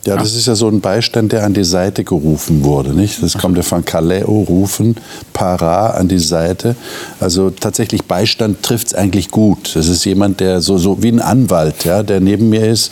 Ja, 0.05 0.17
das 0.17 0.35
ist 0.35 0.47
ja 0.47 0.55
so 0.55 0.67
ein 0.67 0.81
Beistand, 0.81 1.31
der 1.31 1.43
an 1.43 1.53
die 1.53 1.63
Seite 1.63 2.03
gerufen 2.03 2.63
wurde. 2.63 2.93
Nicht? 2.93 3.21
Das 3.21 3.37
kommt 3.37 3.55
ja 3.57 3.63
von 3.63 3.85
Kaleo, 3.85 4.45
rufen, 4.49 4.95
para, 5.31 5.91
an 5.91 6.07
die 6.07 6.17
Seite. 6.17 6.75
Also 7.19 7.51
tatsächlich 7.51 8.05
Beistand 8.05 8.63
trifft 8.63 8.87
es 8.87 8.93
eigentlich 8.95 9.29
gut. 9.29 9.75
Das 9.75 9.87
ist 9.87 10.03
jemand, 10.05 10.39
der 10.39 10.61
so, 10.61 10.79
so 10.79 11.03
wie 11.03 11.09
ein 11.09 11.19
Anwalt, 11.19 11.85
ja, 11.85 12.01
der 12.01 12.19
neben 12.19 12.49
mir 12.49 12.67
ist. 12.67 12.91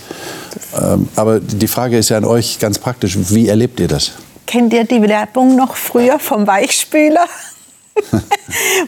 Ähm, 0.80 1.08
aber 1.16 1.40
die 1.40 1.68
Frage 1.68 1.98
ist 1.98 2.10
ja 2.10 2.18
an 2.18 2.26
euch 2.26 2.60
ganz 2.60 2.78
praktisch, 2.78 3.18
wie 3.30 3.48
erlebt 3.48 3.80
ihr 3.80 3.88
das? 3.88 4.12
Kennt 4.46 4.74
ihr 4.74 4.84
die 4.84 5.02
Werbung 5.02 5.56
noch 5.56 5.76
früher 5.76 6.20
vom 6.20 6.46
Weichspüler? 6.46 7.26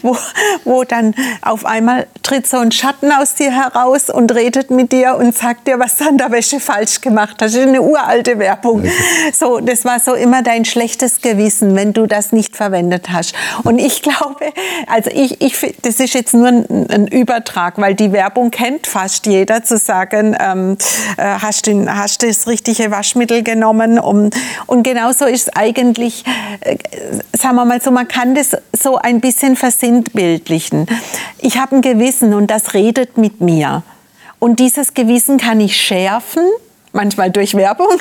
Wo, 0.02 0.16
wo 0.64 0.84
dann 0.84 1.14
auf 1.42 1.64
einmal 1.64 2.06
tritt 2.22 2.46
so 2.46 2.58
ein 2.58 2.72
Schatten 2.72 3.12
aus 3.12 3.34
dir 3.34 3.50
heraus 3.50 4.10
und 4.10 4.34
redet 4.34 4.70
mit 4.70 4.92
dir 4.92 5.16
und 5.16 5.36
sagt 5.36 5.66
dir, 5.66 5.78
was 5.78 5.96
du 5.96 6.08
an 6.08 6.18
der 6.18 6.30
Wäsche 6.30 6.60
falsch 6.60 7.00
gemacht 7.00 7.36
hast. 7.40 7.54
Das 7.54 7.54
ist 7.54 7.66
eine 7.66 7.82
uralte 7.82 8.38
Werbung. 8.38 8.80
Okay. 8.80 8.92
So, 9.32 9.60
das 9.60 9.84
war 9.84 10.00
so 10.00 10.14
immer 10.14 10.42
dein 10.42 10.64
schlechtes 10.64 11.20
Gewissen, 11.20 11.74
wenn 11.76 11.92
du 11.92 12.06
das 12.06 12.32
nicht 12.32 12.56
verwendet 12.56 13.10
hast. 13.10 13.34
Und 13.64 13.78
ich 13.78 14.02
glaube, 14.02 14.52
also 14.86 15.10
ich, 15.12 15.40
ich 15.40 15.76
das 15.82 16.00
ist 16.00 16.14
jetzt 16.14 16.34
nur 16.34 16.48
ein, 16.48 16.86
ein 16.90 17.06
Übertrag, 17.06 17.78
weil 17.78 17.94
die 17.94 18.12
Werbung 18.12 18.50
kennt 18.50 18.86
fast 18.86 19.26
jeder, 19.26 19.62
zu 19.64 19.76
sagen, 19.76 20.36
ähm, 20.38 20.76
äh, 21.16 21.22
hast, 21.22 21.66
du 21.66 21.86
hast 21.88 22.22
das 22.22 22.46
richtige 22.46 22.90
Waschmittel 22.90 23.42
genommen. 23.42 23.98
Um, 23.98 24.30
und 24.66 24.82
genauso 24.82 25.26
ist 25.26 25.48
es 25.48 25.56
eigentlich, 25.56 26.24
äh, 26.60 26.76
sagen 27.36 27.56
wir 27.56 27.64
mal 27.64 27.80
so, 27.80 27.90
man 27.90 28.08
kann 28.08 28.34
das 28.34 28.56
so 28.72 28.98
ein 29.02 29.20
bisschen 29.20 29.56
versinnbildlichen. 29.56 30.86
Ich 31.38 31.58
habe 31.58 31.76
ein 31.76 31.82
Gewissen 31.82 32.34
und 32.34 32.50
das 32.50 32.74
redet 32.74 33.18
mit 33.18 33.40
mir. 33.40 33.82
Und 34.38 34.58
dieses 34.58 34.94
Gewissen 34.94 35.38
kann 35.38 35.60
ich 35.60 35.76
schärfen 35.76 36.44
manchmal 36.92 37.30
durch 37.30 37.54
Werbung, 37.56 37.98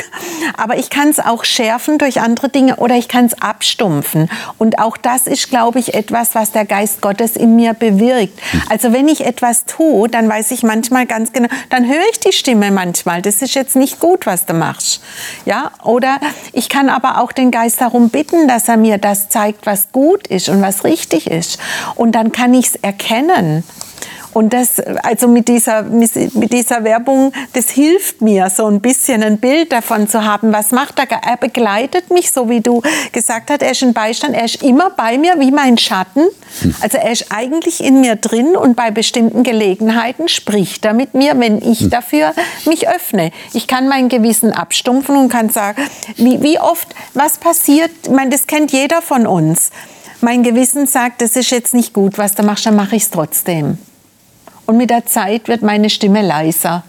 aber 0.57 0.77
ich 0.77 0.89
kann 0.89 1.09
es 1.09 1.19
auch 1.19 1.43
schärfen 1.43 1.97
durch 1.97 2.21
andere 2.21 2.49
Dinge 2.49 2.75
oder 2.77 2.95
ich 2.95 3.07
kann 3.07 3.25
es 3.25 3.41
abstumpfen. 3.41 4.29
Und 4.57 4.79
auch 4.79 4.97
das 4.97 5.27
ist, 5.27 5.49
glaube 5.49 5.79
ich, 5.79 5.93
etwas, 5.93 6.35
was 6.35 6.51
der 6.51 6.65
Geist 6.65 7.01
Gottes 7.01 7.35
in 7.35 7.55
mir 7.55 7.73
bewirkt. 7.73 8.39
Also 8.69 8.93
wenn 8.93 9.07
ich 9.07 9.25
etwas 9.25 9.65
tue, 9.65 10.09
dann 10.09 10.29
weiß 10.29 10.51
ich 10.51 10.63
manchmal 10.63 11.05
ganz 11.05 11.31
genau, 11.33 11.49
dann 11.69 11.87
höre 11.87 12.03
ich 12.11 12.19
die 12.19 12.33
Stimme 12.33 12.71
manchmal, 12.71 13.21
das 13.21 13.41
ist 13.41 13.55
jetzt 13.55 13.75
nicht 13.75 13.99
gut, 13.99 14.25
was 14.25 14.45
du 14.45 14.53
machst. 14.53 15.01
Ja? 15.45 15.71
Oder 15.83 16.19
ich 16.53 16.69
kann 16.69 16.89
aber 16.89 17.21
auch 17.21 17.31
den 17.31 17.51
Geist 17.51 17.81
darum 17.81 18.09
bitten, 18.09 18.47
dass 18.47 18.67
er 18.67 18.77
mir 18.77 18.97
das 18.97 19.29
zeigt, 19.29 19.65
was 19.65 19.91
gut 19.91 20.27
ist 20.27 20.49
und 20.49 20.61
was 20.61 20.83
richtig 20.83 21.29
ist. 21.29 21.59
Und 21.95 22.13
dann 22.13 22.31
kann 22.31 22.53
ich 22.53 22.67
es 22.67 22.75
erkennen. 22.75 23.63
Und 24.33 24.53
das, 24.53 24.79
also 24.79 25.27
mit 25.27 25.47
dieser, 25.47 25.83
mit 25.83 26.53
dieser 26.53 26.83
Werbung, 26.83 27.33
das 27.53 27.69
hilft 27.69 28.21
mir, 28.21 28.49
so 28.49 28.67
ein 28.67 28.79
bisschen 28.79 29.23
ein 29.23 29.39
Bild 29.39 29.71
davon 29.71 30.07
zu 30.07 30.23
haben, 30.23 30.53
was 30.53 30.71
macht 30.71 30.99
er. 30.99 31.07
Er 31.23 31.37
begleitet 31.37 32.09
mich, 32.11 32.31
so 32.31 32.49
wie 32.49 32.61
du 32.61 32.81
gesagt 33.11 33.49
hast, 33.49 33.61
er 33.61 33.71
ist 33.71 33.83
ein 33.83 33.93
Beistand, 33.93 34.35
er 34.35 34.45
ist 34.45 34.63
immer 34.63 34.91
bei 34.91 35.17
mir 35.17 35.39
wie 35.39 35.51
mein 35.51 35.77
Schatten. 35.77 36.27
Also 36.81 36.97
er 36.97 37.11
ist 37.11 37.27
eigentlich 37.29 37.83
in 37.83 38.01
mir 38.01 38.15
drin 38.15 38.55
und 38.55 38.75
bei 38.75 38.91
bestimmten 38.91 39.43
Gelegenheiten 39.43 40.27
spricht 40.27 40.85
er 40.85 40.93
mit 40.93 41.13
mir, 41.13 41.37
wenn 41.39 41.61
ich 41.61 41.89
dafür 41.89 42.33
mich 42.65 42.87
öffne. 42.87 43.31
Ich 43.53 43.67
kann 43.67 43.87
mein 43.87 44.09
Gewissen 44.09 44.51
abstumpfen 44.53 45.17
und 45.17 45.29
kann 45.29 45.49
sagen, 45.49 45.83
wie, 46.15 46.41
wie 46.41 46.59
oft, 46.59 46.87
was 47.13 47.37
passiert, 47.37 47.91
ich 48.03 48.09
meine, 48.09 48.29
das 48.29 48.47
kennt 48.47 48.71
jeder 48.71 49.01
von 49.01 49.27
uns. 49.27 49.71
Mein 50.21 50.43
Gewissen 50.43 50.85
sagt, 50.85 51.21
das 51.21 51.35
ist 51.35 51.49
jetzt 51.49 51.73
nicht 51.73 51.93
gut, 51.93 52.17
was 52.17 52.35
du 52.35 52.43
machst, 52.43 52.65
dann 52.65 52.75
mache 52.75 52.95
ich 52.95 53.03
es 53.03 53.09
trotzdem. 53.09 53.77
Und 54.65 54.77
mit 54.77 54.89
der 54.89 55.05
Zeit 55.05 55.47
wird 55.47 55.61
meine 55.61 55.89
Stimme 55.89 56.21
leiser. 56.21 56.83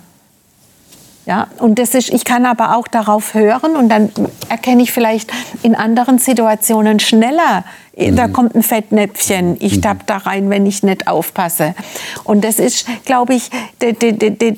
Ja, 1.25 1.47
und 1.61 1.79
das 1.79 1.95
ist, 1.95 2.13
ich 2.13 2.25
kann 2.25 2.45
aber 2.47 2.77
auch 2.77 2.89
darauf 2.89 3.35
hören 3.35 3.77
und 3.77 3.89
dann 3.89 4.11
erkenne 4.49 4.83
ich 4.83 4.91
vielleicht 4.91 5.31
in 5.63 5.77
anderen 5.77 6.19
Situationen 6.19 6.99
schneller, 6.99 7.65
mhm. 7.97 8.17
da 8.17 8.27
kommt 8.27 8.57
ein 8.57 8.65
Fettnäpfchen, 8.65 9.57
ich 9.61 9.77
mhm. 9.77 9.83
tapp 9.83 10.07
da 10.09 10.17
rein, 10.17 10.51
wenn 10.51 10.67
ich 10.67 10.83
nicht 10.83 11.07
aufpasse. 11.07 11.77
Und 12.25 12.43
das 12.43 12.59
ist, 12.59 12.87
glaube 13.05 13.35
ich, 13.35 13.51
de, 13.81 13.93
de, 13.93 14.31
de, 14.31 14.57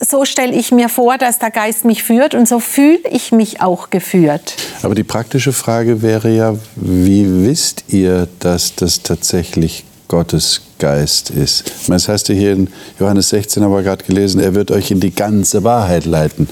so 0.00 0.24
stelle 0.24 0.52
ich 0.52 0.70
mir 0.70 0.88
vor, 0.88 1.18
dass 1.18 1.40
der 1.40 1.50
Geist 1.50 1.84
mich 1.84 2.04
führt 2.04 2.36
und 2.36 2.46
so 2.46 2.60
fühle 2.60 3.00
ich 3.10 3.32
mich 3.32 3.60
auch 3.60 3.90
geführt. 3.90 4.54
Aber 4.82 4.94
die 4.94 5.02
praktische 5.02 5.52
Frage 5.52 6.02
wäre 6.02 6.30
ja, 6.30 6.54
wie 6.76 7.44
wisst 7.44 7.82
ihr, 7.88 8.28
dass 8.38 8.76
das 8.76 9.02
tatsächlich 9.02 9.84
Gottes 10.08 10.60
Geist 10.78 11.30
ist. 11.30 11.64
Das 11.88 12.08
heißt 12.08 12.28
ja 12.28 12.34
hier 12.34 12.52
in 12.52 12.68
Johannes 12.98 13.30
16, 13.30 13.62
haben 13.62 13.72
wir 13.72 13.82
gerade 13.82 14.04
gelesen, 14.04 14.40
er 14.40 14.54
wird 14.54 14.70
euch 14.70 14.90
in 14.90 15.00
die 15.00 15.14
ganze 15.14 15.64
Wahrheit 15.64 16.04
leiten. 16.04 16.48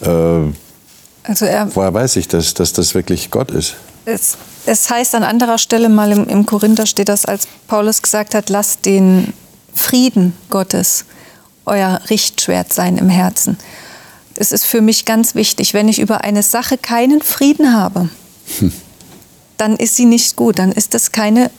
Äh, 0.00 0.08
also 1.24 1.44
er, 1.44 1.74
woher 1.74 1.92
weiß 1.92 2.16
ich 2.16 2.28
das, 2.28 2.54
dass 2.54 2.72
das 2.72 2.94
wirklich 2.94 3.30
Gott 3.30 3.50
ist? 3.50 3.74
Es, 4.06 4.38
es 4.64 4.88
heißt 4.88 5.14
an 5.14 5.22
anderer 5.22 5.58
Stelle 5.58 5.90
mal 5.90 6.12
im, 6.12 6.26
im 6.26 6.46
Korinther 6.46 6.86
steht 6.86 7.10
das, 7.10 7.26
als 7.26 7.46
Paulus 7.66 8.00
gesagt 8.00 8.34
hat, 8.34 8.48
lasst 8.48 8.86
den 8.86 9.34
Frieden 9.74 10.32
Gottes 10.48 11.04
euer 11.66 12.00
Richtschwert 12.08 12.72
sein 12.72 12.96
im 12.96 13.10
Herzen. 13.10 13.58
Es 14.36 14.52
ist 14.52 14.64
für 14.64 14.80
mich 14.80 15.04
ganz 15.04 15.34
wichtig, 15.34 15.74
wenn 15.74 15.88
ich 15.88 15.98
über 15.98 16.22
eine 16.22 16.42
Sache 16.42 16.78
keinen 16.78 17.20
Frieden 17.20 17.74
habe, 17.74 18.08
hm. 18.58 18.72
dann 19.58 19.76
ist 19.76 19.96
sie 19.96 20.06
nicht 20.06 20.36
gut, 20.36 20.58
dann 20.58 20.72
ist 20.72 20.94
das 20.94 21.12
keine 21.12 21.50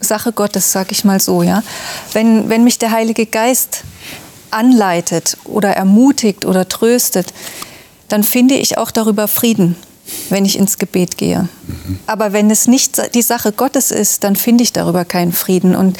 Sache 0.00 0.32
Gottes, 0.32 0.72
sag 0.72 0.92
ich 0.92 1.04
mal 1.04 1.20
so, 1.20 1.42
ja. 1.42 1.62
Wenn, 2.12 2.48
wenn 2.48 2.64
mich 2.64 2.78
der 2.78 2.90
Heilige 2.90 3.26
Geist 3.26 3.82
anleitet 4.50 5.36
oder 5.44 5.70
ermutigt 5.70 6.44
oder 6.44 6.68
tröstet, 6.68 7.32
dann 8.08 8.22
finde 8.22 8.54
ich 8.54 8.78
auch 8.78 8.90
darüber 8.90 9.28
Frieden, 9.28 9.76
wenn 10.30 10.44
ich 10.44 10.58
ins 10.58 10.78
Gebet 10.78 11.18
gehe. 11.18 11.48
Mhm. 11.66 11.98
Aber 12.06 12.32
wenn 12.32 12.50
es 12.50 12.68
nicht 12.68 13.14
die 13.14 13.22
Sache 13.22 13.52
Gottes 13.52 13.90
ist, 13.90 14.24
dann 14.24 14.36
finde 14.36 14.62
ich 14.62 14.72
darüber 14.72 15.04
keinen 15.04 15.32
Frieden. 15.32 15.74
Und 15.74 15.98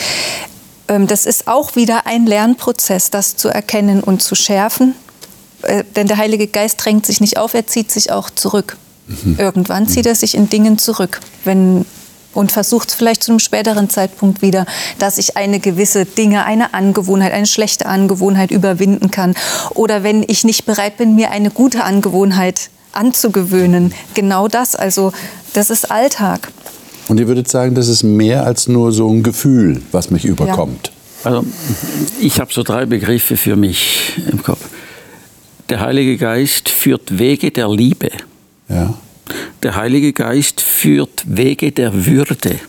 ähm, 0.88 1.07
das 1.07 1.26
ist 1.26 1.49
auch 1.49 1.76
wieder 1.76 2.07
ein 2.07 2.26
Lernprozess, 2.26 3.11
das 3.11 3.36
zu 3.36 3.49
erkennen 3.49 4.03
und 4.03 4.22
zu 4.22 4.34
schärfen. 4.34 4.94
Äh, 5.62 5.84
denn 5.97 6.07
der 6.07 6.16
Heilige 6.16 6.47
Geist 6.47 6.84
drängt 6.84 7.07
sich 7.07 7.20
nicht 7.20 7.38
auf, 7.38 7.55
er 7.55 7.66
zieht 7.66 7.90
sich 7.90 8.12
auch 8.12 8.30
zurück. 8.30 8.76
Mhm. 9.09 9.36
Irgendwann 9.38 9.88
zieht 9.88 10.07
er 10.07 10.14
sich 10.14 10.34
in 10.34 10.49
Dingen 10.49 10.78
zurück, 10.78 11.20
wenn 11.44 11.84
und 12.37 12.53
versucht 12.53 12.91
es 12.91 12.95
vielleicht 12.95 13.22
zu 13.22 13.32
einem 13.32 13.39
späteren 13.39 13.89
Zeitpunkt 13.91 14.43
wieder, 14.43 14.66
dass 14.99 15.18
ich 15.18 15.37
eine 15.37 15.59
gewisse 15.59 16.05
Dinge, 16.05 16.45
eine 16.45 16.74
Angewohnheit, 16.74 17.32
eine 17.32 17.47
schlechte 17.47 17.87
Angewohnheit 17.87 18.51
überwinden 18.51 19.11
kann. 19.11 19.34
Oder 19.74 20.03
wenn 20.03 20.24
ich 20.26 20.45
nicht 20.45 20.66
bereit 20.66 20.97
bin, 20.99 21.14
mir 21.14 21.30
eine 21.30 21.51
gute 21.51 21.84
Angewohnheit 21.84 22.70
anzugewöhnen. 22.93 23.93
Genau 24.14 24.49
das, 24.49 24.76
also 24.76 25.12
das 25.53 25.70
ist 25.70 25.91
Alltag. 25.91 26.53
Und 27.09 27.20
ihr 27.20 27.28
würdet 27.28 27.49
sagen, 27.49 27.74
das 27.74 27.89
ist 27.89 28.03
mehr 28.03 28.45
als 28.45 28.68
nur 28.68 28.93
so 28.93 29.09
ein 29.09 29.22
Gefühl, 29.22 29.82
was 29.93 30.11
mich 30.11 30.24
überkommt. 30.24 30.89
Ja. 31.24 31.30
Also 31.30 31.47
ich 32.20 32.41
habe 32.41 32.53
so 32.53 32.62
drei 32.62 32.87
Begriffe 32.87 33.37
für 33.37 33.57
mich 33.57 34.20
im 34.30 34.43
Kopf. 34.43 34.61
Der 35.68 35.80
Heilige 35.80 36.16
Geist 36.16 36.68
führt 36.68 37.18
Wege 37.18 37.51
der 37.51 37.68
Liebe. 37.68 38.11
Ja. 38.68 38.95
Der 39.62 39.77
Heilige 39.77 40.12
Geist 40.12 40.61
führt 40.61 41.24
Wege 41.27 41.72
der 41.72 42.07
Würde. 42.07 42.61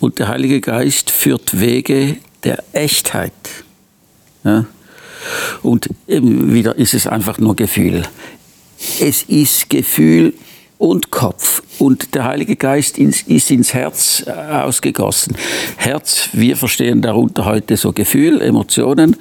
Und 0.00 0.18
der 0.18 0.28
Heilige 0.28 0.60
Geist 0.60 1.10
führt 1.10 1.60
Wege 1.60 2.16
der 2.44 2.62
Echtheit. 2.72 3.32
Ja? 4.44 4.66
Und 5.62 5.90
wieder 6.06 6.76
ist 6.76 6.94
es 6.94 7.06
einfach 7.06 7.38
nur 7.38 7.56
Gefühl. 7.56 8.02
Es 8.98 9.22
ist 9.24 9.68
Gefühl 9.68 10.32
und 10.80 11.10
Kopf. 11.10 11.62
Und 11.78 12.14
der 12.14 12.24
Heilige 12.24 12.56
Geist 12.56 12.98
ist 12.98 13.50
ins 13.50 13.74
Herz 13.74 14.24
äh, 14.26 14.30
ausgegossen. 14.30 15.36
Herz, 15.76 16.30
wir 16.32 16.56
verstehen 16.56 17.02
darunter 17.02 17.44
heute 17.44 17.76
so 17.76 17.92
Gefühl, 17.92 18.40
Emotionen, 18.40 19.16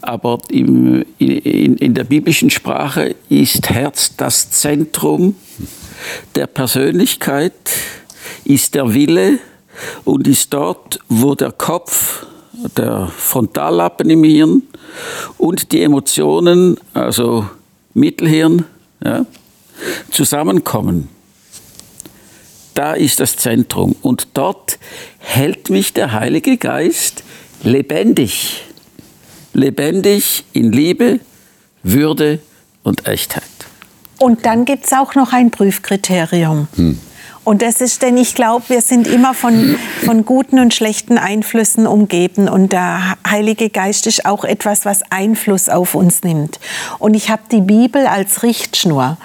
aber 0.00 0.38
im, 0.48 1.04
in, 1.18 1.76
in 1.76 1.94
der 1.94 2.04
biblischen 2.04 2.50
Sprache 2.50 3.16
ist 3.28 3.68
Herz 3.68 4.14
das 4.16 4.52
Zentrum 4.52 5.34
der 6.36 6.46
Persönlichkeit, 6.46 7.52
ist 8.44 8.76
der 8.76 8.94
Wille 8.94 9.38
und 10.04 10.28
ist 10.28 10.54
dort, 10.54 11.00
wo 11.08 11.34
der 11.34 11.50
Kopf, 11.50 12.26
der 12.76 13.08
Frontallappen 13.08 14.08
im 14.08 14.22
Hirn 14.22 14.62
und 15.36 15.72
die 15.72 15.82
Emotionen, 15.82 16.76
also 16.94 17.48
Mittelhirn, 17.92 18.66
ja, 19.04 19.26
zusammenkommen. 20.10 21.08
Da 22.74 22.94
ist 22.94 23.20
das 23.20 23.36
Zentrum 23.36 23.94
und 24.00 24.28
dort 24.34 24.78
hält 25.18 25.68
mich 25.70 25.92
der 25.92 26.12
Heilige 26.12 26.56
Geist 26.56 27.22
lebendig. 27.62 28.64
Lebendig 29.52 30.44
in 30.54 30.72
Liebe, 30.72 31.20
Würde 31.82 32.40
und 32.82 33.06
Echtheit. 33.06 33.42
Und 34.18 34.46
dann 34.46 34.64
gibt 34.64 34.86
es 34.86 34.92
auch 34.92 35.14
noch 35.14 35.32
ein 35.32 35.50
Prüfkriterium. 35.50 36.68
Hm. 36.76 36.98
Und 37.44 37.60
das 37.60 37.80
ist, 37.80 38.02
denn 38.02 38.16
ich 38.16 38.36
glaube, 38.36 38.64
wir 38.68 38.80
sind 38.80 39.08
immer 39.08 39.34
von, 39.34 39.76
von 40.04 40.24
guten 40.24 40.60
und 40.60 40.72
schlechten 40.72 41.18
Einflüssen 41.18 41.88
umgeben. 41.88 42.48
Und 42.48 42.72
der 42.72 43.16
Heilige 43.28 43.68
Geist 43.68 44.06
ist 44.06 44.24
auch 44.26 44.44
etwas, 44.44 44.84
was 44.84 45.00
Einfluss 45.10 45.68
auf 45.68 45.96
uns 45.96 46.22
nimmt. 46.22 46.60
Und 47.00 47.14
ich 47.14 47.30
habe 47.30 47.42
die 47.50 47.60
Bibel 47.60 48.06
als 48.06 48.44
Richtschnur. 48.44 49.16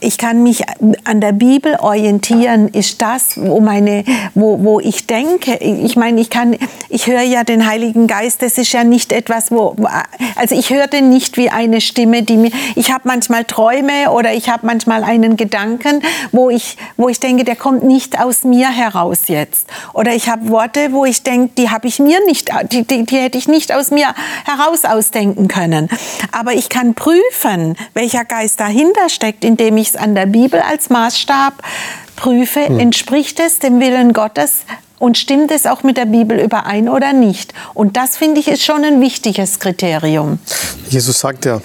Ich 0.00 0.18
kann 0.18 0.42
mich 0.42 0.64
an 1.04 1.20
der 1.22 1.32
Bibel 1.32 1.76
orientieren. 1.76 2.68
Ist 2.68 3.00
das, 3.00 3.38
wo 3.40 3.60
meine, 3.60 4.04
wo, 4.34 4.62
wo 4.62 4.80
ich 4.80 5.06
denke? 5.06 5.56
Ich 5.56 5.96
meine, 5.96 6.20
ich 6.20 6.28
ich 6.90 7.06
höre 7.06 7.22
ja 7.22 7.44
den 7.44 7.66
Heiligen 7.66 8.06
Geist. 8.06 8.42
Das 8.42 8.58
ist 8.58 8.72
ja 8.72 8.84
nicht 8.84 9.10
etwas, 9.10 9.50
wo, 9.50 9.74
also 10.36 10.54
ich 10.54 10.68
höre 10.68 10.86
den 10.86 11.08
nicht 11.08 11.38
wie 11.38 11.48
eine 11.48 11.80
Stimme, 11.80 12.22
die 12.22 12.36
mir, 12.36 12.50
ich 12.74 12.92
habe 12.92 13.08
manchmal 13.08 13.44
Träume 13.44 14.10
oder 14.10 14.34
ich 14.34 14.50
habe 14.50 14.66
manchmal 14.66 15.02
einen 15.02 15.36
Gedanken, 15.36 16.02
wo 16.32 16.50
ich, 16.50 16.76
wo 16.96 17.08
ich 17.08 17.20
denke, 17.20 17.53
der 17.54 17.62
kommt 17.62 17.84
nicht 17.84 18.18
aus 18.18 18.42
mir 18.42 18.68
heraus 18.68 19.28
jetzt. 19.28 19.68
Oder 19.92 20.12
ich 20.12 20.28
habe 20.28 20.48
Worte, 20.48 20.88
wo 20.90 21.04
ich 21.04 21.22
denke, 21.22 21.52
die 21.56 21.70
habe 21.70 21.86
ich 21.86 22.00
mir 22.00 22.18
nicht, 22.26 22.50
die, 22.72 22.84
die, 22.84 23.04
die 23.04 23.16
hätte 23.16 23.38
ich 23.38 23.46
nicht 23.46 23.72
aus 23.72 23.92
mir 23.92 24.12
heraus 24.44 24.84
ausdenken 24.84 25.46
können. 25.46 25.88
Aber 26.32 26.52
ich 26.52 26.68
kann 26.68 26.94
prüfen, 26.94 27.76
welcher 27.92 28.24
Geist 28.24 28.58
dahinter 28.58 29.08
steckt, 29.08 29.44
indem 29.44 29.76
ich 29.76 29.90
es 29.90 29.96
an 29.96 30.16
der 30.16 30.26
Bibel 30.26 30.58
als 30.58 30.90
Maßstab 30.90 31.62
prüfe, 32.16 32.66
hm. 32.66 32.80
entspricht 32.80 33.38
es 33.38 33.60
dem 33.60 33.78
Willen 33.78 34.12
Gottes 34.12 34.62
und 34.98 35.16
stimmt 35.16 35.52
es 35.52 35.64
auch 35.64 35.84
mit 35.84 35.96
der 35.96 36.06
Bibel 36.06 36.40
überein 36.40 36.88
oder 36.88 37.12
nicht? 37.12 37.54
Und 37.72 37.96
das 37.96 38.16
finde 38.16 38.40
ich 38.40 38.48
ist 38.48 38.64
schon 38.64 38.82
ein 38.82 39.00
wichtiges 39.00 39.60
Kriterium. 39.60 40.40
Jesus 40.90 41.20
sagt 41.20 41.44
ja, 41.44 41.60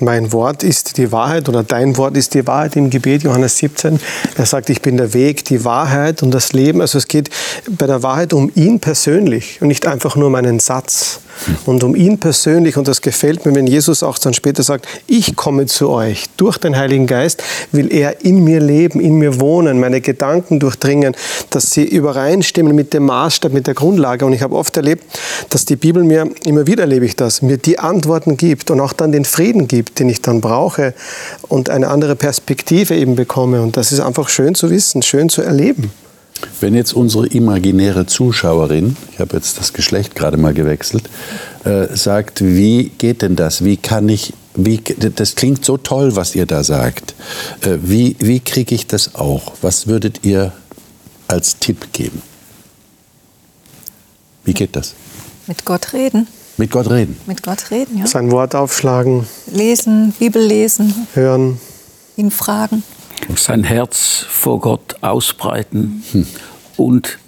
mein 0.00 0.32
Wort 0.32 0.62
ist 0.62 0.98
die 0.98 1.10
Wahrheit 1.12 1.48
oder 1.48 1.62
dein 1.62 1.96
Wort 1.96 2.16
ist 2.16 2.34
die 2.34 2.46
Wahrheit 2.46 2.76
im 2.76 2.90
Gebet, 2.90 3.22
Johannes 3.22 3.58
17. 3.58 3.98
Er 4.36 4.46
sagt, 4.46 4.68
ich 4.70 4.82
bin 4.82 4.96
der 4.96 5.14
Weg, 5.14 5.44
die 5.44 5.64
Wahrheit 5.64 6.22
und 6.22 6.32
das 6.32 6.52
Leben. 6.52 6.80
Also 6.80 6.98
es 6.98 7.08
geht 7.08 7.30
bei 7.70 7.86
der 7.86 8.02
Wahrheit 8.02 8.32
um 8.32 8.50
ihn 8.54 8.80
persönlich 8.80 9.58
und 9.60 9.68
nicht 9.68 9.86
einfach 9.86 10.16
nur 10.16 10.28
um 10.28 10.34
einen 10.34 10.60
Satz. 10.60 11.20
Und 11.66 11.84
um 11.84 11.94
ihn 11.94 12.18
persönlich, 12.18 12.76
und 12.76 12.88
das 12.88 13.02
gefällt 13.02 13.44
mir, 13.44 13.54
wenn 13.54 13.66
Jesus 13.66 14.02
auch 14.02 14.18
dann 14.18 14.34
später 14.34 14.62
sagt, 14.62 14.86
ich 15.06 15.36
komme 15.36 15.66
zu 15.66 15.90
euch. 15.90 16.26
Durch 16.36 16.58
den 16.58 16.76
Heiligen 16.76 17.06
Geist 17.06 17.42
will 17.72 17.92
er 17.92 18.24
in 18.24 18.42
mir 18.42 18.60
leben, 18.60 19.00
in 19.00 19.16
mir 19.16 19.38
wohnen, 19.40 19.78
meine 19.78 20.00
Gedanken 20.00 20.58
durchdringen, 20.58 21.14
dass 21.50 21.70
sie 21.70 21.84
übereinstimmen 21.84 22.74
mit 22.74 22.94
dem 22.94 23.04
Maßstab, 23.04 23.52
mit 23.52 23.66
der 23.66 23.74
Grundlage. 23.74 24.24
Und 24.24 24.32
ich 24.32 24.42
habe 24.42 24.56
oft 24.56 24.76
erlebt, 24.76 25.04
dass 25.50 25.64
die 25.64 25.76
Bibel 25.76 26.02
mir, 26.04 26.28
immer 26.44 26.66
wieder 26.66 26.84
erlebe 26.84 27.04
ich 27.04 27.16
das, 27.16 27.42
mir 27.42 27.58
die 27.58 27.78
Antworten 27.78 28.36
gibt 28.36 28.70
und 28.70 28.80
auch 28.80 28.92
dann 28.92 29.12
den 29.12 29.24
Frieden 29.24 29.68
gibt, 29.68 29.85
den 29.98 30.08
ich 30.08 30.22
dann 30.22 30.40
brauche 30.40 30.94
und 31.42 31.70
eine 31.70 31.88
andere 31.88 32.16
Perspektive 32.16 32.94
eben 32.94 33.16
bekomme. 33.16 33.62
Und 33.62 33.76
das 33.76 33.92
ist 33.92 34.00
einfach 34.00 34.28
schön 34.28 34.54
zu 34.54 34.70
wissen, 34.70 35.02
schön 35.02 35.28
zu 35.28 35.42
erleben. 35.42 35.90
Wenn 36.60 36.74
jetzt 36.74 36.92
unsere 36.92 37.26
imaginäre 37.26 38.06
Zuschauerin, 38.06 38.96
ich 39.12 39.20
habe 39.20 39.36
jetzt 39.36 39.58
das 39.58 39.72
Geschlecht 39.72 40.14
gerade 40.14 40.36
mal 40.36 40.52
gewechselt, 40.52 41.08
äh, 41.64 41.86
sagt, 41.96 42.42
wie 42.42 42.90
geht 42.98 43.22
denn 43.22 43.36
das? 43.36 43.64
Wie 43.64 43.76
kann 43.76 44.08
ich, 44.08 44.34
wie, 44.54 44.78
das 44.78 45.34
klingt 45.34 45.64
so 45.64 45.76
toll, 45.76 46.14
was 46.14 46.34
ihr 46.34 46.46
da 46.46 46.62
sagt. 46.62 47.14
Äh, 47.62 47.78
wie 47.82 48.16
wie 48.18 48.40
kriege 48.40 48.74
ich 48.74 48.86
das 48.86 49.14
auch? 49.14 49.54
Was 49.62 49.86
würdet 49.86 50.24
ihr 50.24 50.52
als 51.28 51.58
Tipp 51.58 51.92
geben? 51.92 52.22
Wie 54.44 54.54
geht 54.54 54.76
das? 54.76 54.94
Mit 55.46 55.64
Gott 55.64 55.92
reden. 55.92 56.28
Mit 56.58 56.70
Gott 56.70 56.90
reden. 56.90 57.16
Mit 57.26 57.42
Gott 57.42 57.70
reden, 57.70 57.98
ja. 57.98 58.06
Sein 58.06 58.30
Wort 58.30 58.54
aufschlagen, 58.54 59.26
Lesen, 59.52 60.12
Bibel 60.18 60.42
lesen, 60.42 61.06
hören. 61.14 61.60
ihn 62.16 62.30
fragen. 62.30 62.82
Sein 63.36 63.64
Herz 63.64 64.24
vor 64.28 64.60
Gott 64.60 64.96
ausbreiten 65.02 66.02
und 66.76 67.18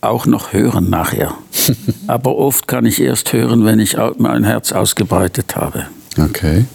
auch 0.00 0.26
noch 0.26 0.52
hören 0.52 0.90
nachher. 0.90 1.34
Aber 2.06 2.36
oft 2.36 2.68
kann 2.68 2.84
ich 2.84 3.00
erst 3.00 3.32
hören, 3.32 3.64
wenn 3.64 3.78
ich 3.78 3.96
mein 4.18 4.44
Herz 4.44 4.72
ausgebreitet 4.72 5.56
habe. 5.56 5.86
Okay. 6.18 6.66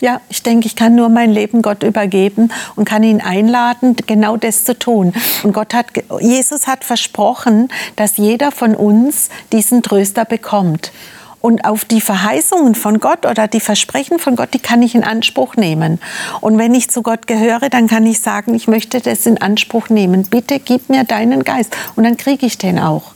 Ja, 0.00 0.20
ich 0.28 0.42
denke, 0.42 0.66
ich 0.66 0.76
kann 0.76 0.94
nur 0.94 1.08
mein 1.08 1.30
Leben 1.30 1.62
Gott 1.62 1.82
übergeben 1.82 2.52
und 2.76 2.84
kann 2.84 3.02
ihn 3.02 3.20
einladen, 3.20 3.96
genau 4.06 4.36
das 4.36 4.64
zu 4.64 4.78
tun. 4.78 5.12
Und 5.42 5.52
Gott 5.52 5.72
hat, 5.72 5.86
Jesus 6.20 6.66
hat 6.66 6.84
versprochen, 6.84 7.68
dass 7.96 8.16
jeder 8.16 8.50
von 8.50 8.74
uns 8.74 9.30
diesen 9.52 9.82
Tröster 9.82 10.24
bekommt. 10.24 10.92
Und 11.40 11.66
auf 11.66 11.84
die 11.84 12.00
Verheißungen 12.00 12.74
von 12.74 13.00
Gott 13.00 13.26
oder 13.26 13.48
die 13.48 13.60
Versprechen 13.60 14.18
von 14.18 14.34
Gott, 14.34 14.54
die 14.54 14.58
kann 14.58 14.80
ich 14.80 14.94
in 14.94 15.04
Anspruch 15.04 15.56
nehmen. 15.56 16.00
Und 16.40 16.56
wenn 16.56 16.74
ich 16.74 16.88
zu 16.88 17.02
Gott 17.02 17.26
gehöre, 17.26 17.68
dann 17.68 17.86
kann 17.86 18.06
ich 18.06 18.20
sagen, 18.20 18.54
ich 18.54 18.66
möchte 18.66 19.00
das 19.00 19.26
in 19.26 19.40
Anspruch 19.42 19.90
nehmen. 19.90 20.22
Bitte 20.22 20.58
gib 20.58 20.88
mir 20.88 21.04
deinen 21.04 21.44
Geist. 21.44 21.76
Und 21.96 22.04
dann 22.04 22.16
kriege 22.16 22.46
ich 22.46 22.56
den 22.56 22.78
auch. 22.78 23.13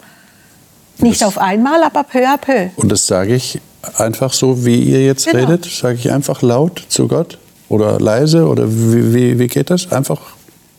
Nicht 0.98 1.24
auf 1.24 1.38
einmal, 1.38 1.82
aber 1.82 2.02
peu 2.04 2.26
à 2.26 2.36
peu. 2.38 2.70
Und 2.76 2.90
das 2.90 3.06
sage 3.06 3.34
ich 3.34 3.60
einfach 3.96 4.32
so, 4.32 4.64
wie 4.64 4.82
ihr 4.82 5.04
jetzt 5.04 5.26
Genau. 5.26 5.38
redet? 5.44 5.64
Sage 5.66 5.94
ich 5.96 6.10
einfach 6.10 6.42
laut 6.42 6.82
zu 6.88 7.06
Gott? 7.08 7.38
Oder 7.68 8.00
leise? 8.00 8.46
Oder 8.46 8.64
wie, 8.68 9.14
wie, 9.14 9.38
wie 9.38 9.46
geht 9.46 9.70
das? 9.70 9.92
Einfach, 9.92 10.20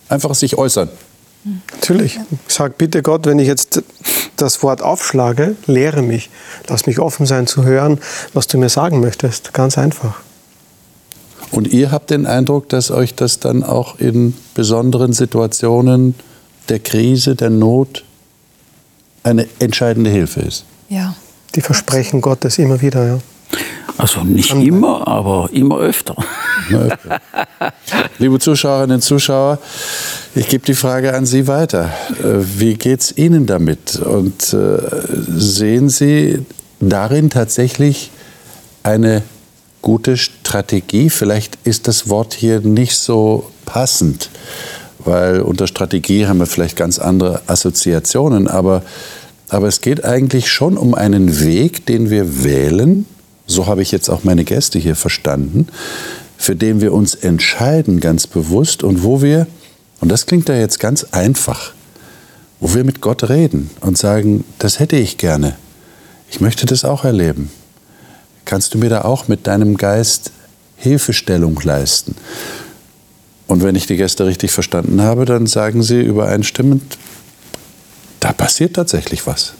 einfach 0.10 0.36
sich 0.36 0.58
äußern. 0.58 0.90
Natürlich. 1.74 2.20
Ich 2.48 2.54
sage, 2.54 2.74
bitte 2.78 3.02
Gott, 3.02 3.26
wenn 3.26 3.40
ich 3.40 3.48
jetzt 3.48 3.82
das 4.36 4.62
Wort 4.62 4.82
aufschlage, 4.82 5.56
lehre 5.68 6.02
mich. 6.02 6.30
Lass 6.68 6.86
mich 6.86 7.00
offen 7.00 7.26
sein 7.26 7.48
zu 7.48 7.64
hören, 7.64 8.00
was 8.34 8.48
du 8.48 8.58
mir 8.58 8.70
sagen 8.70 9.00
möchtest. 9.00 9.54
Ganz 9.54 9.78
einfach. 9.78 10.20
Und 11.52 11.68
ihr 11.72 11.92
habt 11.92 12.10
den 12.10 12.26
Eindruck, 12.26 12.70
dass 12.70 12.92
euch 12.92 13.16
das 13.16 13.40
dann 13.40 13.64
auch 13.64 13.98
in 14.00 14.36
besonderen 14.54 15.14
Situationen 15.14 16.14
der 16.68 16.80
Krise, 16.80 17.36
der 17.36 17.50
Not 17.50 18.04
eine 19.24 19.48
entscheidende 19.60 20.10
Hilfe 20.10 20.42
ist. 20.42 20.66
Ja. 20.90 21.16
Die 21.56 21.62
Versprechen 21.62 22.22
Gottes 22.22 22.58
immer 22.58 22.82
wieder. 22.82 23.06
Ja. 23.06 23.20
Also 23.98 24.24
nicht 24.24 24.54
immer, 24.54 25.08
aber 25.08 25.50
immer 25.52 25.80
öfter. 25.80 26.16
Liebe 28.18 28.40
Zuschauerinnen 28.40 28.96
und 28.96 29.02
Zuschauer, 29.02 29.60
ich 30.36 30.48
gebe 30.48 30.66
die 30.66 30.74
Frage 30.74 31.14
an 31.14 31.26
Sie 31.26 31.48
weiter. 31.48 31.92
Äh, 32.24 32.60
Wie 32.60 32.76
geht 32.76 33.02
es 33.02 33.18
Ihnen 33.18 33.46
damit? 33.46 33.98
Und 33.98 34.54
äh, 34.54 34.78
sehen 35.36 35.90
Sie 35.90 36.46
darin 36.80 37.30
tatsächlich 37.30 38.12
eine 38.84 39.24
gute 39.82 40.16
Strategie? 40.16 41.10
Vielleicht 41.10 41.58
ist 41.66 41.88
das 41.88 42.08
Wort 42.08 42.34
hier 42.34 42.62
nicht 42.62 42.96
so 42.96 43.52
passend, 43.66 44.30
weil 45.10 45.42
unter 45.42 45.66
Strategie 45.66 46.28
haben 46.28 46.38
wir 46.38 46.46
vielleicht 46.46 46.78
ganz 46.78 47.00
andere 47.00 47.42
Assoziationen, 47.48 48.48
aber, 48.48 48.84
aber 49.50 49.68
es 49.68 49.82
geht 49.82 50.06
eigentlich 50.06 50.52
schon 50.52 50.78
um 50.78 50.94
einen 50.94 51.42
Weg, 51.42 51.86
den 51.88 52.12
wir 52.12 52.44
wählen, 52.44 53.06
so 53.48 53.66
habe 53.66 53.82
ich 53.82 53.92
jetzt 53.92 54.10
auch 54.10 54.24
meine 54.24 54.44
Gäste 54.44 54.78
hier 54.78 54.96
verstanden, 54.96 55.68
für 56.38 56.56
den 56.56 56.80
wir 56.80 56.94
uns 56.94 57.16
entscheiden 57.16 58.00
ganz 58.00 58.28
bewusst 58.28 58.84
und 58.84 59.04
wo 59.04 59.24
wir, 59.24 59.48
und 60.00 60.10
das 60.10 60.28
klingt 60.28 60.48
ja 60.48 60.56
jetzt 60.56 60.80
ganz 60.80 61.04
einfach, 61.06 61.74
wo 62.60 62.76
wir 62.76 62.84
mit 62.84 63.02
Gott 63.02 63.28
reden 63.30 63.72
und 63.82 63.98
sagen, 63.98 64.44
das 64.60 64.80
hätte 64.80 64.96
ich 64.96 65.18
gerne, 65.18 65.56
ich 66.30 66.40
möchte 66.40 66.68
das 66.68 66.86
auch 66.86 67.04
erleben. 67.04 67.50
Kannst 68.46 68.76
du 68.76 68.78
mir 68.78 68.90
da 68.90 69.02
auch 69.02 69.28
mit 69.28 69.48
deinem 69.48 69.76
Geist 69.76 70.32
Hilfestellung 70.78 71.60
leisten? 71.64 72.16
Und 73.50 73.64
wenn 73.64 73.76
ich 73.76 73.88
die 73.88 73.98
Gäste 73.98 74.28
richtig 74.28 74.52
verstanden 74.52 75.02
habe, 75.02 75.26
dann 75.26 75.48
sagen 75.48 75.82
sie 75.82 76.00
übereinstimmend, 76.02 77.00
da 78.20 78.32
passiert 78.32 78.76
tatsächlich 78.76 79.26
was. 79.26 79.54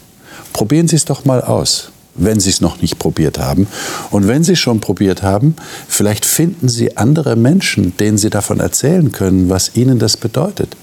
Probieren 0.52 0.86
Sie 0.86 0.94
es 0.94 1.04
doch 1.04 1.24
mal 1.24 1.42
aus, 1.42 1.90
wenn 2.14 2.38
Sie 2.38 2.50
es 2.50 2.60
noch 2.60 2.80
nicht 2.82 3.00
probiert 3.00 3.38
haben. 3.40 3.66
Und 4.10 4.28
wenn 4.28 4.44
Sie 4.44 4.52
es 4.52 4.60
schon 4.60 4.80
probiert 4.80 5.22
haben, 5.22 5.56
vielleicht 5.88 6.24
finden 6.24 6.68
Sie 6.68 6.96
andere 6.96 7.34
Menschen, 7.34 7.96
denen 7.96 8.16
Sie 8.16 8.30
davon 8.30 8.60
erzählen 8.60 9.10
können, 9.10 9.48
was 9.48 9.74
Ihnen 9.74 9.98
das 9.98 10.16
bedeutet 10.16 10.76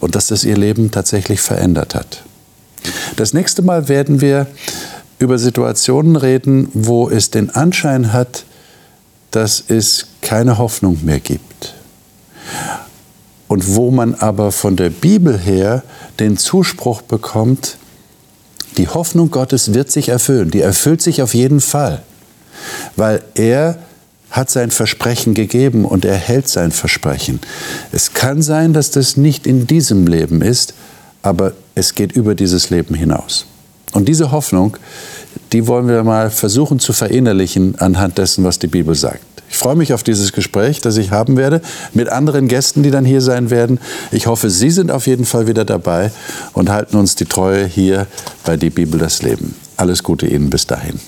und 0.00 0.16
dass 0.16 0.26
das 0.26 0.42
Ihr 0.42 0.56
Leben 0.56 0.90
tatsächlich 0.90 1.40
verändert 1.40 1.94
hat. 1.94 2.24
Das 3.14 3.32
nächste 3.32 3.62
Mal 3.62 3.88
werden 3.88 4.20
wir 4.20 4.48
über 5.20 5.38
Situationen 5.38 6.16
reden, 6.16 6.68
wo 6.72 7.08
es 7.10 7.30
den 7.30 7.50
Anschein 7.50 8.12
hat, 8.12 8.44
dass 9.30 9.62
es 9.68 10.06
keine 10.20 10.58
Hoffnung 10.58 10.98
mehr 11.04 11.20
gibt. 11.20 11.74
Und 13.48 13.74
wo 13.74 13.90
man 13.90 14.14
aber 14.14 14.52
von 14.52 14.76
der 14.76 14.90
Bibel 14.90 15.38
her 15.38 15.82
den 16.20 16.36
Zuspruch 16.36 17.02
bekommt, 17.02 17.76
die 18.76 18.88
Hoffnung 18.88 19.30
Gottes 19.30 19.74
wird 19.74 19.90
sich 19.90 20.08
erfüllen. 20.08 20.50
Die 20.50 20.60
erfüllt 20.60 21.02
sich 21.02 21.22
auf 21.22 21.34
jeden 21.34 21.60
Fall. 21.60 22.02
Weil 22.96 23.22
er 23.34 23.78
hat 24.30 24.50
sein 24.50 24.70
Versprechen 24.70 25.34
gegeben 25.34 25.84
und 25.84 26.04
er 26.04 26.14
hält 26.14 26.48
sein 26.48 26.70
Versprechen. 26.70 27.40
Es 27.90 28.14
kann 28.14 28.42
sein, 28.42 28.72
dass 28.72 28.90
das 28.92 29.16
nicht 29.16 29.46
in 29.46 29.66
diesem 29.66 30.06
Leben 30.06 30.40
ist, 30.40 30.74
aber 31.22 31.52
es 31.74 31.94
geht 31.94 32.12
über 32.12 32.34
dieses 32.34 32.70
Leben 32.70 32.94
hinaus. 32.94 33.46
Und 33.92 34.08
diese 34.08 34.30
Hoffnung, 34.30 34.76
die 35.52 35.66
wollen 35.66 35.88
wir 35.88 36.04
mal 36.04 36.30
versuchen 36.30 36.78
zu 36.78 36.92
verinnerlichen 36.92 37.78
anhand 37.80 38.18
dessen, 38.18 38.44
was 38.44 38.58
die 38.58 38.68
Bibel 38.68 38.94
sagt. 38.94 39.24
Ich 39.50 39.58
freue 39.58 39.74
mich 39.74 39.92
auf 39.92 40.04
dieses 40.04 40.32
Gespräch, 40.32 40.80
das 40.80 40.96
ich 40.96 41.10
haben 41.10 41.36
werde 41.36 41.60
mit 41.92 42.08
anderen 42.08 42.46
Gästen, 42.46 42.82
die 42.82 42.90
dann 42.90 43.04
hier 43.04 43.20
sein 43.20 43.50
werden. 43.50 43.80
Ich 44.12 44.28
hoffe, 44.28 44.48
Sie 44.48 44.70
sind 44.70 44.90
auf 44.92 45.06
jeden 45.06 45.24
Fall 45.24 45.48
wieder 45.48 45.64
dabei 45.64 46.12
und 46.52 46.70
halten 46.70 46.96
uns 46.96 47.16
die 47.16 47.26
Treue 47.26 47.66
hier 47.66 48.06
bei 48.44 48.56
Die 48.56 48.70
Bibel 48.70 49.00
das 49.00 49.22
Leben. 49.22 49.56
Alles 49.76 50.04
Gute 50.04 50.26
Ihnen 50.26 50.50
bis 50.50 50.66
dahin. 50.66 51.00